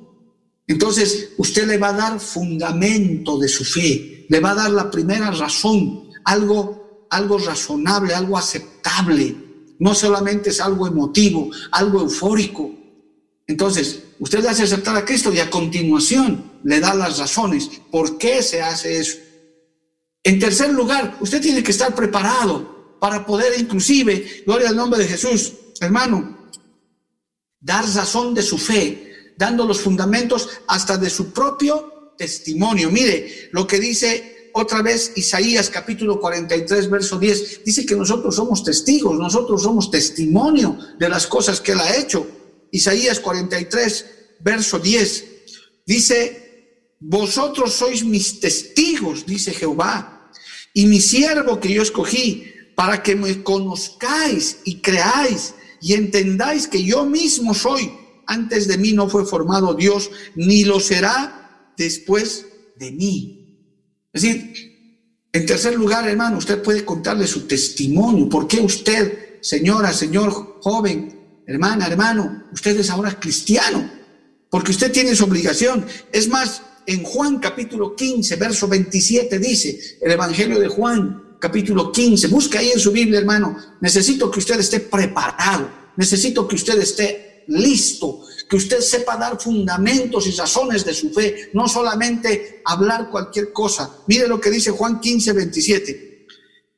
Entonces, 0.69 1.31
usted 1.39 1.67
le 1.67 1.79
va 1.79 1.89
a 1.89 1.95
dar 1.95 2.21
fundamento 2.21 3.39
de 3.39 3.49
su 3.49 3.65
fe, 3.65 4.27
le 4.29 4.41
va 4.41 4.51
a 4.51 4.55
dar 4.55 4.71
la 4.71 4.91
primera 4.91 5.31
razón, 5.31 6.11
algo, 6.25 7.07
algo 7.11 7.39
razonable, 7.39 8.15
algo 8.15 8.37
aceptable. 8.37 9.35
No 9.79 9.95
solamente 9.95 10.51
es 10.51 10.61
algo 10.61 10.87
emotivo, 10.87 11.51
algo 11.73 12.03
eufórico. 12.03 12.71
Entonces, 13.47 14.01
usted 14.19 14.43
le 14.43 14.51
hace 14.51 14.65
aceptar 14.65 14.95
a 14.95 15.07
Cristo 15.07 15.33
y 15.33 15.39
a 15.39 15.49
continuación 15.49 16.61
le 16.63 16.81
da 16.81 16.95
las 16.95 17.19
razones 17.19 17.71
por 17.91 18.19
qué 18.19 18.43
se 18.43 18.61
hace 18.61 19.01
eso. 19.01 19.17
En 20.23 20.39
tercer 20.39 20.71
lugar, 20.71 21.17
usted 21.21 21.41
tiene 21.41 21.63
que 21.63 21.71
estar 21.71 21.95
preparado 21.95 22.99
para 23.01 23.25
poder 23.25 23.59
inclusive, 23.59 24.43
gloria 24.45 24.69
al 24.69 24.77
nombre 24.77 25.01
de 25.01 25.09
Jesús, 25.09 25.55
hermano, 25.81 26.37
dar 27.59 27.87
razón 27.95 28.35
de 28.35 28.43
su 28.43 28.59
fe, 28.59 29.08
dando 29.39 29.65
los 29.65 29.81
fundamentos 29.81 30.49
hasta 30.67 30.99
de 30.99 31.09
su 31.09 31.33
propio 31.33 32.13
testimonio. 32.19 32.91
Mire 32.91 33.49
lo 33.53 33.67
que 33.67 33.79
dice 33.79 34.51
otra 34.53 34.83
vez 34.83 35.13
Isaías 35.15 35.71
capítulo 35.71 36.21
43, 36.21 36.91
verso 36.91 37.19
10. 37.19 37.65
Dice 37.65 37.87
que 37.87 37.95
nosotros 37.95 38.35
somos 38.35 38.65
testigos, 38.65 39.17
nosotros 39.17 39.63
somos 39.63 39.91
testimonio 39.93 40.77
de 40.99 41.09
las 41.09 41.29
cosas 41.29 41.61
que 41.61 41.73
él 41.73 41.81
ha 41.81 41.97
hecho. 41.97 42.27
Isaías 42.73 43.21
43, 43.21 44.07
verso 44.41 44.81
10. 44.81 45.25
Dice, 45.87 46.95
vosotros 46.99 47.73
sois 47.75 48.05
mis 48.05 48.41
testigos, 48.41 49.25
dice 49.25 49.53
Jehová, 49.53 50.33
y 50.75 50.87
mi 50.87 51.01
siervo 51.01 51.61
que 51.61 51.73
yo 51.73 51.83
escogí, 51.83 52.53
para 52.75 53.03
que 53.03 53.15
me 53.15 53.43
conozcáis 53.43 54.59
y 54.65 54.81
creáis 54.81 55.55
y 55.81 55.95
entendáis 55.95 56.67
que 56.67 56.83
yo 56.83 57.05
mismo 57.05 57.55
soy. 57.55 57.91
Antes 58.29 58.69
de 58.69 58.77
mí 58.77 58.93
no 58.93 59.09
fue 59.09 59.25
formado 59.25 59.73
Dios, 59.73 60.11
ni 60.37 60.65
lo 60.65 60.79
será 60.81 61.73
después 61.79 62.47
de 62.77 62.93
mí. 62.93 63.39
Es 64.13 64.23
decir, 64.23 64.53
en 65.33 65.47
tercer 65.47 65.75
lugar, 65.75 66.07
hermano, 66.07 66.37
usted 66.37 66.63
puede 66.63 66.85
contarle 66.85 67.27
su 67.27 67.47
testimonio. 67.47 68.29
¿Por 68.29 68.47
qué 68.47 68.61
usted, 68.61 69.41
señora, 69.41 69.95
señor 69.95 70.61
joven, 70.61 71.43
hermana, 71.47 71.87
hermano, 71.87 72.45
usted 72.53 72.79
es 72.79 72.91
ahora 72.91 73.19
cristiano? 73.19 73.91
Porque 74.51 74.73
usted 74.73 74.93
tiene 74.93 75.17
su 75.17 75.25
obligación. 75.25 75.87
Es 76.13 76.29
más, 76.29 76.63
en 76.87 77.03
Juan 77.05 77.39
capítulo 77.39 77.97
15, 77.97 78.37
verso 78.37 78.69
27 78.69 79.39
dice, 79.39 79.99
el 80.03 80.13
Evangelio 80.13 80.59
de 80.59 80.69
Juan, 80.69 81.37
capítulo 81.41 81.93
15. 81.93 82.29
Busca 82.29 82.59
ahí 82.59 82.71
en 82.75 82.81
su 82.81 82.93
Biblia, 82.93 83.21
hermano. 83.21 83.57
Necesito 83.81 84.31
que 84.31 84.39
usted 84.39 84.61
esté 84.61 84.81
preparado. 84.81 85.71
Necesito 85.97 86.47
que 86.47 86.57
usted 86.57 86.79
esté 86.79 87.28
listo. 87.49 88.23
Que 88.49 88.57
usted 88.57 88.81
sepa 88.81 89.17
dar 89.17 89.41
fundamentos 89.41 90.27
y 90.27 90.31
razones 90.31 90.85
de 90.85 90.95
su 90.95 91.11
fe. 91.11 91.51
No 91.53 91.69
solamente 91.69 92.63
hablar 92.65 93.11
cualquier 93.11 93.53
cosa. 93.53 93.91
Mire 94.07 94.29
lo 94.29 94.41
que 94.41 94.51
dice 94.51 94.71
Juan 94.71 95.01
15, 95.01 95.33
27. 95.33 96.27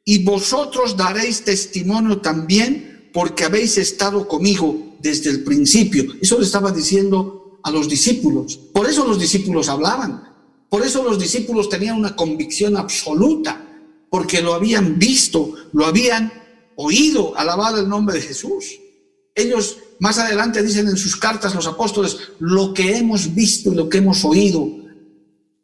Y 0.05 0.25
vosotros 0.25 0.97
daréis 0.97 1.45
testimonio 1.45 2.21
también 2.21 3.11
porque 3.13 3.45
habéis 3.45 3.77
estado 3.79 4.27
conmigo 4.27 4.97
desde 5.01 5.31
el 5.31 5.45
principio. 5.45 6.05
Eso 6.21 6.39
le 6.39 6.47
estaba 6.47 6.73
diciendo 6.73 7.61
a 7.63 7.71
los 7.71 7.89
discípulos. 7.89 8.57
Por 8.73 8.89
eso 8.89 9.07
los 9.07 9.19
discípulos 9.19 9.69
hablaban. 9.69 10.29
Por 10.69 10.85
eso 10.85 11.03
los 11.03 11.19
discípulos 11.19 11.69
tenían 11.69 11.97
una 11.97 12.17
convicción 12.17 12.77
absoluta 12.77 13.67
porque 14.09 14.43
lo 14.43 14.55
habían 14.55 14.99
visto, 14.99 15.55
lo 15.73 15.87
habían 15.87 16.33
oído, 16.77 17.37
alabado 17.37 17.81
el 17.81 17.89
nombre 17.89 18.17
de 18.17 18.23
Jesús. 18.23 18.79
Ellos 19.35 19.79
más 20.01 20.19
adelante 20.19 20.63
dicen 20.63 20.89
en 20.89 20.97
sus 20.97 21.17
cartas 21.17 21.55
los 21.55 21.67
apóstoles, 21.67 22.17
lo 22.39 22.73
que 22.73 22.97
hemos 22.97 23.35
visto 23.35 23.73
y 23.73 23.77
lo 23.77 23.89
que 23.89 23.99
hemos 23.99 24.25
oído, 24.25 24.67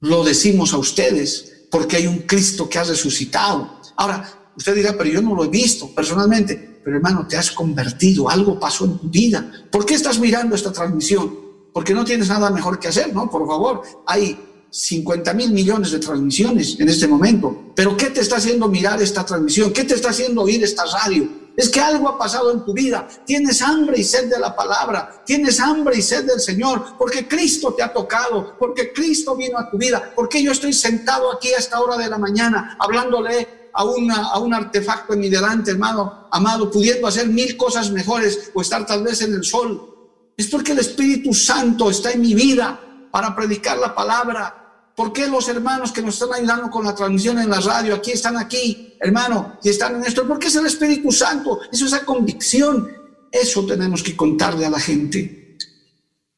lo 0.00 0.24
decimos 0.24 0.72
a 0.72 0.78
ustedes, 0.78 1.66
porque 1.70 1.96
hay 1.96 2.06
un 2.06 2.18
Cristo 2.18 2.68
que 2.68 2.78
ha 2.78 2.84
resucitado. 2.84 3.80
Ahora, 3.96 4.52
usted 4.56 4.74
dirá, 4.74 4.94
pero 4.96 5.10
yo 5.10 5.22
no 5.22 5.34
lo 5.34 5.44
he 5.44 5.48
visto 5.48 5.88
personalmente, 5.94 6.80
pero 6.84 6.96
hermano, 6.96 7.26
te 7.26 7.36
has 7.36 7.50
convertido, 7.50 8.28
algo 8.28 8.60
pasó 8.60 8.84
en 8.84 8.98
tu 8.98 9.08
vida. 9.08 9.50
¿Por 9.70 9.84
qué 9.86 9.94
estás 9.94 10.18
mirando 10.18 10.54
esta 10.54 10.72
transmisión? 10.72 11.34
Porque 11.72 11.94
no 11.94 12.04
tienes 12.04 12.28
nada 12.28 12.50
mejor 12.50 12.78
que 12.78 12.88
hacer, 12.88 13.12
¿no? 13.14 13.30
Por 13.30 13.46
favor, 13.46 13.82
hay 14.06 14.38
50 14.70 15.32
mil 15.34 15.50
millones 15.52 15.90
de 15.90 15.98
transmisiones 15.98 16.78
en 16.78 16.88
este 16.88 17.08
momento. 17.08 17.72
Pero 17.74 17.96
¿qué 17.96 18.10
te 18.10 18.20
está 18.20 18.36
haciendo 18.36 18.68
mirar 18.68 19.00
esta 19.00 19.24
transmisión? 19.24 19.72
¿Qué 19.72 19.84
te 19.84 19.94
está 19.94 20.10
haciendo 20.10 20.42
oír 20.42 20.62
esta 20.62 20.84
radio? 20.84 21.45
Es 21.56 21.70
que 21.70 21.80
algo 21.80 22.08
ha 22.08 22.18
pasado 22.18 22.52
en 22.52 22.64
tu 22.64 22.74
vida. 22.74 23.08
Tienes 23.24 23.62
hambre 23.62 23.98
y 23.98 24.04
sed 24.04 24.28
de 24.28 24.38
la 24.38 24.54
palabra. 24.54 25.22
Tienes 25.24 25.58
hambre 25.58 25.96
y 25.96 26.02
sed 26.02 26.24
del 26.24 26.40
Señor. 26.40 26.96
Porque 26.98 27.26
Cristo 27.26 27.72
te 27.72 27.82
ha 27.82 27.92
tocado. 27.92 28.56
Porque 28.58 28.92
Cristo 28.92 29.34
vino 29.34 29.58
a 29.58 29.70
tu 29.70 29.78
vida. 29.78 30.12
Porque 30.14 30.42
yo 30.42 30.52
estoy 30.52 30.74
sentado 30.74 31.32
aquí 31.32 31.48
a 31.54 31.58
esta 31.58 31.80
hora 31.80 31.96
de 31.96 32.08
la 32.08 32.18
mañana 32.18 32.76
hablándole 32.78 33.70
a, 33.72 33.84
una, 33.84 34.28
a 34.28 34.38
un 34.38 34.52
artefacto 34.52 35.14
en 35.14 35.20
mi 35.20 35.28
delante, 35.28 35.70
hermano, 35.70 36.28
amado, 36.30 36.70
pudiendo 36.70 37.06
hacer 37.06 37.28
mil 37.28 37.56
cosas 37.56 37.90
mejores 37.90 38.50
o 38.54 38.60
estar 38.60 38.86
tal 38.86 39.02
vez 39.02 39.22
en 39.22 39.34
el 39.34 39.44
sol. 39.44 39.94
Es 40.36 40.48
porque 40.48 40.72
el 40.72 40.78
Espíritu 40.78 41.32
Santo 41.32 41.90
está 41.90 42.12
en 42.12 42.20
mi 42.20 42.34
vida 42.34 42.80
para 43.10 43.34
predicar 43.34 43.78
la 43.78 43.94
palabra, 43.94 44.65
¿Por 44.96 45.12
qué 45.12 45.28
los 45.28 45.46
hermanos 45.48 45.92
que 45.92 46.00
nos 46.00 46.14
están 46.14 46.32
ayudando 46.32 46.70
con 46.70 46.86
la 46.86 46.94
transmisión 46.94 47.38
en 47.38 47.50
la 47.50 47.60
radio, 47.60 47.94
aquí 47.94 48.12
están 48.12 48.38
aquí, 48.38 48.96
hermano, 48.98 49.58
y 49.62 49.68
están 49.68 49.96
en 49.96 50.04
esto? 50.04 50.26
Porque 50.26 50.46
es 50.46 50.56
el 50.56 50.64
Espíritu 50.64 51.12
Santo, 51.12 51.60
eso 51.70 51.84
es 51.84 51.92
esa 51.92 52.04
convicción. 52.04 52.90
Eso 53.30 53.66
tenemos 53.66 54.02
que 54.02 54.16
contarle 54.16 54.64
a 54.64 54.70
la 54.70 54.80
gente. 54.80 55.58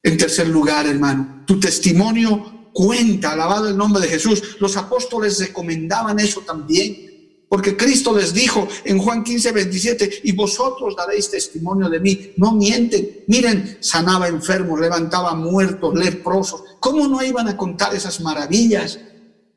En 0.03 0.19
tercer 0.19 0.49
lugar, 0.49 0.87
hermano, 0.87 1.45
tu 1.47 1.61
testimonio 1.61 2.71
cuenta, 2.73 3.33
alabado 3.33 3.69
el 3.69 3.77
nombre 3.77 4.03
de 4.03 4.09
Jesús. 4.09 4.57
Los 4.59 4.77
apóstoles 4.77 5.39
recomendaban 5.39 6.19
eso 6.19 6.41
también. 6.41 7.08
Porque 7.49 7.77
Cristo 7.77 8.15
les 8.15 8.35
dijo 8.35 8.69
en 8.85 8.99
Juan 8.99 9.25
15, 9.25 9.53
27, 9.53 10.21
y 10.25 10.33
vosotros 10.33 10.95
daréis 10.95 11.31
testimonio 11.31 11.89
de 11.89 11.99
mí. 11.99 12.33
No 12.37 12.53
mienten. 12.53 13.25
Miren, 13.27 13.79
sanaba 13.81 14.29
enfermos, 14.29 14.79
levantaba 14.79 15.35
muertos, 15.35 15.95
leprosos. 15.95 16.63
¿Cómo 16.79 17.09
no 17.09 17.23
iban 17.23 17.49
a 17.49 17.57
contar 17.57 17.95
esas 17.95 18.21
maravillas? 18.21 18.99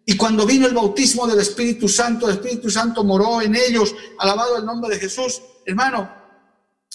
Y 0.05 0.15
cuando 0.15 0.45
vino 0.45 0.67
el 0.67 0.73
bautismo 0.73 1.27
del 1.27 1.39
Espíritu 1.39 1.89
Santo, 1.89 2.27
el 2.27 2.35
Espíritu 2.35 2.69
Santo 2.69 3.03
moró 3.03 3.41
en 3.41 3.55
ellos, 3.55 3.93
alabado 4.17 4.57
el 4.57 4.65
nombre 4.65 4.95
de 4.95 4.99
Jesús, 4.99 5.41
hermano, 5.65 6.09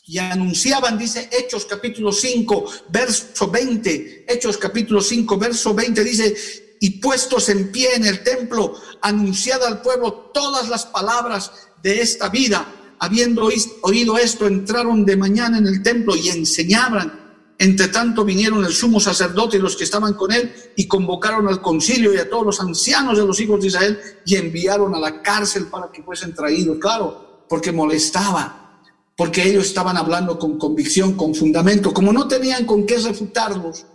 y 0.07 0.19
anunciaban, 0.19 0.97
dice 0.97 1.29
Hechos 1.33 1.67
capítulo 1.67 2.13
5, 2.13 2.65
verso 2.89 3.51
20, 3.51 4.25
Hechos 4.29 4.57
capítulo 4.57 5.01
5, 5.01 5.37
verso 5.37 5.75
20, 5.75 6.05
dice, 6.05 6.66
y 6.81 7.01
puestos 7.01 7.49
en 7.49 7.71
pie 7.71 7.95
en 7.95 8.07
el 8.07 8.23
templo, 8.23 8.75
anunciada 9.03 9.69
al 9.69 9.83
pueblo 9.83 10.31
todas 10.33 10.69
las 10.69 10.87
palabras 10.87 11.53
de 11.83 12.01
esta 12.01 12.29
vida. 12.29 12.67
Habiendo 12.99 13.49
oído 13.83 14.19
esto, 14.19 14.47
entraron 14.47 15.05
de 15.05 15.17
mañana 15.17 15.59
en 15.59 15.67
el 15.67 15.83
templo 15.83 16.17
y 16.17 16.29
enseñaban. 16.29 17.25
Entre 17.59 17.89
tanto 17.89 18.25
vinieron 18.25 18.65
el 18.65 18.73
sumo 18.73 19.01
sacerdote 19.01 19.57
y 19.57 19.61
los 19.61 19.77
que 19.77 19.85
estaban 19.85 20.13
con 20.15 20.31
él 20.31 20.53
y 20.77 20.87
convocaron 20.87 21.49
al 21.49 21.63
concilio 21.63 22.13
y 22.13 22.19
a 22.19 22.29
todos 22.29 22.45
los 22.45 22.61
ancianos 22.61 23.17
de 23.17 23.25
los 23.25 23.41
hijos 23.41 23.61
de 23.61 23.69
Israel 23.69 23.99
y 24.27 24.37
enviaron 24.37 24.95
a 24.95 24.99
la 24.99 25.23
cárcel 25.23 25.67
para 25.67 25.91
que 25.91 26.03
fuesen 26.03 26.35
traídos. 26.35 26.77
Claro, 26.79 27.45
porque 27.49 27.73
molestaba, 27.73 28.83
porque 29.17 29.49
ellos 29.49 29.67
estaban 29.67 29.97
hablando 29.97 30.39
con 30.39 30.59
convicción, 30.59 31.15
con 31.15 31.35
fundamento, 31.35 31.95
como 31.95 32.13
no 32.13 32.29
tenían 32.29 32.67
con 32.67 32.85
qué 32.85 32.99
refutarlos 32.99 33.87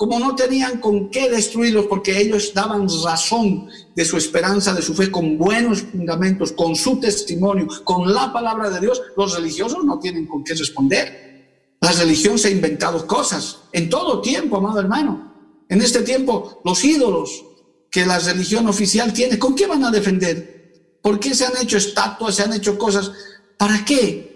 como 0.00 0.18
no 0.18 0.34
tenían 0.34 0.80
con 0.80 1.10
qué 1.10 1.28
destruirlos, 1.28 1.84
porque 1.84 2.18
ellos 2.18 2.54
daban 2.54 2.88
razón 3.04 3.68
de 3.94 4.06
su 4.06 4.16
esperanza, 4.16 4.72
de 4.72 4.80
su 4.80 4.94
fe, 4.94 5.10
con 5.10 5.36
buenos 5.36 5.82
fundamentos, 5.82 6.52
con 6.52 6.74
su 6.74 6.98
testimonio, 6.98 7.68
con 7.84 8.10
la 8.10 8.32
palabra 8.32 8.70
de 8.70 8.80
Dios, 8.80 9.02
los 9.14 9.36
religiosos 9.36 9.84
no 9.84 9.98
tienen 9.98 10.26
con 10.26 10.42
qué 10.42 10.54
responder. 10.54 11.76
La 11.82 11.92
religión 11.92 12.38
se 12.38 12.48
ha 12.48 12.50
inventado 12.50 13.06
cosas 13.06 13.58
en 13.72 13.90
todo 13.90 14.22
tiempo, 14.22 14.56
amado 14.56 14.80
hermano. 14.80 15.34
En 15.68 15.82
este 15.82 16.00
tiempo, 16.00 16.62
los 16.64 16.82
ídolos 16.82 17.44
que 17.90 18.06
la 18.06 18.18
religión 18.20 18.68
oficial 18.68 19.12
tiene, 19.12 19.38
¿con 19.38 19.54
qué 19.54 19.66
van 19.66 19.84
a 19.84 19.90
defender? 19.90 20.96
¿Por 21.02 21.20
qué 21.20 21.34
se 21.34 21.44
han 21.44 21.58
hecho 21.60 21.76
estatuas, 21.76 22.36
se 22.36 22.42
han 22.42 22.54
hecho 22.54 22.78
cosas? 22.78 23.12
¿Para 23.58 23.84
qué? 23.84 24.29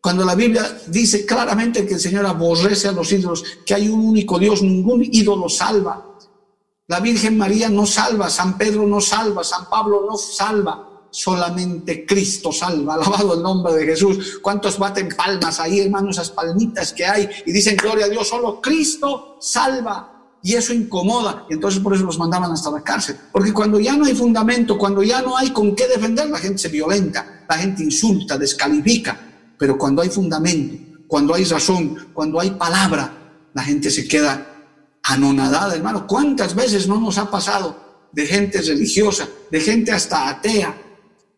Cuando 0.00 0.24
la 0.24 0.34
Biblia 0.34 0.80
dice 0.86 1.26
claramente 1.26 1.86
que 1.86 1.94
el 1.94 2.00
Señor 2.00 2.24
aborrece 2.24 2.88
a 2.88 2.92
los 2.92 3.12
ídolos, 3.12 3.44
que 3.66 3.74
hay 3.74 3.88
un 3.88 4.00
único 4.00 4.38
Dios, 4.38 4.62
ningún 4.62 5.04
ídolo 5.04 5.48
salva. 5.48 6.06
La 6.86 7.00
Virgen 7.00 7.36
María 7.36 7.68
no 7.68 7.84
salva, 7.86 8.30
San 8.30 8.56
Pedro 8.56 8.86
no 8.86 9.00
salva, 9.00 9.44
San 9.44 9.68
Pablo 9.68 10.06
no 10.08 10.16
salva, 10.16 11.06
solamente 11.10 12.06
Cristo 12.06 12.50
salva. 12.50 12.94
Alabado 12.96 13.34
el 13.34 13.42
nombre 13.42 13.74
de 13.74 13.84
Jesús. 13.84 14.38
¿Cuántos 14.40 14.78
baten 14.78 15.10
palmas 15.14 15.60
ahí, 15.60 15.80
hermanos, 15.80 16.16
esas 16.16 16.30
palmitas 16.30 16.94
que 16.94 17.04
hay 17.04 17.28
y 17.44 17.52
dicen 17.52 17.76
gloria 17.76 18.06
a 18.06 18.08
Dios? 18.08 18.26
Solo 18.26 18.60
Cristo 18.60 19.36
salva. 19.40 20.16
y 20.42 20.54
eso 20.54 20.72
incomoda, 20.72 21.44
y 21.50 21.52
entonces 21.52 21.82
por 21.82 21.94
eso 21.94 22.04
los 22.04 22.18
mandaban 22.18 22.50
hasta 22.50 22.70
la 22.70 22.82
cárcel. 22.82 23.14
Porque 23.30 23.52
cuando 23.52 23.78
ya 23.78 23.94
no 23.94 24.06
hay 24.06 24.14
fundamento, 24.14 24.78
cuando 24.78 25.02
ya 25.02 25.20
no 25.20 25.36
hay 25.36 25.50
con 25.50 25.76
qué 25.76 25.86
defender, 25.86 26.30
la 26.30 26.38
gente 26.38 26.56
se 26.56 26.68
violenta, 26.68 27.44
la 27.46 27.58
gente 27.58 27.84
insulta, 27.84 28.38
descalifica. 28.38 29.29
Pero 29.60 29.76
cuando 29.76 30.00
hay 30.00 30.08
fundamento, 30.08 31.02
cuando 31.06 31.34
hay 31.34 31.44
razón, 31.44 32.08
cuando 32.14 32.40
hay 32.40 32.52
palabra, 32.52 33.50
la 33.52 33.62
gente 33.62 33.90
se 33.90 34.08
queda 34.08 34.46
anonadada, 35.02 35.74
hermano. 35.74 36.06
¿Cuántas 36.06 36.54
veces 36.54 36.88
no 36.88 36.98
nos 36.98 37.18
ha 37.18 37.30
pasado 37.30 38.08
de 38.10 38.24
gente 38.24 38.62
religiosa, 38.62 39.28
de 39.50 39.60
gente 39.60 39.92
hasta 39.92 40.30
atea, 40.30 40.80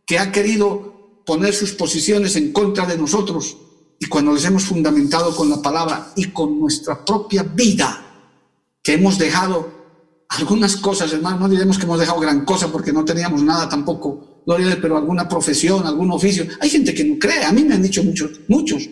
que 0.06 0.20
ha 0.20 0.30
querido 0.30 1.24
poner 1.26 1.52
sus 1.52 1.72
posiciones 1.72 2.36
en 2.36 2.52
contra 2.52 2.86
de 2.86 2.96
nosotros? 2.96 3.56
Y 3.98 4.06
cuando 4.06 4.32
les 4.32 4.44
hemos 4.44 4.62
fundamentado 4.62 5.34
con 5.34 5.50
la 5.50 5.60
palabra 5.60 6.12
y 6.14 6.26
con 6.26 6.60
nuestra 6.60 7.04
propia 7.04 7.42
vida, 7.42 8.06
que 8.84 8.92
hemos 8.92 9.18
dejado 9.18 9.68
algunas 10.28 10.76
cosas, 10.76 11.12
hermano, 11.12 11.40
no 11.40 11.48
diremos 11.48 11.76
que 11.76 11.86
hemos 11.86 11.98
dejado 11.98 12.20
gran 12.20 12.44
cosa 12.44 12.70
porque 12.70 12.92
no 12.92 13.04
teníamos 13.04 13.42
nada 13.42 13.68
tampoco, 13.68 14.31
pero 14.45 14.97
alguna 14.97 15.28
profesión, 15.28 15.86
algún 15.86 16.11
oficio. 16.11 16.47
Hay 16.61 16.70
gente 16.70 16.95
que 16.95 17.05
no 17.05 17.18
cree, 17.18 17.45
a 17.45 17.53
mí 17.53 17.64
me 17.64 17.74
han 17.74 17.82
dicho 17.82 18.03
muchos, 18.03 18.40
muchos, 18.49 18.88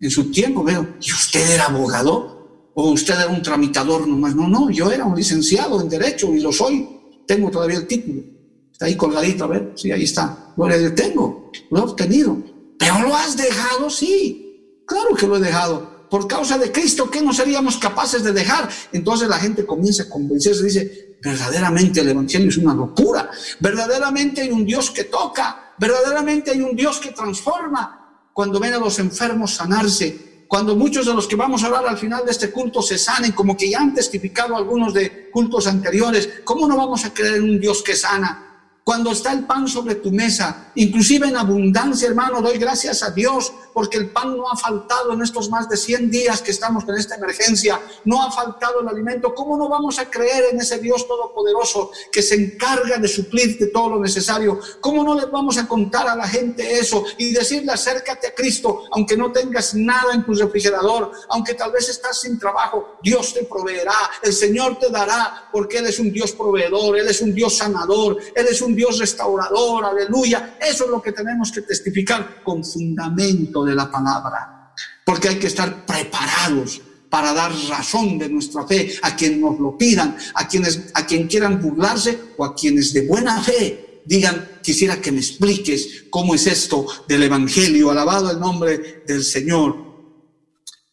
en 0.00 0.10
su 0.10 0.30
tiempo 0.30 0.62
veo, 0.62 0.96
¿y 1.00 1.12
usted 1.12 1.50
era 1.50 1.66
abogado? 1.66 2.70
¿O 2.74 2.90
usted 2.90 3.14
era 3.14 3.28
un 3.28 3.42
tramitador 3.42 4.06
nomás? 4.06 4.34
No, 4.34 4.48
no, 4.48 4.70
yo 4.70 4.90
era 4.90 5.04
un 5.04 5.16
licenciado 5.16 5.80
en 5.80 5.88
Derecho 5.88 6.34
y 6.34 6.40
lo 6.40 6.52
soy, 6.52 6.86
tengo 7.26 7.50
todavía 7.50 7.78
el 7.78 7.86
título. 7.86 8.22
Está 8.70 8.86
ahí 8.86 8.96
colgadito, 8.96 9.44
a 9.44 9.46
ver, 9.46 9.72
sí, 9.74 9.90
ahí 9.90 10.04
está. 10.04 10.52
Lo 10.56 10.68
tengo, 10.94 11.50
lo 11.70 11.78
he 11.78 11.82
obtenido. 11.82 12.36
Pero 12.78 13.00
lo 13.00 13.16
has 13.16 13.36
dejado, 13.36 13.88
sí. 13.88 14.82
Claro 14.86 15.14
que 15.16 15.26
lo 15.26 15.38
he 15.38 15.40
dejado 15.40 15.96
por 16.10 16.26
causa 16.28 16.58
de 16.58 16.70
Cristo, 16.70 17.10
¿qué 17.10 17.22
no 17.22 17.32
seríamos 17.32 17.76
capaces 17.76 18.22
de 18.22 18.32
dejar? 18.32 18.68
Entonces 18.92 19.28
la 19.28 19.38
gente 19.38 19.66
comienza 19.66 20.04
a 20.04 20.08
convencerse, 20.08 20.64
dice, 20.64 21.05
verdaderamente 21.22 22.00
el 22.00 22.08
Evangelio 22.10 22.48
es 22.48 22.58
una 22.58 22.74
locura, 22.74 23.30
verdaderamente 23.60 24.42
hay 24.42 24.50
un 24.50 24.64
Dios 24.64 24.90
que 24.90 25.04
toca, 25.04 25.74
verdaderamente 25.78 26.50
hay 26.50 26.60
un 26.60 26.76
Dios 26.76 26.98
que 26.98 27.12
transforma. 27.12 28.02
Cuando 28.32 28.60
ven 28.60 28.74
a 28.74 28.78
los 28.78 28.98
enfermos 28.98 29.54
sanarse, 29.54 30.44
cuando 30.46 30.76
muchos 30.76 31.06
de 31.06 31.14
los 31.14 31.26
que 31.26 31.36
vamos 31.36 31.62
a 31.62 31.66
hablar 31.66 31.86
al 31.88 31.98
final 31.98 32.24
de 32.24 32.30
este 32.30 32.50
culto 32.50 32.82
se 32.82 32.98
sanen, 32.98 33.32
como 33.32 33.56
que 33.56 33.70
ya 33.70 33.80
han 33.80 33.94
testificado 33.94 34.56
algunos 34.56 34.94
de 34.94 35.30
cultos 35.30 35.66
anteriores, 35.66 36.28
¿cómo 36.44 36.68
no 36.68 36.76
vamos 36.76 37.04
a 37.04 37.12
creer 37.12 37.36
en 37.36 37.44
un 37.44 37.60
Dios 37.60 37.82
que 37.82 37.96
sana? 37.96 38.45
Cuando 38.86 39.10
está 39.10 39.32
el 39.32 39.44
pan 39.46 39.66
sobre 39.66 39.96
tu 39.96 40.12
mesa, 40.12 40.70
inclusive 40.76 41.26
en 41.26 41.36
abundancia, 41.36 42.06
hermano, 42.06 42.40
doy 42.40 42.56
gracias 42.56 43.02
a 43.02 43.10
Dios 43.10 43.52
porque 43.72 43.98
el 43.98 44.10
pan 44.10 44.36
no 44.36 44.48
ha 44.48 44.56
faltado 44.56 45.12
en 45.12 45.22
estos 45.22 45.50
más 45.50 45.68
de 45.68 45.76
100 45.76 46.08
días 46.08 46.40
que 46.40 46.52
estamos 46.52 46.84
con 46.84 46.96
esta 46.96 47.16
emergencia, 47.16 47.80
no 48.04 48.22
ha 48.22 48.30
faltado 48.30 48.80
el 48.80 48.88
alimento. 48.88 49.34
¿Cómo 49.34 49.56
no 49.56 49.68
vamos 49.68 49.98
a 49.98 50.08
creer 50.08 50.44
en 50.52 50.60
ese 50.60 50.78
Dios 50.78 51.06
todopoderoso 51.08 51.90
que 52.12 52.22
se 52.22 52.36
encarga 52.36 52.96
de 52.98 53.08
suplirte 53.08 53.66
todo 53.66 53.90
lo 53.90 54.00
necesario? 54.00 54.60
¿Cómo 54.80 55.02
no 55.02 55.16
le 55.16 55.26
vamos 55.26 55.58
a 55.58 55.66
contar 55.66 56.08
a 56.08 56.14
la 56.14 56.28
gente 56.28 56.78
eso 56.78 57.04
y 57.18 57.32
decirle 57.32 57.72
acércate 57.72 58.28
a 58.28 58.34
Cristo, 58.36 58.84
aunque 58.92 59.16
no 59.16 59.32
tengas 59.32 59.74
nada 59.74 60.14
en 60.14 60.24
tu 60.24 60.32
refrigerador, 60.32 61.10
aunque 61.30 61.54
tal 61.54 61.72
vez 61.72 61.88
estás 61.88 62.20
sin 62.20 62.38
trabajo, 62.38 62.98
Dios 63.02 63.34
te 63.34 63.42
proveerá, 63.42 63.96
el 64.22 64.32
Señor 64.32 64.78
te 64.78 64.90
dará, 64.90 65.48
porque 65.50 65.78
Él 65.78 65.86
es 65.86 65.98
un 65.98 66.12
Dios 66.12 66.30
proveedor, 66.32 66.96
Él 66.96 67.08
es 67.08 67.20
un 67.20 67.34
Dios 67.34 67.56
sanador, 67.56 68.18
Él 68.34 68.46
es 68.48 68.62
un 68.62 68.75
Dios 68.76 68.98
restaurador, 68.98 69.84
aleluya. 69.84 70.56
Eso 70.60 70.84
es 70.84 70.90
lo 70.90 71.02
que 71.02 71.12
tenemos 71.12 71.50
que 71.50 71.62
testificar 71.62 72.42
con 72.44 72.64
fundamento 72.64 73.64
de 73.64 73.74
la 73.74 73.90
palabra, 73.90 74.72
porque 75.04 75.28
hay 75.28 75.38
que 75.38 75.48
estar 75.48 75.84
preparados 75.84 76.80
para 77.10 77.32
dar 77.32 77.52
razón 77.68 78.18
de 78.18 78.28
nuestra 78.28 78.66
fe 78.66 78.94
a 79.02 79.16
quienes 79.16 79.38
nos 79.38 79.58
lo 79.58 79.76
pidan, 79.76 80.16
a 80.34 80.46
quienes 80.46 80.90
a 80.94 81.06
quien 81.06 81.26
quieran 81.26 81.60
burlarse 81.60 82.34
o 82.36 82.44
a 82.44 82.54
quienes 82.54 82.92
de 82.92 83.06
buena 83.06 83.42
fe 83.42 83.86
digan, 84.06 84.48
quisiera 84.62 85.00
que 85.00 85.12
me 85.12 85.18
expliques 85.18 86.04
cómo 86.10 86.34
es 86.34 86.46
esto 86.46 86.86
del 87.08 87.24
evangelio, 87.24 87.90
alabado 87.90 88.30
el 88.30 88.38
nombre 88.38 89.02
del 89.06 89.24
Señor. 89.24 89.76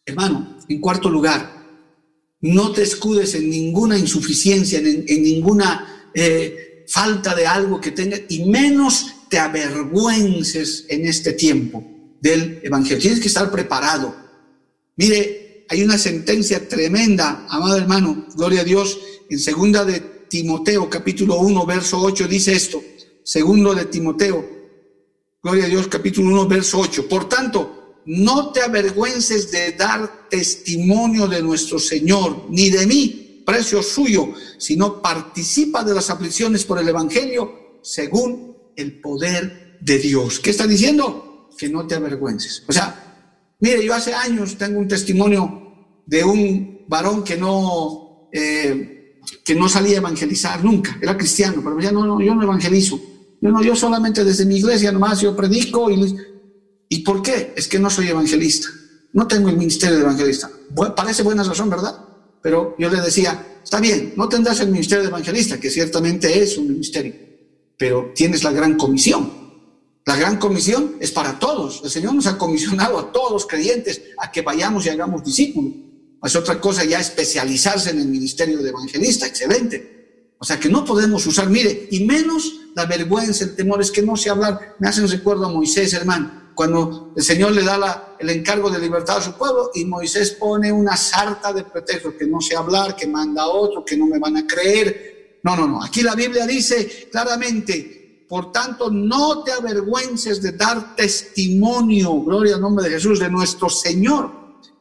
Hermano, 0.04 0.58
en 0.68 0.80
cuarto 0.80 1.08
lugar, 1.08 1.54
no 2.40 2.72
te 2.72 2.82
escudes 2.82 3.34
en 3.34 3.48
ninguna 3.48 3.96
insuficiencia, 3.96 4.78
en, 4.78 5.22
ninguna 5.22 6.10
eh, 6.12 6.73
falta 6.86 7.34
de 7.34 7.46
algo 7.46 7.80
que 7.80 7.90
tengas 7.90 8.22
y 8.28 8.44
menos 8.44 9.14
te 9.28 9.38
avergüences 9.38 10.86
en 10.88 11.06
este 11.06 11.32
tiempo 11.32 11.84
del 12.20 12.60
Evangelio. 12.62 13.00
Tienes 13.00 13.20
que 13.20 13.28
estar 13.28 13.50
preparado. 13.50 14.14
Mire, 14.96 15.66
hay 15.68 15.82
una 15.82 15.98
sentencia 15.98 16.68
tremenda, 16.68 17.46
amado 17.48 17.76
hermano, 17.76 18.26
gloria 18.36 18.60
a 18.60 18.64
Dios, 18.64 18.98
en 19.28 19.38
segunda 19.38 19.84
de 19.84 20.00
Timoteo, 20.28 20.88
capítulo 20.90 21.38
1, 21.40 21.66
verso 21.66 22.00
8, 22.00 22.28
dice 22.28 22.52
esto. 22.52 22.82
Segundo 23.22 23.74
de 23.74 23.86
Timoteo, 23.86 24.46
gloria 25.42 25.64
a 25.64 25.68
Dios, 25.68 25.88
capítulo 25.88 26.28
1, 26.28 26.48
verso 26.48 26.78
8. 26.78 27.08
Por 27.08 27.28
tanto, 27.28 28.02
no 28.06 28.52
te 28.52 28.60
avergüences 28.60 29.50
de 29.50 29.72
dar 29.72 30.28
testimonio 30.28 31.26
de 31.26 31.42
nuestro 31.42 31.78
Señor, 31.78 32.46
ni 32.50 32.70
de 32.70 32.86
mí, 32.86 33.23
precio 33.44 33.82
suyo, 33.82 34.32
sino 34.58 35.00
participa 35.00 35.84
de 35.84 35.94
las 35.94 36.10
aflicciones 36.10 36.64
por 36.64 36.78
el 36.78 36.88
Evangelio 36.88 37.78
según 37.82 38.56
el 38.76 39.00
poder 39.00 39.78
de 39.80 39.98
Dios. 39.98 40.40
¿Qué 40.40 40.50
está 40.50 40.66
diciendo? 40.66 41.48
Que 41.56 41.68
no 41.68 41.86
te 41.86 41.94
avergüences. 41.94 42.64
O 42.66 42.72
sea, 42.72 43.56
mire, 43.60 43.84
yo 43.84 43.94
hace 43.94 44.14
años 44.14 44.56
tengo 44.56 44.78
un 44.78 44.88
testimonio 44.88 46.00
de 46.06 46.24
un 46.24 46.84
varón 46.88 47.22
que 47.22 47.36
no, 47.36 48.28
eh, 48.32 49.20
que 49.44 49.54
no 49.54 49.68
salía 49.68 49.96
a 49.96 49.98
evangelizar 49.98 50.64
nunca, 50.64 50.98
era 51.00 51.16
cristiano, 51.16 51.60
pero 51.62 51.78
ya 51.80 51.92
no, 51.92 52.20
yo 52.20 52.34
no 52.34 52.42
evangelizo. 52.42 53.00
Yo, 53.40 53.50
no, 53.50 53.62
yo 53.62 53.76
solamente 53.76 54.24
desde 54.24 54.46
mi 54.46 54.56
iglesia 54.56 54.90
nomás 54.90 55.20
yo 55.20 55.36
predico 55.36 55.90
y... 55.90 56.16
¿Y 56.86 56.98
por 57.00 57.22
qué? 57.22 57.52
Es 57.56 57.66
que 57.66 57.78
no 57.78 57.90
soy 57.90 58.08
evangelista. 58.08 58.68
No 59.12 59.26
tengo 59.26 59.48
el 59.48 59.56
ministerio 59.56 59.96
de 59.96 60.02
evangelista. 60.02 60.50
Parece 60.94 61.22
buena 61.22 61.42
razón, 61.42 61.70
¿verdad? 61.70 62.03
Pero 62.44 62.76
yo 62.78 62.90
le 62.90 63.00
decía, 63.00 63.58
está 63.64 63.80
bien, 63.80 64.12
no 64.16 64.28
tendrás 64.28 64.60
el 64.60 64.68
ministerio 64.68 65.02
de 65.02 65.08
evangelista, 65.08 65.58
que 65.58 65.70
ciertamente 65.70 66.42
es 66.42 66.58
un 66.58 66.68
ministerio, 66.68 67.14
pero 67.78 68.12
tienes 68.14 68.44
la 68.44 68.52
gran 68.52 68.76
comisión. 68.76 69.32
La 70.04 70.14
gran 70.16 70.36
comisión 70.36 70.96
es 71.00 71.10
para 71.10 71.38
todos. 71.38 71.80
El 71.82 71.88
Señor 71.88 72.12
nos 72.12 72.26
ha 72.26 72.36
comisionado 72.36 72.98
a 72.98 73.10
todos 73.10 73.32
los 73.32 73.46
creyentes 73.46 74.02
a 74.18 74.30
que 74.30 74.42
vayamos 74.42 74.84
y 74.84 74.90
hagamos 74.90 75.24
discípulos. 75.24 75.72
Es 76.22 76.36
otra 76.36 76.60
cosa 76.60 76.84
ya 76.84 77.00
especializarse 77.00 77.88
en 77.88 78.00
el 78.00 78.08
ministerio 78.08 78.58
de 78.58 78.68
evangelista, 78.68 79.26
excelente. 79.26 80.34
O 80.38 80.44
sea 80.44 80.60
que 80.60 80.68
no 80.68 80.84
podemos 80.84 81.26
usar, 81.26 81.48
mire, 81.48 81.88
y 81.90 82.04
menos 82.04 82.60
la 82.76 82.84
vergüenza, 82.84 83.44
el 83.44 83.56
temor, 83.56 83.80
es 83.80 83.90
que 83.90 84.02
no 84.02 84.18
sé 84.18 84.28
hablar. 84.28 84.76
Me 84.80 84.88
hacen 84.88 85.08
recuerdo 85.08 85.46
a 85.46 85.48
Moisés, 85.48 85.94
hermano 85.94 86.43
cuando 86.54 87.12
el 87.16 87.22
Señor 87.22 87.52
le 87.52 87.62
da 87.62 88.16
el 88.18 88.30
encargo 88.30 88.70
de 88.70 88.78
libertad 88.78 89.18
a 89.18 89.22
su 89.22 89.32
pueblo 89.32 89.70
y 89.74 89.84
Moisés 89.84 90.32
pone 90.32 90.72
una 90.72 90.96
sarta 90.96 91.52
de 91.52 91.64
pretextos, 91.64 92.14
que 92.14 92.26
no 92.26 92.40
sé 92.40 92.56
hablar, 92.56 92.94
que 92.96 93.06
manda 93.06 93.42
a 93.42 93.48
otro, 93.48 93.84
que 93.84 93.96
no 93.96 94.06
me 94.06 94.18
van 94.18 94.36
a 94.36 94.46
creer. 94.46 95.40
No, 95.42 95.56
no, 95.56 95.66
no. 95.66 95.82
Aquí 95.82 96.02
la 96.02 96.14
Biblia 96.14 96.46
dice 96.46 97.08
claramente, 97.10 98.26
por 98.28 98.52
tanto, 98.52 98.90
no 98.90 99.42
te 99.42 99.52
avergüences 99.52 100.40
de 100.40 100.52
dar 100.52 100.96
testimonio, 100.96 102.22
gloria 102.22 102.54
al 102.54 102.60
nombre 102.60 102.84
de 102.84 102.94
Jesús, 102.94 103.18
de 103.18 103.30
nuestro 103.30 103.68
Señor. 103.68 104.30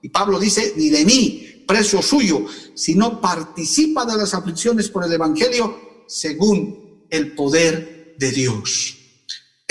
Y 0.01 0.09
Pablo 0.09 0.39
dice, 0.39 0.73
ni 0.77 0.89
de 0.89 1.05
mí, 1.05 1.63
precio 1.67 2.01
suyo, 2.01 2.45
sino 2.75 3.19
participa 3.19 4.05
de 4.05 4.17
las 4.17 4.33
aflicciones 4.33 4.89
por 4.89 5.03
el 5.05 5.13
Evangelio 5.13 6.03
según 6.07 7.05
el 7.09 7.35
poder 7.35 8.15
de 8.17 8.31
Dios. 8.31 9.02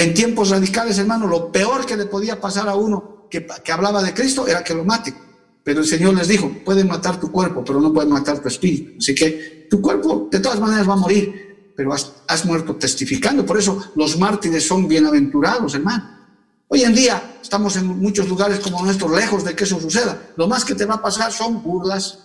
En 0.02 0.14
tiempos 0.14 0.50
radicales, 0.50 0.98
hermano, 0.98 1.28
lo 1.28 1.52
peor 1.52 1.86
que 1.86 1.96
le 1.96 2.06
podía 2.06 2.40
pasar 2.40 2.68
a 2.68 2.74
uno 2.74 3.28
que, 3.30 3.46
hablaba 3.72 4.02
de 4.02 4.12
Cristo 4.12 4.48
era 4.48 4.64
que 4.64 4.74
lo 4.74 4.84
mate. 4.84 5.14
Pero 5.62 5.78
el 5.78 5.86
Señor 5.86 6.14
les 6.14 6.26
dijo, 6.26 6.50
pueden 6.64 6.88
matar 6.88 7.20
tu 7.20 7.30
cuerpo, 7.30 7.62
pero 7.64 7.80
no 7.80 7.92
pueden 7.92 8.10
matar 8.10 8.40
tu 8.40 8.48
espíritu. 8.48 8.94
Así 8.98 9.14
que 9.14 9.68
tu 9.70 9.80
cuerpo 9.80 10.28
de 10.28 10.40
todas 10.40 10.58
maneras 10.58 10.88
va 10.88 10.94
a 10.94 10.96
morir, 10.96 11.72
pero 11.76 11.92
has, 11.92 12.14
has 12.26 12.44
muerto 12.44 12.74
testificando. 12.74 13.46
Por 13.46 13.58
eso 13.58 13.92
los 13.94 14.18
mártires 14.18 14.66
son 14.66 14.88
bienaventurados, 14.88 15.72
hermano. 15.76 16.18
Hoy 16.66 16.82
en 16.82 16.96
día 16.96 17.38
estamos 17.40 17.76
en 17.76 17.86
muchos 17.86 18.28
lugares 18.28 18.58
como 18.58 18.84
nuestros, 18.84 19.12
lejos 19.12 19.44
de 19.44 19.54
que 19.54 19.62
eso 19.62 19.78
suceda. 19.78 20.20
Lo 20.36 20.48
más 20.48 20.64
que 20.64 20.74
te 20.74 20.84
va 20.84 20.94
a 20.94 21.02
pasar 21.02 21.30
son 21.30 21.62
burlas, 21.62 22.18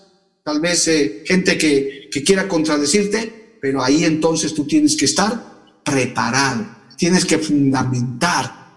tal 0.43 0.59
vez 0.59 0.87
eh, 0.87 1.23
gente 1.27 1.59
que, 1.59 2.09
que 2.11 2.23
quiera 2.23 2.47
contradecirte, 2.47 3.59
pero 3.61 3.83
ahí 3.83 4.03
entonces 4.03 4.55
tú 4.55 4.65
tienes 4.65 4.97
que 4.97 5.05
estar 5.05 5.79
preparado 5.83 6.76
tienes 6.97 7.25
que 7.25 7.37
fundamentar. 7.37 8.67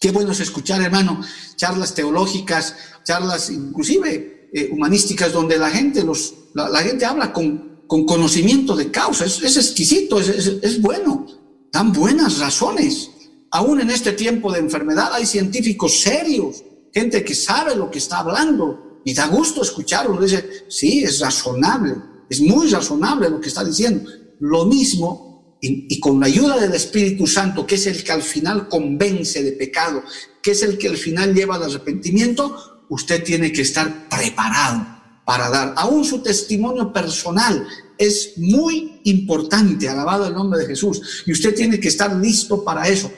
Qué 0.00 0.10
bueno 0.10 0.32
es 0.32 0.40
escuchar, 0.40 0.80
hermano, 0.80 1.20
charlas 1.56 1.94
teológicas, 1.94 2.74
charlas 3.04 3.50
inclusive 3.50 4.48
eh, 4.52 4.70
humanísticas, 4.72 5.32
donde 5.32 5.58
la 5.58 5.70
gente, 5.70 6.02
los, 6.02 6.34
la, 6.54 6.80
gente 6.80 7.04
habla 7.04 7.32
con, 7.32 7.82
con, 7.86 8.06
conocimiento 8.06 8.74
de 8.74 8.90
causa. 8.90 9.24
Es, 9.24 9.56
exquisito, 9.56 10.18
es, 10.20 10.28
es 10.62 10.80
bueno, 10.80 11.26
dan 11.72 11.92
buenas 11.92 12.38
razones. 12.38 13.10
Aún 13.50 13.80
en 13.80 13.90
este 13.90 14.12
tiempo 14.12 14.52
de 14.52 14.60
enfermedad 14.60 15.12
hay 15.12 15.26
científicos 15.26 16.00
serios, 16.00 16.62
gente 16.94 17.24
que 17.24 17.34
sabe 17.34 17.76
lo 17.76 17.90
que 17.90 17.98
está 17.98 18.20
hablando 18.20 19.02
y 19.04 19.12
da 19.14 19.26
gusto 19.26 19.62
escucharlo. 19.62 20.20
Dice, 20.20 20.64
sí, 20.68 21.02
es 21.02 21.20
razonable 21.20 21.96
Es 22.28 22.40
muy 22.40 22.68
razonable 22.68 23.28
lo 23.28 23.40
que 23.40 23.48
está 23.48 23.64
diciendo. 23.64 24.08
Lo 24.38 24.64
mismo, 24.66 25.29
y, 25.60 26.00
con 26.00 26.20
la 26.20 26.26
ayuda 26.26 26.58
del 26.58 26.72
Espíritu 26.72 27.26
Santo, 27.26 27.66
que 27.66 27.74
es 27.74 27.86
el 27.86 28.02
que 28.02 28.12
al 28.12 28.22
final 28.22 28.68
convence 28.68 29.42
de 29.42 29.52
pecado, 29.52 30.02
que 30.42 30.52
es 30.52 30.62
el 30.62 30.78
que 30.78 30.88
al 30.88 30.96
final 30.96 31.34
lleva 31.34 31.56
al 31.56 31.64
arrepentimiento, 31.64 32.84
usted 32.88 33.22
tiene 33.22 33.52
que 33.52 33.62
estar 33.62 34.08
preparado 34.08 34.86
para 35.24 35.50
dar. 35.50 35.74
Aún 35.76 36.04
su 36.04 36.22
testimonio 36.22 36.92
personal 36.92 37.66
es 37.98 38.32
muy 38.38 39.00
importante, 39.04 39.88
alabado 39.88 40.26
el 40.26 40.34
nombre 40.34 40.60
de 40.60 40.66
Jesús, 40.66 41.22
y 41.26 41.32
usted 41.32 41.54
tiene 41.54 41.78
que 41.78 41.88
estar 41.88 42.14
listo 42.16 42.64
para 42.64 42.88
eso. 42.88 43.12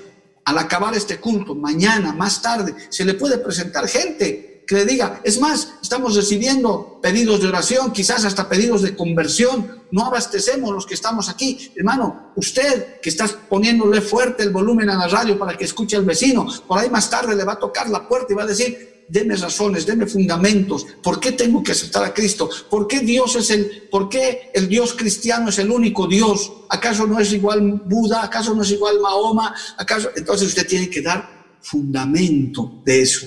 Al 0.45 0.59
acabar 0.59 0.95
este 0.95 1.19
culto, 1.21 1.55
mañana, 1.55 2.13
más 2.13 2.43
tarde, 2.43 2.75
se 2.89 3.05
le 3.05 3.15
puede 3.15 3.39
presentar 3.39 3.87
gente 3.87 4.52
que 4.67 4.75
le 4.77 4.87
diga, 4.87 5.21
es 5.25 5.41
más, 5.41 5.75
estamos 5.83 6.15
recibiendo 6.15 6.99
pedidos 7.03 7.41
de 7.41 7.49
oración, 7.49 7.93
quizás 7.93 8.25
hasta 8.25 8.49
pedidos 8.49 8.83
de 8.83 8.97
conversión, 8.97 9.83
no 9.91 10.07
abastecemos 10.07 10.73
los 10.73 10.87
que 10.87 10.95
estamos 10.95 11.29
aquí. 11.29 11.73
Hermano, 11.77 12.33
usted 12.37 13.01
que 13.01 13.11
está 13.11 13.27
poniéndole 13.27 14.01
fuerte 14.01 14.43
el 14.45 14.51
volumen 14.51 14.89
a 14.91 14.97
la 14.97 15.09
radio 15.09 15.39
para 15.39 15.57
que 15.57 15.65
escuche 15.65 15.97
al 15.97 16.05
vecino, 16.05 16.47
por 16.67 16.79
ahí 16.79 16.89
más 16.91 17.11
tarde 17.11 17.35
le 17.35 17.45
va 17.45 17.55
a 17.55 17.59
tocar 17.59 17.89
la 17.89 18.09
puerta 18.09 18.33
y 18.33 18.37
va 18.37 18.45
a 18.45 18.47
decir, 18.47 19.05
deme 19.09 19.37
razones, 19.37 19.85
deme 19.85 20.07
fundamentos. 20.07 20.87
¿Por 21.03 21.21
qué 21.21 21.33
tengo 21.33 21.63
que 21.63 21.73
aceptar 21.73 22.05
a 22.05 22.15
Cristo? 22.15 22.49
¿Por 22.71 22.87
qué 22.87 23.01
Dios 23.01 23.37
es 23.37 23.51
el, 23.51 23.89
por 23.91 24.09
qué 24.09 24.51
el 24.55 24.69
Dios 24.69 24.95
cristiano 24.95 25.51
es 25.51 25.59
el 25.59 25.71
único 25.71 26.07
Dios? 26.07 26.51
¿Acaso 26.71 27.07
no 27.07 27.19
es 27.19 27.33
igual 27.33 27.83
Buda? 27.85 28.23
¿Acaso 28.23 28.55
no 28.55 28.63
es 28.63 28.71
igual 28.71 29.01
Mahoma? 29.01 29.55
¿Acaso? 29.77 30.11
Entonces 30.17 30.49
usted 30.49 30.67
tiene 30.67 30.89
que 30.89 31.03
dar 31.03 31.29
fundamento 31.61 32.81
de 32.87 33.03
eso. 33.03 33.27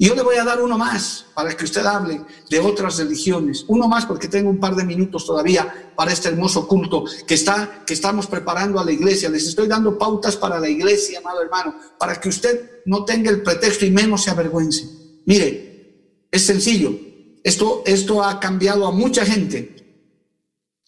Y 0.00 0.06
yo 0.06 0.14
le 0.14 0.22
voy 0.22 0.36
a 0.36 0.44
dar 0.44 0.62
uno 0.62 0.78
más 0.78 1.26
para 1.34 1.54
que 1.54 1.62
usted 1.62 1.84
hable 1.84 2.22
de 2.48 2.58
otras 2.58 2.96
religiones. 2.96 3.66
Uno 3.68 3.86
más 3.86 4.06
porque 4.06 4.28
tengo 4.28 4.48
un 4.48 4.58
par 4.58 4.74
de 4.74 4.82
minutos 4.82 5.26
todavía 5.26 5.92
para 5.94 6.10
este 6.10 6.28
hermoso 6.28 6.66
culto 6.66 7.04
que, 7.26 7.34
está, 7.34 7.84
que 7.86 7.92
estamos 7.92 8.26
preparando 8.26 8.80
a 8.80 8.84
la 8.86 8.92
iglesia. 8.92 9.28
Les 9.28 9.46
estoy 9.46 9.68
dando 9.68 9.98
pautas 9.98 10.36
para 10.36 10.58
la 10.58 10.70
iglesia, 10.70 11.18
amado 11.18 11.42
hermano, 11.42 11.74
para 11.98 12.18
que 12.18 12.30
usted 12.30 12.80
no 12.86 13.04
tenga 13.04 13.30
el 13.30 13.42
pretexto 13.42 13.84
y 13.84 13.90
menos 13.90 14.22
se 14.22 14.30
avergüence. 14.30 14.88
Mire, 15.26 16.24
es 16.30 16.46
sencillo. 16.46 16.98
Esto, 17.44 17.82
esto 17.84 18.24
ha 18.24 18.40
cambiado 18.40 18.86
a 18.86 18.92
mucha 18.92 19.26
gente. 19.26 20.08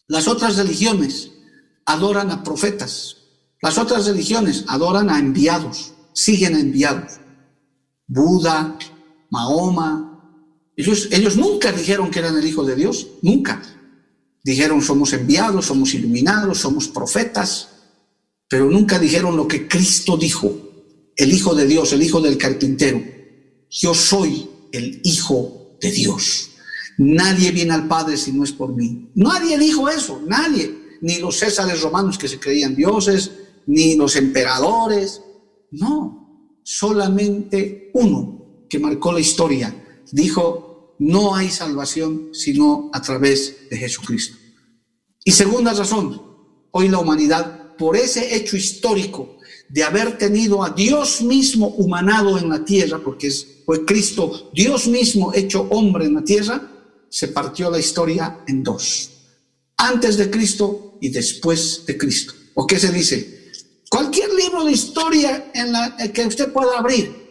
Las 0.07 0.27
otras 0.27 0.57
religiones 0.57 1.33
adoran 1.85 2.31
a 2.31 2.43
profetas. 2.43 3.19
Las 3.61 3.77
otras 3.77 4.07
religiones 4.07 4.65
adoran 4.69 5.11
a 5.11 5.19
enviados, 5.19 5.93
siguen 6.15 6.55
enviados. 6.55 7.19
Buda, 8.07 8.79
Mahoma. 9.33 10.69
Ellos, 10.77 11.09
ellos 11.11 11.37
nunca 11.37 11.73
dijeron 11.73 12.11
que 12.11 12.19
eran 12.19 12.37
el 12.37 12.47
Hijo 12.47 12.65
de 12.65 12.77
Dios, 12.77 13.09
nunca. 13.23 13.63
Dijeron 14.45 14.83
somos 14.83 15.13
enviados, 15.15 15.67
somos 15.67 15.95
iluminados, 15.95 16.59
somos 16.59 16.87
profetas, 16.89 17.69
pero 18.47 18.69
nunca 18.71 18.99
dijeron 18.99 19.37
lo 19.37 19.49
que 19.49 19.67
Cristo 19.67 20.19
dijo, 20.19 20.55
el 21.17 21.33
Hijo 21.33 21.55
de 21.55 21.67
Dios, 21.67 21.93
el 21.95 22.03
Hijo 22.03 22.21
del 22.21 22.37
carpintero. 22.37 23.03
Yo 23.71 23.95
soy 23.95 24.49
el 24.71 25.01
Hijo 25.03 25.79
de 25.81 25.91
Dios. 25.91 26.51
Nadie 26.99 27.53
viene 27.53 27.73
al 27.73 27.89
Padre 27.89 28.19
si 28.19 28.33
no 28.33 28.45
es 28.45 28.53
por 28.53 28.75
mí. 28.75 29.11
Nadie 29.15 29.59
dijo 29.59 29.89
eso, 29.89 30.21
nadie. 30.27 30.99
Ni 31.01 31.19
los 31.19 31.39
césares 31.39 31.81
romanos 31.81 32.19
que 32.19 32.29
se 32.29 32.39
creían 32.39 32.77
dioses, 32.77 33.31
ni 33.67 33.97
los 33.97 34.15
emperadores. 34.17 35.23
No, 35.71 36.59
solamente 36.63 37.91
uno, 37.95 38.42
que 38.73 38.79
marcó 38.79 39.13
la 39.13 39.21
historia, 39.21 40.03
dijo, 40.13 40.97
no 40.99 41.35
hay 41.35 41.51
salvación 41.51 42.31
sino 42.33 42.89
a 42.95 43.03
través 43.03 43.69
de 43.69 43.77
Jesucristo. 43.77 44.39
Y 45.23 45.33
segunda 45.33 45.75
razón, 45.75 46.23
hoy 46.71 46.89
la 46.89 46.99
humanidad, 46.99 47.77
por 47.77 47.99
ese 47.99 48.35
hecho 48.35 48.57
histórico 48.57 49.37
de 49.69 49.85
haber 49.85 50.17
tenido 50.17 50.65
a 50.65 50.71
Dios 50.71 51.21
mismo 51.21 51.67
humanado 51.67 52.39
en 52.39 52.49
la 52.49 52.65
tierra, 52.65 52.99
porque 53.05 53.31
fue 53.67 53.85
Cristo, 53.85 54.51
Dios 54.55 54.89
mismo 54.89 55.35
hecho 55.35 55.69
hombre 55.69 56.07
en 56.07 56.15
la 56.15 56.25
tierra, 56.25 56.73
se 57.11 57.29
partió 57.29 57.71
la 57.71 57.79
historia 57.79 58.39
en 58.49 58.63
dos. 58.63 59.11
Antes 59.77 60.17
de 60.17 60.31
Cristo 60.31 60.97
y 61.03 61.11
después 61.11 61.85
de 61.85 61.99
Cristo. 61.99 62.33
¿O 62.55 62.67
qué 62.67 62.79
se 62.79 62.91
dice? 62.91 63.51
Cualquier 63.91 64.33
libro 64.33 64.65
de 64.65 64.73
historia 64.73 65.51
en 65.53 65.73
la 65.73 65.95
que 66.15 66.25
usted 66.25 66.51
pueda 66.51 66.79
abrir, 66.79 67.22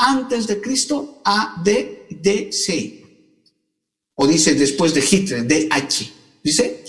antes 0.00 0.46
de 0.46 0.60
Cristo 0.60 1.20
a 1.24 1.60
D, 1.64 2.06
D, 2.10 2.50
C. 2.52 3.00
O 4.14 4.26
dice 4.26 4.54
después 4.54 4.94
de 4.94 5.00
Hitler, 5.00 5.46
DH. 5.46 6.12
Dice 6.42 6.84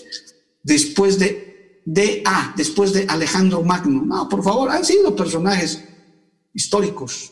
después 0.64 1.20
de 1.20 1.82
DA, 1.86 2.53
después 2.55 2.93
de 2.93 3.05
Alejandro 3.07 3.64
Magno. 3.64 4.03
No, 4.05 4.30
por 4.30 4.43
favor, 4.43 4.70
han 4.70 4.86
sido 4.86 5.16
personajes 5.16 5.84
históricos. 6.53 7.32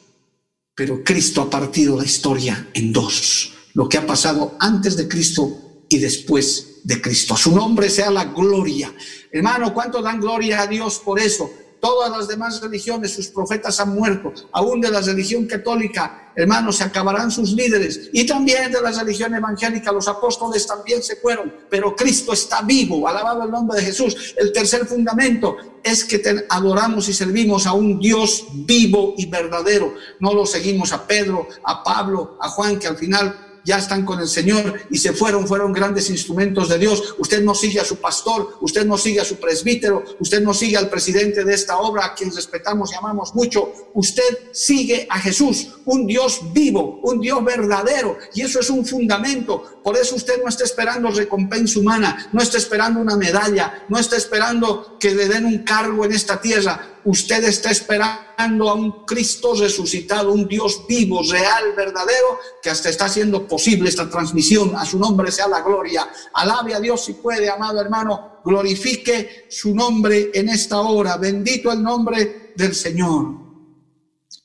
Pero 0.76 1.04
Cristo 1.04 1.42
ha 1.42 1.50
partido 1.50 1.98
la 1.98 2.06
historia 2.06 2.70
en 2.74 2.94
dos. 2.94 3.54
Lo 3.74 3.88
que 3.88 3.98
ha 3.98 4.08
pasado 4.08 4.56
antes 4.60 4.96
de 4.96 5.08
Cristo 5.08 5.86
y 5.90 5.98
después 5.98 6.80
de 6.84 7.02
Cristo. 7.02 7.34
A 7.34 7.38
su 7.38 7.54
nombre 7.54 7.90
sea 7.90 8.10
la 8.10 8.26
gloria. 8.26 8.94
Hermano, 9.32 9.74
¿cuánto 9.74 10.02
dan 10.02 10.20
gloria 10.20 10.62
a 10.62 10.68
Dios 10.68 11.00
por 11.00 11.20
eso? 11.20 11.52
Todas 11.80 12.12
las 12.12 12.28
demás 12.28 12.62
religiones, 12.62 13.14
sus 13.14 13.28
profetas 13.28 13.80
han 13.80 13.94
muerto, 13.96 14.34
aún 14.52 14.82
de 14.82 14.92
la 14.92 15.02
religión 15.02 15.46
católica, 15.46 16.32
hermanos, 16.36 16.78
se 16.78 16.84
acabarán 16.84 17.32
sus 17.32 17.52
líderes, 17.52 18.10
y 18.14 18.26
también 18.26 18.72
de 18.72 18.82
la 18.82 18.92
religión 18.92 19.34
evangélica, 19.34 19.92
los 19.92 20.08
apóstoles 20.08 20.66
también 20.68 21.02
se 21.04 21.16
fueron, 21.18 21.54
pero 21.70 21.96
Cristo 21.96 22.34
está 22.34 22.62
vivo, 22.62 23.08
alabado 23.08 23.44
el 23.44 23.52
nombre 23.52 23.80
de 23.80 23.86
Jesús. 23.86 24.36
El 24.38 24.52
tercer 24.52 24.86
fundamento 24.86 25.58
es 25.84 26.04
que 26.04 26.22
adoramos 26.50 27.08
y 27.10 27.14
servimos 27.14 27.66
a 27.66 27.74
un 27.74 28.00
Dios 28.00 28.46
vivo 28.54 29.14
y 29.18 29.26
verdadero, 29.26 29.94
no 30.20 30.34
lo 30.34 30.46
seguimos 30.46 30.92
a 30.92 31.06
Pedro, 31.06 31.48
a 31.64 31.84
Pablo, 31.84 32.38
a 32.42 32.50
Juan, 32.50 32.80
que 32.80 32.88
al 32.88 32.98
final 32.98 33.49
ya 33.70 33.78
están 33.78 34.04
con 34.04 34.20
el 34.20 34.28
Señor 34.28 34.82
y 34.90 34.98
se 34.98 35.14
fueron, 35.14 35.48
fueron 35.48 35.72
grandes 35.72 36.10
instrumentos 36.10 36.70
de 36.70 36.80
Dios. 36.80 37.14
Usted 37.20 37.44
no 37.44 37.54
sigue 37.54 37.80
a 37.80 37.86
su 37.86 37.98
pastor, 37.98 38.58
usted 38.62 38.84
no 38.84 38.98
sigue 38.98 39.22
a 39.22 39.26
su 39.26 39.36
presbítero, 39.36 40.04
usted 40.20 40.42
no 40.42 40.56
sigue 40.56 40.76
al 40.76 40.90
presidente 40.90 41.46
de 41.46 41.54
esta 41.54 41.78
obra, 41.78 42.08
a 42.08 42.16
quien 42.16 42.34
respetamos 42.36 42.92
y 42.92 42.96
amamos 42.96 43.36
mucho. 43.36 43.72
Usted 43.94 44.50
sigue 44.52 45.06
a 45.08 45.20
Jesús, 45.20 45.68
un 45.86 46.08
Dios 46.08 46.52
vivo, 46.52 47.00
un 47.04 47.22
Dios 47.22 47.46
verdadero, 47.46 48.18
y 48.34 48.42
eso 48.42 48.60
es 48.60 48.72
un 48.72 48.84
fundamento. 48.84 49.82
Por 49.84 49.96
eso 49.96 50.16
usted 50.16 50.42
no 50.42 50.50
está 50.50 50.64
esperando 50.64 51.12
recompensa 51.12 51.80
humana, 51.80 52.28
no 52.34 52.42
está 52.42 52.58
esperando 52.58 53.00
una 53.00 53.16
medalla, 53.18 53.86
no 53.88 54.00
está 54.00 54.18
esperando 54.18 54.98
que 55.00 55.14
le 55.14 55.28
den 55.28 55.46
un 55.46 55.60
cargo 55.60 56.06
en 56.06 56.14
esta 56.14 56.42
tierra 56.42 56.99
usted 57.06 57.44
está 57.44 57.72
esperando 57.72 58.70
a 58.70 58.74
un 58.74 59.06
Cristo 59.06 59.54
resucitado, 59.56 60.32
un 60.32 60.48
Dios 60.48 60.86
vivo, 60.88 61.22
real, 61.30 61.74
verdadero, 61.76 62.40
que 62.62 62.70
hasta 62.70 62.90
está 62.90 63.06
haciendo 63.06 63.48
posible 63.48 63.90
esta 63.90 64.10
transmisión. 64.10 64.76
A 64.76 64.86
su 64.86 65.00
nombre 65.00 65.32
sea 65.32 65.48
la 65.48 65.62
gloria. 65.62 66.08
Alabe 66.34 66.74
a 66.74 66.80
Dios 66.80 67.06
si 67.06 67.14
puede, 67.14 67.50
amado 67.50 67.80
hermano, 67.82 68.42
glorifique 68.44 69.48
su 69.50 69.76
nombre 69.76 70.32
en 70.34 70.50
esta 70.50 70.80
hora. 70.80 71.18
Bendito 71.18 71.72
el 71.72 71.82
nombre 71.84 72.54
del 72.56 72.76
Señor. 72.76 73.50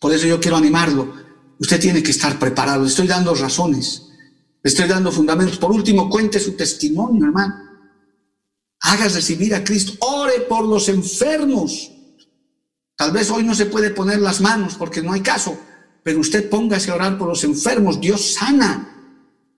Por 0.01 0.13
eso 0.13 0.27
yo 0.27 0.41
quiero 0.41 0.57
animarlo. 0.57 1.15
Usted 1.59 1.81
tiene 1.81 2.03
que 2.03 2.11
estar 2.11 2.39
preparado. 2.39 2.83
Le 2.83 2.89
estoy 2.89 3.07
dando 3.07 3.35
razones. 3.35 4.09
Le 4.63 4.69
estoy 4.69 4.89
dando 4.89 5.13
fundamentos. 5.13 5.59
Por 5.59 5.71
último, 5.71 6.09
cuente 6.11 6.41
su 6.41 6.53
testimonio, 6.53 7.25
hermano. 7.25 7.55
Haga 8.81 9.09
recibir 9.09 9.55
a 9.55 9.65
Cristo. 9.65 9.95
Ore 10.01 10.41
por 10.43 10.65
los 10.67 10.89
enfermos. 10.89 11.91
Tal 12.97 13.11
vez 13.11 13.31
hoy 13.31 13.43
no 13.43 13.55
se 13.55 13.67
puede 13.67 13.91
poner 13.91 14.21
las 14.21 14.41
manos 14.41 14.77
porque 14.77 15.03
no 15.03 15.13
hay 15.13 15.21
caso, 15.21 15.59
pero 16.03 16.21
usted 16.21 16.49
póngase 16.49 16.91
a 16.91 16.95
orar 16.95 17.19
por 17.19 17.29
los 17.29 17.43
enfermos, 17.43 18.01
Dios 18.01 18.35
sana. 18.35 18.91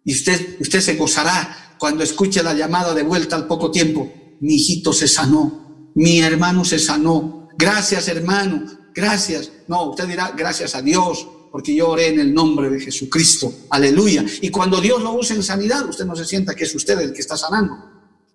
Y 0.05 0.15
usted, 0.15 0.57
usted 0.61 0.81
se 0.81 0.97
gozará 0.97 1.75
cuando 1.79 2.03
escuche 2.03 2.43
la 2.43 2.55
llamada 2.55 2.95
de 2.95 3.03
vuelta 3.03 3.37
al 3.37 3.47
poco 3.47 3.71
tiempo. 3.71 4.11
Mi 4.41 4.55
hijito 4.55 4.93
se 4.93 5.07
sanó, 5.07 5.91
mi 5.95 6.21
hermano 6.21 6.65
se 6.65 6.79
sanó. 6.79 7.49
Gracias, 7.59 8.09
hermano, 8.09 8.65
gracias. 8.95 9.51
No, 9.69 9.91
usted 9.91 10.07
dirá 10.07 10.33
gracias 10.35 10.75
a 10.75 10.81
Dios, 10.81 11.27
porque 11.53 11.75
yo 11.75 11.91
oré 11.91 12.09
en 12.09 12.21
el 12.21 12.33
nombre 12.33 12.71
de 12.71 12.81
Jesucristo. 12.81 13.53
Aleluya. 13.69 14.25
Y 14.41 14.51
cuando 14.51 14.81
Dios 14.81 15.03
lo 15.03 15.13
use 15.13 15.35
en 15.35 15.43
sanidad, 15.43 15.87
usted 15.87 16.07
no 16.07 16.17
se 16.17 16.25
sienta 16.25 16.55
que 16.55 16.65
es 16.65 16.75
usted 16.75 16.99
el 17.01 17.13
que 17.13 17.21
está 17.21 17.37
sanando. 17.37 17.75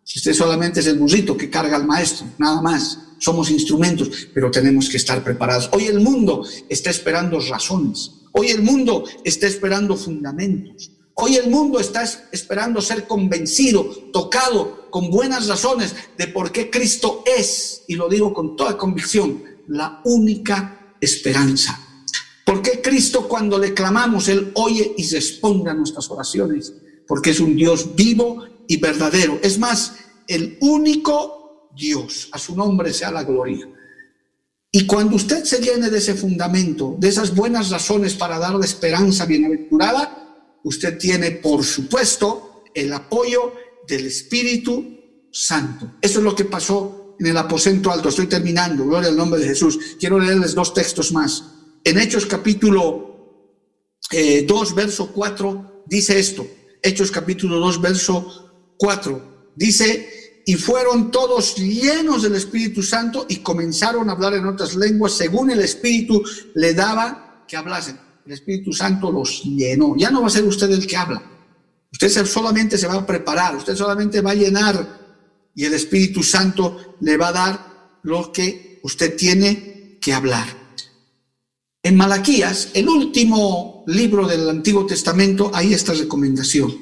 Usted 0.04 0.34
solamente 0.34 0.82
es 0.82 0.88
el 0.88 1.00
burrito 1.00 1.36
que 1.36 1.50
carga 1.50 1.76
al 1.76 1.88
maestro, 1.88 2.28
nada 2.38 2.62
más 2.62 3.00
somos 3.22 3.52
instrumentos, 3.52 4.10
pero 4.34 4.50
tenemos 4.50 4.90
que 4.90 4.98
estar 4.98 5.24
preparados. 5.24 5.70
Hoy 5.74 5.86
el 5.86 6.00
mundo 6.00 6.44
está 6.68 6.90
esperando 6.90 7.40
razones, 7.40 8.12
hoy 8.34 8.48
el 8.48 8.64
mundo 8.64 9.06
está 9.24 9.46
esperando 9.46 9.96
fundamentos, 9.96 10.92
hoy 11.14 11.36
el 11.36 11.50
mundo 11.50 11.80
está 11.80 12.04
esperando 12.32 12.82
ser 12.82 13.06
convencido, 13.06 13.84
tocado 14.12 14.90
con 14.90 15.12
buenas 15.12 15.48
razones 15.48 15.96
de 16.18 16.28
por 16.28 16.52
qué 16.52 16.72
Cristo 16.72 17.24
es, 17.38 17.84
y 17.88 17.96
lo 17.96 18.10
digo 18.10 18.34
con 18.34 18.56
toda 18.56 18.76
convicción, 18.76 19.44
la 19.68 20.02
única 20.04 20.96
esperanza. 21.00 21.80
¿Por 22.44 22.64
qué 22.64 22.82
Cristo 22.82 23.28
cuando 23.30 23.60
le 23.60 23.76
clamamos, 23.76 24.28
Él 24.30 24.52
oye 24.56 24.96
y 24.98 25.08
responde 25.10 25.70
a 25.70 25.76
nuestras 25.76 26.10
oraciones? 26.10 26.74
Porque 27.08 27.30
es 27.30 27.40
un 27.40 27.56
Dios 27.56 27.96
vivo 27.96 28.44
y 28.68 28.78
verdadero. 28.78 29.40
Es 29.44 29.60
más, 29.60 29.94
el 30.28 30.58
único 30.60 31.41
Dios. 31.76 32.30
A 32.32 32.38
su 32.38 32.56
nombre 32.56 32.94
sea 32.94 33.12
la 33.12 33.24
gloria. 33.24 33.68
Y 34.72 34.86
cuando 34.86 35.18
usted 35.18 35.44
se 35.44 35.60
llene 35.60 35.90
de 35.90 35.98
ese 35.98 36.14
fundamento, 36.14 36.96
de 36.98 37.10
esas 37.10 37.36
buenas 37.36 37.70
razones 37.70 38.14
para 38.14 38.40
darle 38.40 38.66
esperanza 38.66 39.26
bienaventurada, 39.26 40.58
usted 40.64 40.98
tiene, 40.98 41.32
por 41.32 41.64
supuesto, 41.64 42.64
el 42.74 42.94
apoyo 42.94 43.54
del 43.88 44.06
Espíritu 44.06 45.28
Santo. 45.32 45.96
Eso 46.02 46.20
es 46.20 46.24
lo 46.24 46.36
que 46.36 46.46
pasó 46.46 47.16
en 47.20 47.28
el 47.28 47.38
aposento 47.38 47.92
alto. 47.92 48.10
Estoy 48.10 48.28
terminando, 48.28 48.86
gloria 48.86 49.10
al 49.10 49.18
nombre 49.18 49.42
de 49.42 49.48
Jesús. 49.48 49.98
Quiero 50.00 50.18
leerles 50.18 50.56
dos 50.56 50.74
textos 50.74 51.12
más. 51.12 51.44
En 51.84 51.98
Hechos 51.98 52.26
capítulo 52.26 53.12
2, 54.10 54.12
eh, 54.14 54.74
verso 54.76 55.12
4, 55.12 55.84
dice 55.86 56.18
esto. 56.18 56.48
Hechos 56.82 57.12
capítulo 57.12 57.58
2, 57.60 57.82
verso 57.82 58.74
4. 58.78 59.52
Dice, 59.56 60.21
y 60.46 60.56
fueron 60.56 61.12
todos 61.12 61.56
llenos 61.56 62.24
del 62.24 62.36
Espíritu 62.36 62.82
Santo 62.82 63.26
y 63.30 63.38
comenzaron 63.38 64.10
a 64.10 64.14
hablar 64.14 64.34
en 64.34 64.46
otras 64.46 64.76
lenguas 64.76 65.14
según 65.14 65.52
el 65.52 65.60
Espíritu 65.60 66.24
le 66.56 66.74
daba 66.74 67.46
que 67.48 67.58
hablasen. 67.58 68.00
El 68.26 68.34
Espíritu 68.34 68.74
Santo 68.74 69.12
los 69.12 69.44
llenó. 69.44 69.96
Ya 69.98 70.10
no 70.10 70.22
va 70.22 70.28
a 70.28 70.32
ser 70.32 70.44
usted 70.44 70.70
el 70.72 70.88
que 70.88 70.98
habla. 70.98 71.22
Usted 71.92 72.26
solamente 72.26 72.78
se 72.78 72.88
va 72.88 72.96
a 72.96 73.06
preparar, 73.06 73.56
usted 73.56 73.76
solamente 73.76 74.22
va 74.22 74.32
a 74.32 74.36
llenar 74.36 75.02
y 75.54 75.66
el 75.66 75.74
Espíritu 75.74 76.24
Santo 76.24 76.96
le 77.02 77.18
va 77.18 77.30
a 77.30 77.34
dar 77.34 78.00
lo 78.04 78.32
que 78.32 78.80
usted 78.84 79.16
tiene 79.16 79.98
que 80.02 80.14
hablar. 80.14 80.48
En 81.84 81.98
Malaquías, 81.98 82.70
el 82.74 82.88
último 82.88 83.84
libro 83.88 84.28
del 84.28 84.48
Antiguo 84.50 84.86
Testamento, 84.86 85.52
hay 85.54 85.74
esta 85.74 85.94
recomendación. 85.94 86.74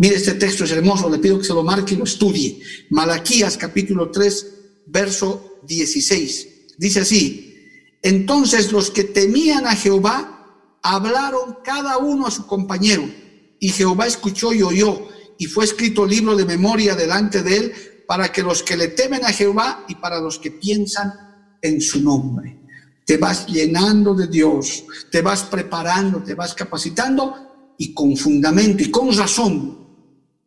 Mire, 0.00 0.14
este 0.14 0.34
texto 0.34 0.62
es 0.62 0.70
hermoso, 0.70 1.10
le 1.10 1.18
pido 1.18 1.38
que 1.38 1.44
se 1.44 1.52
lo 1.52 1.64
marque 1.64 1.94
y 1.94 1.96
lo 1.96 2.04
estudie. 2.04 2.62
Malaquías 2.90 3.58
capítulo 3.58 4.12
3, 4.12 4.46
verso 4.86 5.58
16. 5.66 6.76
Dice 6.78 7.00
así, 7.00 7.66
entonces 8.00 8.70
los 8.70 8.92
que 8.92 9.02
temían 9.02 9.66
a 9.66 9.74
Jehová 9.74 10.46
hablaron 10.82 11.58
cada 11.64 11.98
uno 11.98 12.28
a 12.28 12.30
su 12.30 12.46
compañero, 12.46 13.10
y 13.58 13.70
Jehová 13.70 14.06
escuchó 14.06 14.52
y 14.52 14.62
oyó, 14.62 15.08
y 15.36 15.46
fue 15.46 15.64
escrito 15.64 16.06
libro 16.06 16.36
de 16.36 16.44
memoria 16.44 16.94
delante 16.94 17.42
de 17.42 17.56
él, 17.56 17.72
para 18.06 18.30
que 18.30 18.44
los 18.44 18.62
que 18.62 18.76
le 18.76 18.88
temen 18.88 19.24
a 19.24 19.32
Jehová 19.32 19.84
y 19.88 19.96
para 19.96 20.20
los 20.20 20.38
que 20.38 20.52
piensan 20.52 21.12
en 21.60 21.80
su 21.80 22.00
nombre. 22.00 22.56
Te 23.04 23.16
vas 23.16 23.48
llenando 23.48 24.14
de 24.14 24.28
Dios, 24.28 24.84
te 25.10 25.22
vas 25.22 25.42
preparando, 25.42 26.22
te 26.22 26.34
vas 26.34 26.54
capacitando 26.54 27.74
y 27.76 27.92
con 27.92 28.16
fundamento 28.16 28.84
y 28.84 28.92
con 28.92 29.14
razón 29.16 29.87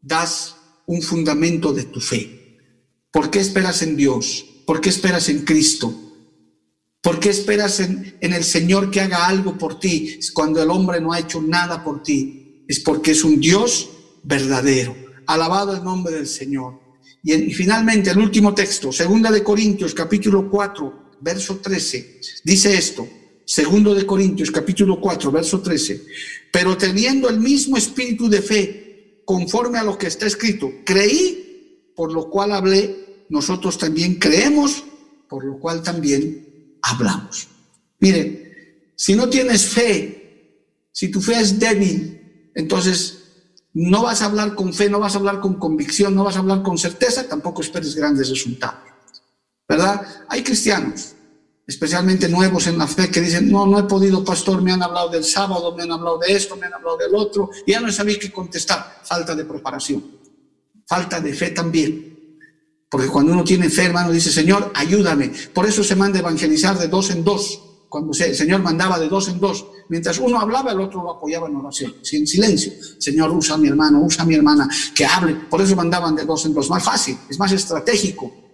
das 0.01 0.55
un 0.85 1.01
fundamento 1.01 1.73
de 1.73 1.83
tu 1.85 1.99
fe. 1.99 2.57
¿Por 3.11 3.29
qué 3.29 3.39
esperas 3.39 3.81
en 3.81 3.95
Dios? 3.95 4.45
¿Por 4.65 4.81
qué 4.81 4.89
esperas 4.89 5.29
en 5.29 5.45
Cristo? 5.45 5.93
¿Por 7.01 7.19
qué 7.19 7.29
esperas 7.29 7.79
en, 7.79 8.15
el 8.21 8.43
Señor 8.43 8.91
que 8.91 9.01
haga 9.01 9.27
algo 9.27 9.57
por 9.57 9.79
ti 9.79 10.19
cuando 10.33 10.61
el 10.61 10.69
hombre 10.69 11.01
no 11.01 11.11
ha 11.11 11.19
hecho 11.19 11.41
nada 11.41 11.83
por 11.83 12.03
ti? 12.03 12.63
Es 12.67 12.79
porque 12.79 13.11
es 13.11 13.23
un 13.23 13.39
Dios 13.39 13.89
verdadero. 14.23 14.95
Alabado 15.25 15.75
el 15.75 15.83
nombre 15.83 16.13
del 16.13 16.27
Señor. 16.27 16.79
Y, 17.23 17.51
finalmente 17.53 18.11
el 18.11 18.19
último 18.19 18.53
texto, 18.53 18.91
segunda 18.91 19.31
de 19.31 19.43
Corintios 19.43 19.93
capítulo 19.93 20.49
4, 20.49 21.11
verso 21.21 21.57
13, 21.57 22.21
dice 22.43 22.77
esto. 22.77 23.07
Segundo 23.45 23.93
de 23.93 24.05
Corintios 24.05 24.51
capítulo 24.51 25.01
4, 25.01 25.31
verso 25.31 25.59
13. 25.59 26.05
Pero 26.51 26.77
teniendo 26.77 27.29
el 27.29 27.39
mismo 27.39 27.77
espíritu 27.77 28.29
de 28.29 28.41
fe, 28.41 28.90
conforme 29.25 29.77
a 29.77 29.83
lo 29.83 29.97
que 29.97 30.07
está 30.07 30.27
escrito. 30.27 30.71
Creí, 30.85 31.91
por 31.95 32.11
lo 32.11 32.29
cual 32.29 32.51
hablé, 32.51 33.25
nosotros 33.29 33.77
también 33.77 34.15
creemos, 34.15 34.83
por 35.27 35.43
lo 35.45 35.59
cual 35.59 35.81
también 35.81 36.77
hablamos. 36.81 37.47
Mire, 37.99 38.93
si 38.95 39.15
no 39.15 39.29
tienes 39.29 39.67
fe, 39.67 40.87
si 40.91 41.09
tu 41.09 41.21
fe 41.21 41.39
es 41.39 41.59
débil, 41.59 42.51
entonces 42.53 43.17
no 43.73 44.03
vas 44.03 44.21
a 44.21 44.25
hablar 44.25 44.55
con 44.55 44.73
fe, 44.73 44.89
no 44.89 44.99
vas 44.99 45.15
a 45.15 45.19
hablar 45.19 45.39
con 45.39 45.55
convicción, 45.55 46.13
no 46.13 46.23
vas 46.23 46.35
a 46.35 46.39
hablar 46.39 46.61
con 46.61 46.77
certeza, 46.77 47.27
tampoco 47.27 47.61
esperes 47.61 47.95
grandes 47.95 48.29
resultados. 48.29 48.89
¿Verdad? 49.67 50.05
Hay 50.27 50.43
cristianos 50.43 51.15
especialmente 51.67 52.27
nuevos 52.27 52.67
en 52.67 52.77
la 52.77 52.87
fe, 52.87 53.09
que 53.09 53.21
dicen, 53.21 53.51
no, 53.51 53.65
no 53.65 53.79
he 53.79 53.83
podido, 53.83 54.23
pastor, 54.23 54.61
me 54.61 54.71
han 54.71 54.83
hablado 54.83 55.09
del 55.09 55.23
sábado, 55.23 55.75
me 55.75 55.83
han 55.83 55.91
hablado 55.91 56.17
de 56.17 56.33
esto, 56.33 56.55
me 56.55 56.65
han 56.65 56.73
hablado 56.73 56.97
del 56.97 57.15
otro, 57.15 57.49
y 57.65 57.71
ya 57.71 57.79
no 57.79 57.91
sabía 57.91 58.19
qué 58.19 58.31
contestar. 58.31 59.01
Falta 59.03 59.35
de 59.35 59.45
preparación, 59.45 60.03
falta 60.85 61.19
de 61.19 61.33
fe 61.33 61.51
también. 61.51 62.11
Porque 62.89 63.07
cuando 63.07 63.31
uno 63.31 63.43
tiene 63.45 63.69
fe, 63.69 63.85
hermano, 63.85 64.11
dice, 64.11 64.31
Señor, 64.31 64.69
ayúdame. 64.75 65.31
Por 65.53 65.65
eso 65.65 65.81
se 65.81 65.95
manda 65.95 66.19
evangelizar 66.19 66.77
de 66.77 66.89
dos 66.89 67.09
en 67.11 67.23
dos. 67.23 67.61
Cuando 67.87 68.11
el 68.11 68.35
Señor 68.35 68.61
mandaba 68.61 68.99
de 68.99 69.07
dos 69.07 69.29
en 69.29 69.39
dos, 69.39 69.65
mientras 69.89 70.17
uno 70.17 70.39
hablaba, 70.39 70.71
el 70.71 70.79
otro 70.79 71.01
lo 71.03 71.11
apoyaba 71.11 71.47
en 71.47 71.55
oración, 71.55 71.95
sin 72.01 72.27
silencio. 72.27 72.71
Señor, 72.99 73.31
usa 73.31 73.55
a 73.55 73.57
mi 73.57 73.67
hermano, 73.69 74.01
usa 74.01 74.23
a 74.23 74.25
mi 74.25 74.35
hermana, 74.35 74.69
que 74.93 75.05
hable. 75.05 75.35
Por 75.49 75.61
eso 75.61 75.75
mandaban 75.75 76.15
de 76.15 76.25
dos 76.25 76.45
en 76.45 76.53
dos. 76.53 76.69
Más 76.69 76.83
fácil, 76.83 77.17
es 77.29 77.39
más 77.39 77.51
estratégico. 77.53 78.50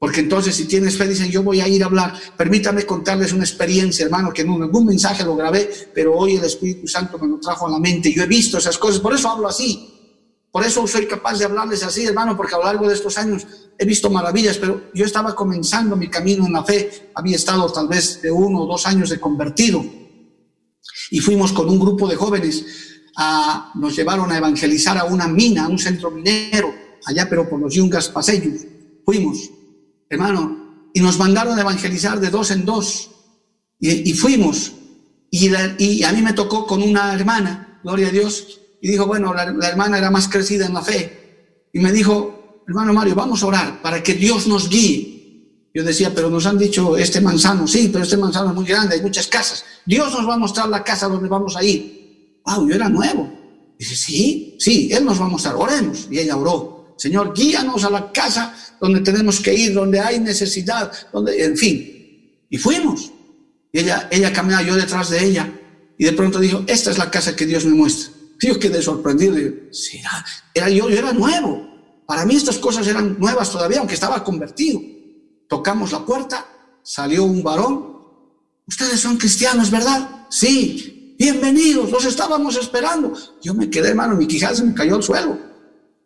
Porque 0.00 0.20
entonces 0.20 0.56
si 0.56 0.64
tienes 0.64 0.96
fe, 0.96 1.06
dicen, 1.06 1.30
yo 1.30 1.42
voy 1.42 1.60
a 1.60 1.68
ir 1.68 1.82
a 1.82 1.86
hablar. 1.86 2.18
Permítame 2.34 2.86
contarles 2.86 3.34
una 3.34 3.44
experiencia, 3.44 4.02
hermano, 4.02 4.32
que 4.32 4.40
en 4.40 4.48
ningún 4.48 4.86
mensaje 4.86 5.22
lo 5.24 5.36
grabé, 5.36 5.70
pero 5.94 6.14
hoy 6.16 6.36
el 6.36 6.44
Espíritu 6.44 6.88
Santo 6.88 7.18
me 7.18 7.28
lo 7.28 7.38
trajo 7.38 7.66
a 7.66 7.70
la 7.70 7.78
mente. 7.78 8.10
Yo 8.10 8.22
he 8.22 8.26
visto 8.26 8.56
esas 8.56 8.78
cosas, 8.78 8.98
por 8.98 9.12
eso 9.12 9.28
hablo 9.28 9.46
así. 9.46 9.98
Por 10.50 10.64
eso 10.64 10.86
soy 10.86 11.06
capaz 11.06 11.38
de 11.38 11.44
hablarles 11.44 11.82
así, 11.82 12.06
hermano, 12.06 12.34
porque 12.34 12.54
a 12.54 12.58
lo 12.58 12.64
largo 12.64 12.88
de 12.88 12.94
estos 12.94 13.18
años 13.18 13.46
he 13.78 13.84
visto 13.84 14.08
maravillas, 14.08 14.56
pero 14.56 14.84
yo 14.94 15.04
estaba 15.04 15.34
comenzando 15.34 15.94
mi 15.96 16.08
camino 16.08 16.46
en 16.46 16.54
la 16.54 16.64
fe. 16.64 17.10
Había 17.14 17.36
estado 17.36 17.70
tal 17.70 17.86
vez 17.86 18.22
de 18.22 18.30
uno 18.30 18.62
o 18.62 18.66
dos 18.66 18.86
años 18.86 19.10
de 19.10 19.20
convertido. 19.20 19.84
Y 21.10 21.20
fuimos 21.20 21.52
con 21.52 21.68
un 21.68 21.78
grupo 21.78 22.08
de 22.08 22.16
jóvenes, 22.16 22.64
a, 23.18 23.70
nos 23.74 23.94
llevaron 23.94 24.32
a 24.32 24.38
evangelizar 24.38 24.96
a 24.96 25.04
una 25.04 25.28
mina, 25.28 25.66
a 25.66 25.68
un 25.68 25.78
centro 25.78 26.10
minero, 26.10 26.72
allá 27.04 27.28
pero 27.28 27.46
por 27.46 27.60
los 27.60 27.74
Yungas 27.74 28.08
Pasellos. 28.08 28.62
Fuimos 29.04 29.59
hermano, 30.10 30.90
y 30.92 31.00
nos 31.00 31.18
mandaron 31.18 31.56
a 31.56 31.62
evangelizar 31.62 32.20
de 32.20 32.30
dos 32.30 32.50
en 32.50 32.64
dos. 32.66 33.10
Y, 33.78 34.12
fuimos. 34.12 34.72
Y, 35.30 35.50
y, 35.78 36.02
a 36.02 36.12
mí 36.12 36.20
me 36.20 36.34
tocó 36.34 36.66
con 36.66 36.82
una 36.82 37.14
hermana, 37.14 37.80
gloria 37.82 38.08
a 38.08 38.10
Dios, 38.10 38.60
y 38.82 38.88
dijo, 38.88 39.06
bueno, 39.06 39.32
la, 39.32 39.44
hermana 39.68 39.96
era 39.96 40.10
más 40.10 40.28
crecida 40.28 40.66
en 40.66 40.74
la 40.74 40.82
fe. 40.82 41.68
Y 41.72 41.78
me 41.78 41.92
dijo, 41.92 42.62
hermano 42.68 42.92
Mario, 42.92 43.14
vamos 43.14 43.42
a 43.42 43.46
orar 43.46 43.80
para 43.80 44.02
que 44.02 44.14
Dios 44.14 44.46
nos 44.46 44.68
guíe. 44.68 45.70
Yo 45.72 45.84
decía, 45.84 46.12
pero 46.14 46.28
nos 46.28 46.46
han 46.46 46.58
dicho 46.58 46.96
este 46.96 47.20
manzano, 47.20 47.66
sí, 47.68 47.88
pero 47.92 48.02
este 48.02 48.16
manzano 48.16 48.50
es 48.50 48.56
muy 48.56 48.64
grande, 48.64 48.96
hay 48.96 49.02
muchas 49.02 49.28
casas. 49.28 49.64
Dios 49.86 50.12
nos 50.12 50.28
va 50.28 50.34
a 50.34 50.38
mostrar 50.38 50.68
la 50.68 50.82
casa 50.82 51.06
donde 51.06 51.28
vamos 51.28 51.56
a 51.56 51.62
ir. 51.62 52.40
Wow, 52.44 52.68
yo 52.68 52.74
era 52.74 52.88
nuevo. 52.88 53.30
Dice, 53.78 53.94
sí, 53.94 54.56
sí, 54.58 54.90
Él 54.92 55.04
nos 55.04 55.20
va 55.20 55.26
a 55.26 55.28
mostrar, 55.28 55.54
oremos. 55.54 56.08
Y 56.10 56.18
ella 56.18 56.36
oró. 56.36 56.79
Señor, 57.00 57.32
guíanos 57.32 57.82
a 57.84 57.88
la 57.88 58.12
casa 58.12 58.54
donde 58.78 59.00
tenemos 59.00 59.40
que 59.40 59.54
ir, 59.54 59.72
donde 59.72 59.98
hay 59.98 60.20
necesidad, 60.20 60.92
donde, 61.10 61.42
en 61.42 61.56
fin. 61.56 62.44
Y 62.50 62.58
fuimos. 62.58 63.10
Y 63.72 63.80
ella, 63.80 64.06
ella 64.10 64.30
caminaba, 64.34 64.62
yo 64.62 64.76
detrás 64.76 65.08
de 65.08 65.24
ella. 65.24 65.50
Y 65.96 66.04
de 66.04 66.12
pronto 66.12 66.38
dijo, 66.38 66.62
esta 66.66 66.90
es 66.90 66.98
la 66.98 67.10
casa 67.10 67.34
que 67.34 67.46
Dios 67.46 67.64
me 67.64 67.72
muestra. 67.72 68.12
Yo 68.42 68.58
quedé 68.58 68.82
sorprendido. 68.82 69.34
¿será? 69.72 70.26
Era 70.52 70.68
yo, 70.68 70.90
yo 70.90 70.98
era 70.98 71.14
nuevo. 71.14 71.66
Para 72.06 72.26
mí 72.26 72.36
estas 72.36 72.58
cosas 72.58 72.86
eran 72.86 73.18
nuevas 73.18 73.50
todavía, 73.50 73.78
aunque 73.78 73.94
estaba 73.94 74.22
convertido. 74.22 74.82
Tocamos 75.48 75.92
la 75.92 76.04
puerta, 76.04 76.46
salió 76.82 77.24
un 77.24 77.42
varón. 77.42 77.96
Ustedes 78.66 79.00
son 79.00 79.16
cristianos, 79.16 79.70
¿verdad? 79.70 80.26
Sí. 80.28 81.16
Bienvenidos, 81.18 81.90
los 81.90 82.04
estábamos 82.04 82.56
esperando. 82.56 83.14
Yo 83.42 83.54
me 83.54 83.70
quedé, 83.70 83.88
hermano, 83.88 84.16
mi 84.16 84.26
quijada 84.26 84.54
se 84.54 84.64
me 84.64 84.74
cayó 84.74 84.96
al 84.96 85.02
suelo. 85.02 85.49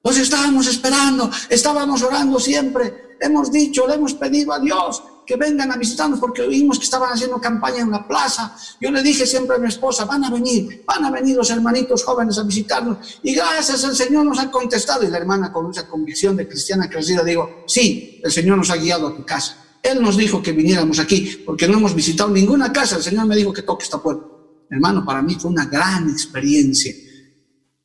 Los 0.04 0.18
estábamos 0.18 0.66
esperando, 0.66 1.30
estábamos 1.48 2.02
orando 2.02 2.38
siempre. 2.38 3.16
Hemos 3.18 3.50
dicho, 3.50 3.86
le 3.88 3.94
hemos 3.94 4.12
pedido 4.12 4.52
a 4.52 4.58
Dios 4.58 5.02
que 5.24 5.36
vengan 5.36 5.72
a 5.72 5.78
visitarnos 5.78 6.20
porque 6.20 6.42
oímos 6.42 6.78
que 6.78 6.84
estaban 6.84 7.10
haciendo 7.10 7.40
campaña 7.40 7.80
en 7.80 7.90
la 7.90 8.06
plaza. 8.06 8.54
Yo 8.78 8.90
le 8.90 9.02
dije 9.02 9.26
siempre 9.26 9.56
a 9.56 9.58
mi 9.58 9.68
esposa, 9.68 10.04
van 10.04 10.22
a 10.24 10.30
venir, 10.30 10.84
van 10.86 11.06
a 11.06 11.10
venir 11.10 11.36
los 11.36 11.48
hermanitos 11.48 12.04
jóvenes 12.04 12.36
a 12.36 12.42
visitarnos. 12.42 12.98
Y 13.22 13.34
gracias 13.34 13.82
al 13.82 13.96
Señor 13.96 14.26
nos 14.26 14.38
ha 14.38 14.50
contestado. 14.50 15.04
Y 15.04 15.08
la 15.08 15.16
hermana 15.16 15.50
con 15.50 15.70
esa 15.70 15.88
convicción 15.88 16.36
de 16.36 16.46
cristiana 16.46 16.90
crecida 16.90 17.24
digo, 17.24 17.64
sí, 17.66 18.20
el 18.22 18.30
Señor 18.30 18.58
nos 18.58 18.68
ha 18.70 18.76
guiado 18.76 19.08
a 19.08 19.16
tu 19.16 19.24
casa. 19.24 19.56
Él 19.82 20.02
nos 20.02 20.18
dijo 20.18 20.42
que 20.42 20.52
viniéramos 20.52 20.98
aquí 20.98 21.42
porque 21.46 21.66
no 21.66 21.78
hemos 21.78 21.94
visitado 21.94 22.28
ninguna 22.28 22.70
casa. 22.70 22.96
El 22.96 23.02
Señor 23.02 23.24
me 23.24 23.36
dijo 23.36 23.54
que 23.54 23.62
toque 23.62 23.84
esta 23.84 24.02
puerta. 24.02 24.26
Hermano, 24.70 25.02
para 25.02 25.22
mí 25.22 25.36
fue 25.36 25.50
una 25.50 25.64
gran 25.64 26.10
experiencia. 26.10 26.92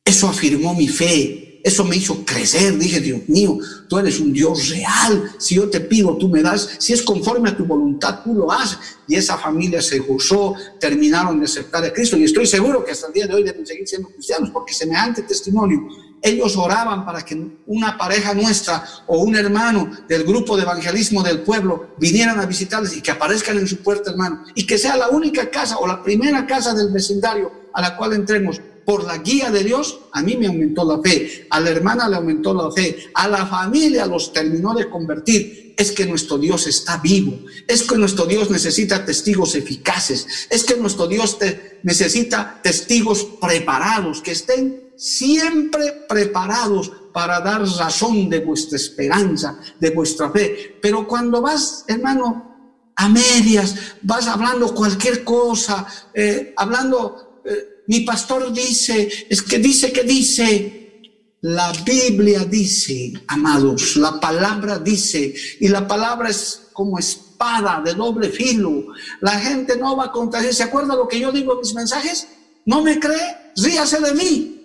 Eso 0.04 0.28
afirmó 0.28 0.74
mi 0.74 0.88
fe, 0.88 1.49
eso 1.62 1.84
me 1.84 1.96
hizo 1.96 2.24
crecer. 2.24 2.78
Dije, 2.78 3.00
Dios 3.00 3.28
mío, 3.28 3.58
tú 3.88 3.98
eres 3.98 4.18
un 4.20 4.32
Dios 4.32 4.68
real. 4.68 5.32
Si 5.38 5.56
yo 5.56 5.68
te 5.68 5.80
pido, 5.80 6.16
tú 6.16 6.28
me 6.28 6.42
das. 6.42 6.76
Si 6.78 6.92
es 6.92 7.02
conforme 7.02 7.50
a 7.50 7.56
tu 7.56 7.64
voluntad, 7.64 8.22
tú 8.24 8.34
lo 8.34 8.50
haces. 8.50 8.78
Y 9.06 9.16
esa 9.16 9.36
familia 9.36 9.82
se 9.82 9.98
gozó, 9.98 10.54
terminaron 10.78 11.38
de 11.38 11.46
aceptar 11.46 11.84
a 11.84 11.92
Cristo. 11.92 12.16
Y 12.16 12.24
estoy 12.24 12.46
seguro 12.46 12.84
que 12.84 12.92
hasta 12.92 13.08
el 13.08 13.12
día 13.12 13.26
de 13.26 13.34
hoy 13.34 13.42
deben 13.42 13.66
seguir 13.66 13.86
siendo 13.86 14.08
cristianos, 14.08 14.50
porque 14.50 14.72
semejante 14.72 15.22
testimonio 15.22 15.80
Ellos 16.22 16.56
oraban 16.56 17.04
para 17.04 17.24
que 17.24 17.34
una 17.66 17.96
pareja 17.96 18.34
nuestra 18.34 18.84
o 19.06 19.18
un 19.18 19.34
hermano 19.36 19.90
del 20.08 20.24
grupo 20.24 20.56
de 20.56 20.62
evangelismo 20.62 21.22
del 21.22 21.40
pueblo 21.40 21.94
vinieran 21.98 22.38
a 22.40 22.46
visitarles 22.46 22.96
y 22.96 23.00
que 23.00 23.10
aparezcan 23.10 23.58
en 23.58 23.66
su 23.66 23.78
puerta, 23.78 24.10
hermano, 24.10 24.44
y 24.54 24.66
que 24.66 24.76
sea 24.78 24.96
la 24.96 25.08
única 25.08 25.50
casa 25.50 25.78
o 25.78 25.86
la 25.86 26.02
primera 26.02 26.46
casa 26.46 26.74
del 26.74 26.92
vecindario 26.92 27.50
a 27.72 27.80
la 27.80 27.96
cual 27.96 28.12
entremos. 28.12 28.60
Por 28.90 29.04
la 29.04 29.18
guía 29.18 29.52
de 29.52 29.62
Dios, 29.62 30.00
a 30.10 30.20
mí 30.20 30.36
me 30.36 30.48
aumentó 30.48 30.84
la 30.84 31.00
fe, 31.00 31.46
a 31.48 31.60
la 31.60 31.70
hermana 31.70 32.08
le 32.08 32.16
aumentó 32.16 32.52
la 32.52 32.72
fe, 32.72 33.12
a 33.14 33.28
la 33.28 33.46
familia 33.46 34.04
los 34.04 34.32
terminó 34.32 34.74
de 34.74 34.90
convertir. 34.90 35.74
Es 35.76 35.92
que 35.92 36.06
nuestro 36.06 36.38
Dios 36.38 36.66
está 36.66 36.96
vivo, 36.96 37.38
es 37.68 37.84
que 37.84 37.94
nuestro 37.94 38.26
Dios 38.26 38.50
necesita 38.50 39.04
testigos 39.04 39.54
eficaces, 39.54 40.26
es 40.50 40.64
que 40.64 40.74
nuestro 40.74 41.06
Dios 41.06 41.38
necesita 41.84 42.58
testigos 42.64 43.28
preparados, 43.40 44.22
que 44.22 44.32
estén 44.32 44.90
siempre 44.96 46.04
preparados 46.08 46.90
para 47.12 47.38
dar 47.38 47.62
razón 47.62 48.28
de 48.28 48.40
vuestra 48.40 48.74
esperanza, 48.74 49.60
de 49.78 49.90
vuestra 49.90 50.32
fe. 50.32 50.80
Pero 50.82 51.06
cuando 51.06 51.40
vas, 51.40 51.84
hermano, 51.86 52.50
a 52.96 53.08
medias, 53.08 53.76
vas 54.02 54.26
hablando 54.26 54.74
cualquier 54.74 55.22
cosa, 55.22 55.86
eh, 56.12 56.52
hablando, 56.56 57.40
eh, 57.44 57.79
mi 57.90 58.02
pastor 58.02 58.52
dice, 58.52 59.26
es 59.28 59.42
que 59.42 59.58
dice 59.58 59.92
que 59.92 60.04
dice, 60.04 61.02
la 61.40 61.72
Biblia 61.84 62.44
dice, 62.44 63.12
amados, 63.26 63.96
la 63.96 64.20
palabra 64.20 64.78
dice, 64.78 65.34
y 65.58 65.66
la 65.66 65.88
palabra 65.88 66.30
es 66.30 66.68
como 66.72 67.00
espada 67.00 67.82
de 67.84 67.94
doble 67.94 68.28
filo. 68.28 68.84
La 69.20 69.32
gente 69.40 69.76
no 69.76 69.96
va 69.96 70.04
a 70.04 70.12
contar. 70.12 70.44
¿Se 70.54 70.62
acuerda 70.62 70.94
lo 70.94 71.08
que 71.08 71.18
yo 71.18 71.32
digo 71.32 71.54
en 71.54 71.58
mis 71.58 71.74
mensajes? 71.74 72.28
¿No 72.64 72.80
me 72.80 73.00
cree? 73.00 73.52
Ríase 73.56 73.98
de 73.98 74.14
mí 74.14 74.56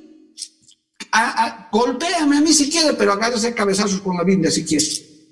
a, 1.12 1.68
golpéame 1.72 2.38
a 2.38 2.42
mí 2.42 2.54
si 2.54 2.70
quiere, 2.70 2.94
pero 2.94 3.14
agárrese 3.14 3.56
cabezazos 3.56 4.02
con 4.02 4.18
la 4.18 4.24
Biblia 4.24 4.52
si 4.52 4.66
quiere. 4.66 4.86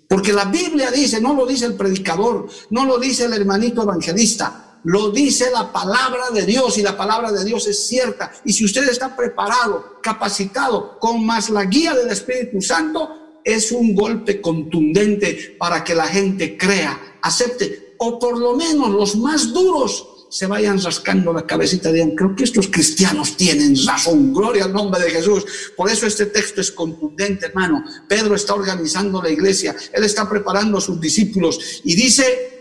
Porque 0.10 0.34
la 0.34 0.46
Biblia 0.46 0.89
dice, 0.89 1.22
no 1.22 1.36
lo 1.36 1.46
dice 1.46 1.66
el 1.66 1.76
predicador, 1.76 2.50
no 2.72 2.86
lo 2.86 2.98
dice 2.98 3.26
el 3.26 3.34
hermanito 3.34 3.84
evangelista, 3.84 4.72
lo 4.84 5.12
dice 5.12 5.50
la 5.52 5.72
palabra 5.72 6.30
de 6.32 6.46
Dios 6.46 6.78
y 6.78 6.82
la 6.82 6.98
palabra 6.98 7.32
de 7.32 7.44
Dios 7.46 7.68
es 7.68 7.88
cierta. 7.88 8.32
Y 8.46 8.54
si 8.54 8.66
usted 8.66 8.88
está 8.90 9.16
preparado, 9.16 10.00
capacitado, 10.02 11.00
con 11.00 11.26
más 11.26 11.50
la 11.50 11.66
guía 11.66 11.94
del 11.94 12.10
Espíritu 12.10 12.62
Santo, 12.62 13.40
es 13.44 13.72
un 13.72 13.96
golpe 13.96 14.42
contundente 14.42 15.56
para 15.58 15.84
que 15.84 15.96
la 15.96 16.08
gente 16.08 16.58
crea, 16.58 17.18
acepte, 17.22 17.96
o 17.98 18.20
por 18.20 18.38
lo 18.38 18.56
menos 18.56 18.90
los 18.90 19.16
más 19.16 19.54
duros 19.54 20.08
se 20.30 20.48
vayan 20.48 20.82
rascando 20.82 21.32
la 21.32 21.46
cabecita 21.46 21.92
de 21.92 22.16
creo 22.16 22.36
que 22.36 22.44
estos 22.44 22.68
cristianos 22.68 23.38
tienen 23.38 23.78
razón, 23.86 24.34
gloria 24.34 24.64
al 24.64 24.74
nombre 24.74 25.00
de 25.00 25.12
Jesús. 25.12 25.46
Por 25.78 25.92
eso 25.92 26.08
este 26.08 26.26
texto 26.26 26.60
es 26.60 26.72
contundente, 26.72 27.46
hermano. 27.46 27.84
Pedro 28.10 28.34
está 28.34 28.56
organizando 28.56 29.22
la 29.22 29.30
iglesia, 29.30 29.76
él 29.94 30.04
está 30.04 30.28
preparando 30.28 30.80
a 30.80 30.82
sus 30.82 31.00
discípulos 31.00 31.82
y 31.84 31.96
dice, 31.96 32.53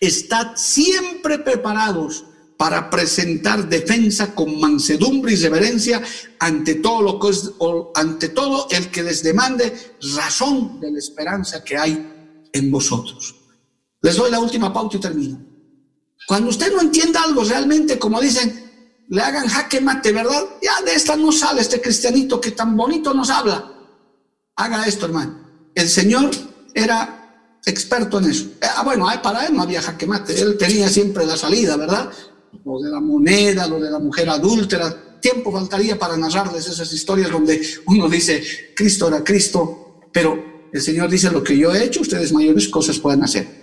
estad 0.00 0.56
siempre 0.56 1.38
preparados 1.38 2.24
para 2.56 2.90
presentar 2.90 3.68
defensa 3.68 4.34
con 4.34 4.58
mansedumbre 4.60 5.32
y 5.32 5.36
reverencia 5.36 6.02
ante 6.38 6.74
todo 6.76 7.02
lo 7.02 7.18
que 7.18 7.28
es, 7.28 7.52
ante 7.94 8.30
todo 8.30 8.66
el 8.70 8.90
que 8.90 9.02
les 9.02 9.22
demande 9.22 9.96
razón 10.16 10.80
de 10.80 10.90
la 10.92 10.98
esperanza 10.98 11.64
que 11.64 11.76
hay 11.78 12.48
en 12.52 12.70
vosotros. 12.70 13.34
Les 14.02 14.16
doy 14.16 14.30
la 14.30 14.40
última 14.40 14.72
pauta 14.72 14.96
y 14.96 15.00
termino. 15.00 15.40
Cuando 16.26 16.50
usted 16.50 16.72
no 16.72 16.80
entienda 16.80 17.22
algo 17.22 17.44
realmente, 17.44 17.98
como 17.98 18.20
dicen, 18.20 19.06
le 19.08 19.22
hagan 19.22 19.48
jaque 19.48 19.80
mate, 19.80 20.12
¿verdad? 20.12 20.44
Ya 20.62 20.82
de 20.82 20.94
esta 20.94 21.16
no 21.16 21.32
sale 21.32 21.60
este 21.60 21.80
cristianito 21.80 22.40
que 22.40 22.52
tan 22.52 22.76
bonito 22.76 23.12
nos 23.12 23.30
habla. 23.30 23.72
Haga 24.56 24.84
esto, 24.84 25.06
hermano. 25.06 25.70
El 25.74 25.88
Señor 25.88 26.30
era 26.74 27.19
experto 27.70 28.18
en 28.18 28.30
eso. 28.30 28.44
Eh, 28.60 28.66
ah, 28.76 28.82
bueno, 28.84 29.06
para 29.22 29.46
él 29.46 29.54
no 29.54 29.62
había 29.62 29.82
jaque 29.82 30.06
mate. 30.06 30.40
Él 30.40 30.56
tenía 30.58 30.88
siempre 30.88 31.26
la 31.26 31.36
salida, 31.36 31.76
¿verdad? 31.76 32.10
Lo 32.64 32.80
de 32.80 32.90
la 32.90 33.00
moneda, 33.00 33.66
lo 33.66 33.80
de 33.80 33.90
la 33.90 33.98
mujer 33.98 34.28
adúltera. 34.28 35.18
Tiempo 35.20 35.52
faltaría 35.52 35.98
para 35.98 36.16
narrarles 36.16 36.66
esas 36.66 36.92
historias 36.92 37.30
donde 37.30 37.60
uno 37.86 38.08
dice, 38.08 38.42
Cristo 38.74 39.08
era 39.08 39.22
Cristo, 39.22 40.00
pero 40.12 40.68
el 40.72 40.80
Señor 40.80 41.10
dice, 41.10 41.30
lo 41.30 41.42
que 41.42 41.56
yo 41.56 41.74
he 41.74 41.84
hecho, 41.84 42.00
ustedes 42.00 42.32
mayores 42.32 42.68
cosas 42.68 42.98
pueden 42.98 43.22
hacer. 43.22 43.60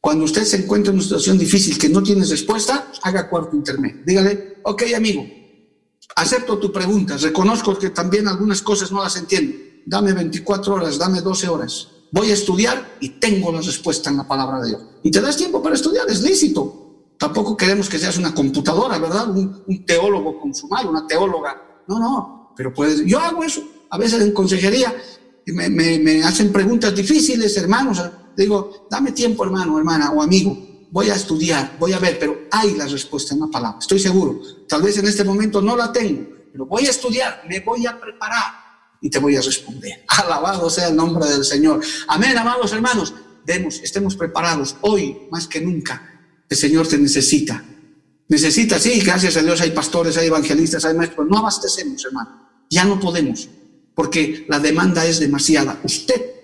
Cuando 0.00 0.24
usted 0.24 0.44
se 0.44 0.58
encuentra 0.58 0.90
en 0.90 0.96
una 0.96 1.02
situación 1.02 1.38
difícil 1.38 1.78
que 1.78 1.88
no 1.88 2.02
tiene 2.02 2.26
respuesta, 2.26 2.90
haga 3.02 3.28
cuarto 3.30 3.56
intermedio. 3.56 4.02
Dígale, 4.04 4.58
ok 4.62 4.82
amigo, 4.94 5.26
acepto 6.16 6.58
tu 6.58 6.70
pregunta, 6.70 7.16
reconozco 7.16 7.78
que 7.78 7.88
también 7.90 8.28
algunas 8.28 8.60
cosas 8.60 8.92
no 8.92 9.02
las 9.02 9.16
entiendo. 9.16 9.56
Dame 9.86 10.12
24 10.12 10.74
horas, 10.74 10.98
dame 10.98 11.22
12 11.22 11.48
horas. 11.48 11.88
Voy 12.10 12.30
a 12.30 12.34
estudiar 12.34 12.96
y 13.00 13.08
tengo 13.20 13.50
la 13.52 13.60
respuesta 13.60 14.10
en 14.10 14.18
la 14.18 14.28
palabra 14.28 14.60
de 14.60 14.68
Dios. 14.68 14.82
Y 15.02 15.10
te 15.10 15.20
das 15.20 15.36
tiempo 15.36 15.62
para 15.62 15.74
estudiar, 15.74 16.04
es 16.08 16.22
lícito. 16.22 17.12
Tampoco 17.18 17.56
queremos 17.56 17.88
que 17.88 17.98
seas 17.98 18.18
una 18.18 18.34
computadora, 18.34 18.98
¿verdad? 18.98 19.30
Un, 19.30 19.84
teólogo 19.84 20.40
consumado, 20.40 20.90
una 20.90 21.06
teóloga. 21.06 21.82
No, 21.88 21.98
no, 21.98 22.52
pero 22.56 22.72
puedes. 22.72 23.04
Yo 23.04 23.18
hago 23.18 23.42
eso. 23.42 23.62
A 23.90 23.98
veces 23.98 24.22
en 24.22 24.32
consejería 24.32 24.94
me, 25.46 25.68
me, 25.68 25.98
me 25.98 26.22
hacen 26.22 26.52
preguntas 26.52 26.94
difíciles, 26.94 27.56
hermanos 27.56 28.00
digo, 28.36 28.86
dame 28.90 29.12
tiempo, 29.12 29.44
hermano, 29.44 29.78
hermana 29.78 30.10
o 30.10 30.22
amigo, 30.22 30.56
voy 30.90 31.10
a 31.10 31.14
estudiar, 31.14 31.76
voy 31.78 31.92
a 31.92 31.98
ver, 31.98 32.18
pero 32.18 32.42
hay 32.50 32.74
la 32.74 32.86
respuesta 32.86 33.34
en 33.34 33.40
la 33.40 33.46
palabra, 33.46 33.78
estoy 33.80 33.98
seguro. 33.98 34.40
Tal 34.68 34.82
vez 34.82 34.98
en 34.98 35.06
este 35.06 35.24
momento 35.24 35.60
no 35.60 35.76
la 35.76 35.92
tengo, 35.92 36.26
pero 36.52 36.66
voy 36.66 36.86
a 36.86 36.90
estudiar, 36.90 37.42
me 37.48 37.60
voy 37.60 37.86
a 37.86 37.98
preparar 38.00 38.63
y 39.04 39.10
te 39.10 39.20
voy 39.20 39.36
a 39.36 39.40
responder. 39.40 40.02
Alabado 40.08 40.68
sea 40.68 40.88
el 40.88 40.96
nombre 40.96 41.28
del 41.28 41.44
Señor. 41.44 41.80
Amén, 42.08 42.36
amados 42.36 42.72
hermanos. 42.72 43.14
Demos, 43.46 43.80
estemos 43.80 44.16
preparados 44.16 44.76
hoy 44.80 45.28
más 45.30 45.46
que 45.46 45.60
nunca. 45.60 46.24
El 46.48 46.56
Señor 46.56 46.88
te 46.88 46.98
necesita. 46.98 47.62
Necesita, 48.28 48.78
sí, 48.78 49.00
gracias 49.00 49.36
a 49.36 49.42
Dios 49.42 49.60
hay 49.60 49.72
pastores, 49.72 50.16
hay 50.16 50.28
evangelistas, 50.28 50.84
hay 50.86 50.94
maestros. 50.94 51.28
No 51.28 51.38
abastecemos, 51.38 52.02
hermano. 52.04 52.48
Ya 52.70 52.84
no 52.86 52.98
podemos, 52.98 53.48
porque 53.94 54.46
la 54.48 54.58
demanda 54.58 55.04
es 55.04 55.20
demasiada. 55.20 55.78
Usted 55.84 56.34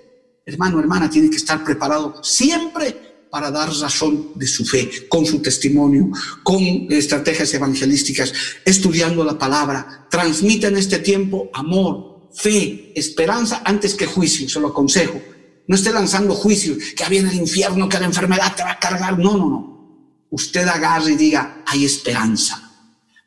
hermano, 0.50 0.80
hermana, 0.80 1.08
tiene 1.08 1.30
que 1.30 1.36
estar 1.36 1.64
preparado 1.64 2.22
siempre 2.22 3.26
para 3.30 3.50
dar 3.50 3.72
razón 3.72 4.32
de 4.34 4.46
su 4.46 4.64
fe, 4.64 4.90
con 5.08 5.24
su 5.24 5.40
testimonio, 5.40 6.10
con 6.42 6.60
estrategias 6.90 7.54
evangelísticas, 7.54 8.32
estudiando 8.64 9.22
la 9.22 9.38
palabra. 9.38 10.08
Transmita 10.10 10.66
en 10.66 10.76
este 10.76 10.98
tiempo 10.98 11.48
amor, 11.54 12.09
fe, 12.32 12.92
esperanza 12.94 13.62
antes 13.64 13.94
que 13.94 14.06
juicio, 14.06 14.48
se 14.48 14.60
lo 14.60 14.68
aconsejo. 14.68 15.20
No 15.66 15.76
esté 15.76 15.92
lanzando 15.92 16.34
juicios, 16.34 16.78
que 16.96 17.08
viene 17.08 17.30
el 17.30 17.36
infierno, 17.36 17.88
que 17.88 17.98
la 17.98 18.06
enfermedad 18.06 18.54
te 18.56 18.62
va 18.62 18.72
a 18.72 18.78
cargar. 18.78 19.18
No, 19.18 19.36
no, 19.36 19.48
no. 19.48 20.26
Usted 20.30 20.66
agarre 20.66 21.12
y 21.12 21.16
diga, 21.16 21.62
hay 21.66 21.84
esperanza, 21.84 22.72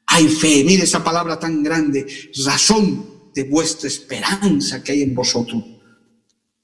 hay 0.06 0.28
fe. 0.28 0.64
Mire 0.66 0.84
esa 0.84 1.04
palabra 1.04 1.40
tan 1.40 1.64
grande, 1.64 2.06
razón 2.46 3.32
de 3.34 3.44
vuestra 3.46 3.88
esperanza 3.88 4.84
que 4.84 4.92
hay 4.92 5.02
en 5.04 5.16
vosotros 5.16 5.64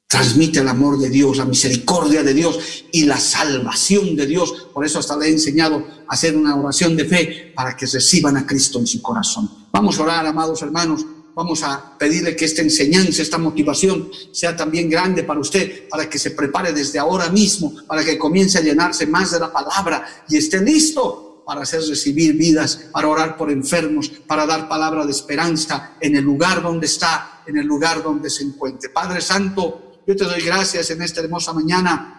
transmite 0.09 0.59
el 0.59 0.67
amor 0.67 0.97
de 0.97 1.07
Dios, 1.07 1.37
la 1.37 1.45
misericordia 1.45 2.23
de 2.23 2.33
Dios 2.33 2.83
y 2.91 3.03
la 3.03 3.19
salvación 3.19 4.15
de 4.15 4.25
Dios. 4.25 4.69
Por 4.73 4.83
eso 4.83 4.97
hasta 4.97 5.15
le 5.15 5.27
he 5.27 5.31
enseñado 5.31 5.85
a 6.07 6.13
hacer 6.15 6.35
una 6.35 6.55
oración 6.55 6.97
de 6.97 7.05
fe 7.05 7.53
para 7.55 7.77
que 7.77 7.85
reciban 7.85 8.35
a 8.35 8.45
Cristo 8.45 8.79
en 8.79 8.87
su 8.87 9.03
corazón. 9.03 9.47
Vamos 9.71 9.99
a 9.99 10.03
orar, 10.03 10.25
amados 10.25 10.63
hermanos. 10.63 11.05
Vamos 11.39 11.63
a 11.63 11.97
pedirle 11.97 12.35
que 12.35 12.43
esta 12.43 12.61
enseñanza, 12.61 13.21
esta 13.21 13.37
motivación 13.37 14.11
sea 14.33 14.57
también 14.57 14.89
grande 14.89 15.23
para 15.23 15.39
usted, 15.39 15.87
para 15.87 16.09
que 16.09 16.19
se 16.19 16.31
prepare 16.31 16.73
desde 16.73 16.99
ahora 16.99 17.29
mismo, 17.29 17.73
para 17.87 18.03
que 18.03 18.17
comience 18.17 18.57
a 18.57 18.61
llenarse 18.61 19.07
más 19.07 19.31
de 19.31 19.39
la 19.39 19.49
palabra 19.49 20.05
y 20.27 20.35
esté 20.35 20.59
listo 20.59 21.41
para 21.45 21.61
hacer 21.61 21.81
recibir 21.83 22.33
vidas, 22.33 22.89
para 22.91 23.07
orar 23.07 23.37
por 23.37 23.49
enfermos, 23.49 24.09
para 24.27 24.45
dar 24.45 24.67
palabra 24.67 25.05
de 25.05 25.13
esperanza 25.13 25.95
en 26.01 26.17
el 26.17 26.25
lugar 26.25 26.61
donde 26.61 26.87
está, 26.87 27.41
en 27.47 27.55
el 27.55 27.65
lugar 27.65 28.03
donde 28.03 28.29
se 28.29 28.43
encuentre. 28.43 28.89
Padre 28.89 29.21
Santo, 29.21 30.01
yo 30.05 30.17
te 30.17 30.25
doy 30.25 30.41
gracias 30.41 30.89
en 30.89 31.01
esta 31.01 31.21
hermosa 31.21 31.53
mañana 31.53 32.18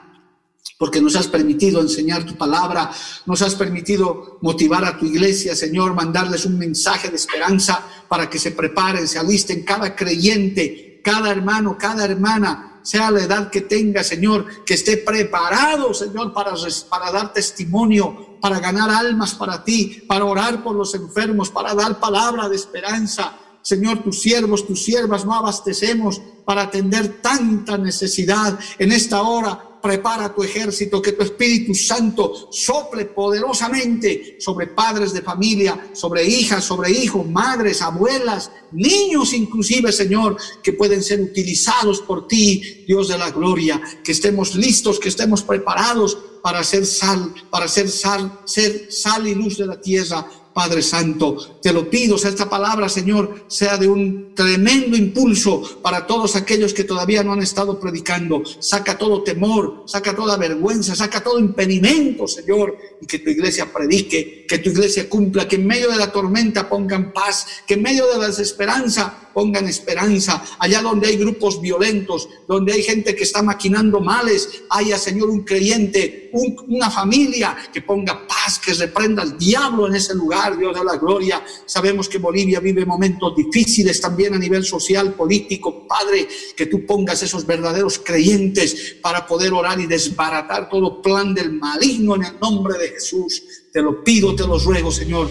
porque 0.79 1.01
nos 1.01 1.17
has 1.17 1.27
permitido 1.27 1.81
enseñar 1.81 2.25
tu 2.25 2.37
palabra, 2.37 2.91
nos 3.27 3.43
has 3.43 3.55
permitido 3.55 4.39
motivar 4.43 4.85
a 4.85 4.99
tu 4.99 5.07
iglesia, 5.07 5.55
Señor, 5.55 5.95
mandarles 5.95 6.47
un 6.47 6.59
mensaje 6.59 7.09
de 7.09 7.17
esperanza 7.17 7.85
para 8.09 8.29
que 8.29 8.39
se 8.39 8.53
preparen, 8.53 9.07
se 9.07 9.19
alisten 9.19 9.65
cada 9.65 9.95
creyente, 9.95 11.01
cada 11.05 11.31
hermano, 11.31 11.77
cada 11.79 12.05
hermana, 12.05 12.81
sea 12.83 13.11
la 13.11 13.23
edad 13.23 13.51
que 13.51 13.61
tenga, 13.61 14.03
Señor, 14.03 14.65
que 14.65 14.75
esté 14.75 14.97
preparado, 14.97 15.93
Señor, 15.93 16.33
para, 16.33 16.55
para 16.89 17.13
dar 17.13 17.33
testimonio, 17.33 18.39
para 18.41 18.59
ganar 18.59 18.91
almas 18.91 19.35
para 19.35 19.63
ti, 19.63 20.03
para 20.09 20.25
orar 20.25 20.63
por 20.63 20.75
los 20.75 20.95
enfermos, 20.95 21.51
para 21.51 21.75
dar 21.75 22.01
palabra 22.01 22.49
de 22.49 22.57
esperanza, 22.57 23.37
Señor, 23.63 24.03
tus 24.03 24.21
siervos, 24.21 24.67
tus 24.67 24.85
siervas 24.85 25.25
no 25.25 25.35
abastecemos 25.35 26.21
para 26.45 26.63
atender 26.63 27.21
tanta 27.21 27.77
necesidad 27.77 28.59
en 28.79 28.93
esta 28.93 29.23
hora. 29.23 29.70
Prepara 29.81 30.35
tu 30.35 30.43
ejército, 30.43 31.01
que 31.01 31.13
tu 31.13 31.23
Espíritu 31.23 31.75
Santo 31.75 32.49
sople 32.51 33.07
poderosamente 33.07 34.37
sobre 34.41 34.67
padres 34.69 35.13
de 35.13 35.23
familia, 35.23 35.91
sobre 35.93 36.25
hijas, 36.25 36.65
sobre 36.65 36.91
hijos, 36.91 37.29
madres, 37.29 37.83
abuelas, 37.83 38.51
niños 38.73 39.33
inclusive, 39.33 39.93
Señor, 39.93 40.37
que 40.63 40.73
pueden 40.73 41.03
ser 41.03 41.21
utilizados 41.21 42.01
por 42.01 42.29
ti, 42.29 42.85
Dios 42.87 43.09
de 43.09 43.19
la 43.19 43.31
gloria, 43.31 43.81
que 44.05 44.13
estemos 44.13 44.55
listos, 44.55 44.99
que 44.99 45.09
estemos 45.09 45.43
preparados 45.43 46.17
para 46.43 46.65
ser 46.65 46.87
sal, 46.87 47.35
para 47.51 47.69
ser 47.69 47.89
sal, 47.89 48.41
ser 48.45 48.91
sal 48.91 49.27
y 49.27 49.35
luz 49.35 49.59
de 49.59 49.67
la 49.67 49.81
tierra 49.81 50.27
Padre 50.53 50.83
Santo. 50.83 51.59
Te 51.63 51.73
lo 51.73 51.89
pido, 51.89 52.17
esta 52.17 52.49
palabra, 52.49 52.89
Señor, 52.89 53.45
sea 53.49 53.77
de 53.77 53.89
un 53.89 54.35
tremendo 54.35 54.97
impulso 54.97 55.63
para 55.83 56.07
todos 56.07 56.37
aquellos 56.37 56.75
que 56.75 56.85
todavía 56.85 57.23
no 57.23 57.33
han 57.33 57.43
estado 57.43 57.79
predicando. 57.79 58.43
Saca 58.59 58.99
todo 58.99 59.23
temor, 59.23 59.85
saca 59.87 60.15
toda 60.15 60.37
vergüenza, 60.37 60.95
saca 60.95 61.23
todo 61.23 61.39
impedimento, 61.39 62.27
Señor, 62.27 62.77
y 63.01 63.07
que 63.07 63.21
tu 63.21 63.31
iglesia 63.31 63.73
predique, 63.73 64.45
que 64.49 64.59
tu 64.59 64.71
iglesia 64.71 65.09
cumpla, 65.09 65.47
que 65.47 65.57
en 65.57 65.67
medio 65.67 65.91
de 65.91 65.97
la 65.97 66.11
tormenta 66.11 66.69
pongan 66.69 67.13
paz, 67.13 67.47
que 67.67 67.75
en 67.75 67.83
medio 67.83 68.07
de 68.07 68.19
la 68.19 68.27
desesperanza 68.27 69.30
pongan 69.33 69.69
esperanza. 69.69 70.45
Allá 70.59 70.83
donde 70.83 71.09
hay 71.09 71.17
grupos 71.17 71.61
violentos, 71.61 72.29
donde 72.47 72.73
hay 72.73 72.83
gente 72.83 73.15
que 73.15 73.25
está 73.25 73.43
maquinando 73.43 74.01
males, 74.01 74.63
haya, 74.71 74.99
Señor, 74.99 75.31
un 75.31 75.45
creyente, 75.45 76.31
una 76.69 76.91
familia 76.91 77.57
que 77.73 77.83
ponga 77.83 78.27
paz, 78.27 78.59
que 78.59 78.75
reprenda 78.75 79.23
al 79.23 79.39
diablo 79.39 79.87
en 79.87 79.97
ese 79.97 80.15
lugar, 80.15 80.57
Dios 80.57 80.79
de 80.79 80.85
la 80.85 80.97
gloria. 80.97 81.43
Sabemos 81.67 82.09
que 82.09 82.19
Bolivia 82.19 82.61
vive 82.61 82.85
momentos 82.85 83.35
difíciles 83.37 84.01
también 84.01 84.35
a 84.35 84.39
nivel 84.39 84.65
social, 84.65 85.15
político. 85.15 85.87
Padre, 85.87 86.29
que 86.57 86.67
tú 86.67 86.87
pongas 86.87 87.23
esos 87.23 87.47
verdaderos 87.47 87.99
creyentes 87.99 88.97
para 89.03 89.27
poder 89.27 89.53
orar 89.53 89.81
y 89.81 89.87
desbaratar 89.87 90.69
todo 90.69 91.03
plan 91.03 91.35
del 91.35 91.53
maligno 91.53 92.17
en 92.17 92.25
el 92.25 92.41
nombre 92.41 92.79
de 92.79 92.89
Jesús. 92.89 93.43
Te 93.73 93.83
lo 93.83 94.03
pido, 94.03 94.35
te 94.35 94.47
lo 94.47 94.59
ruego, 94.59 94.91
Señor. 94.91 95.31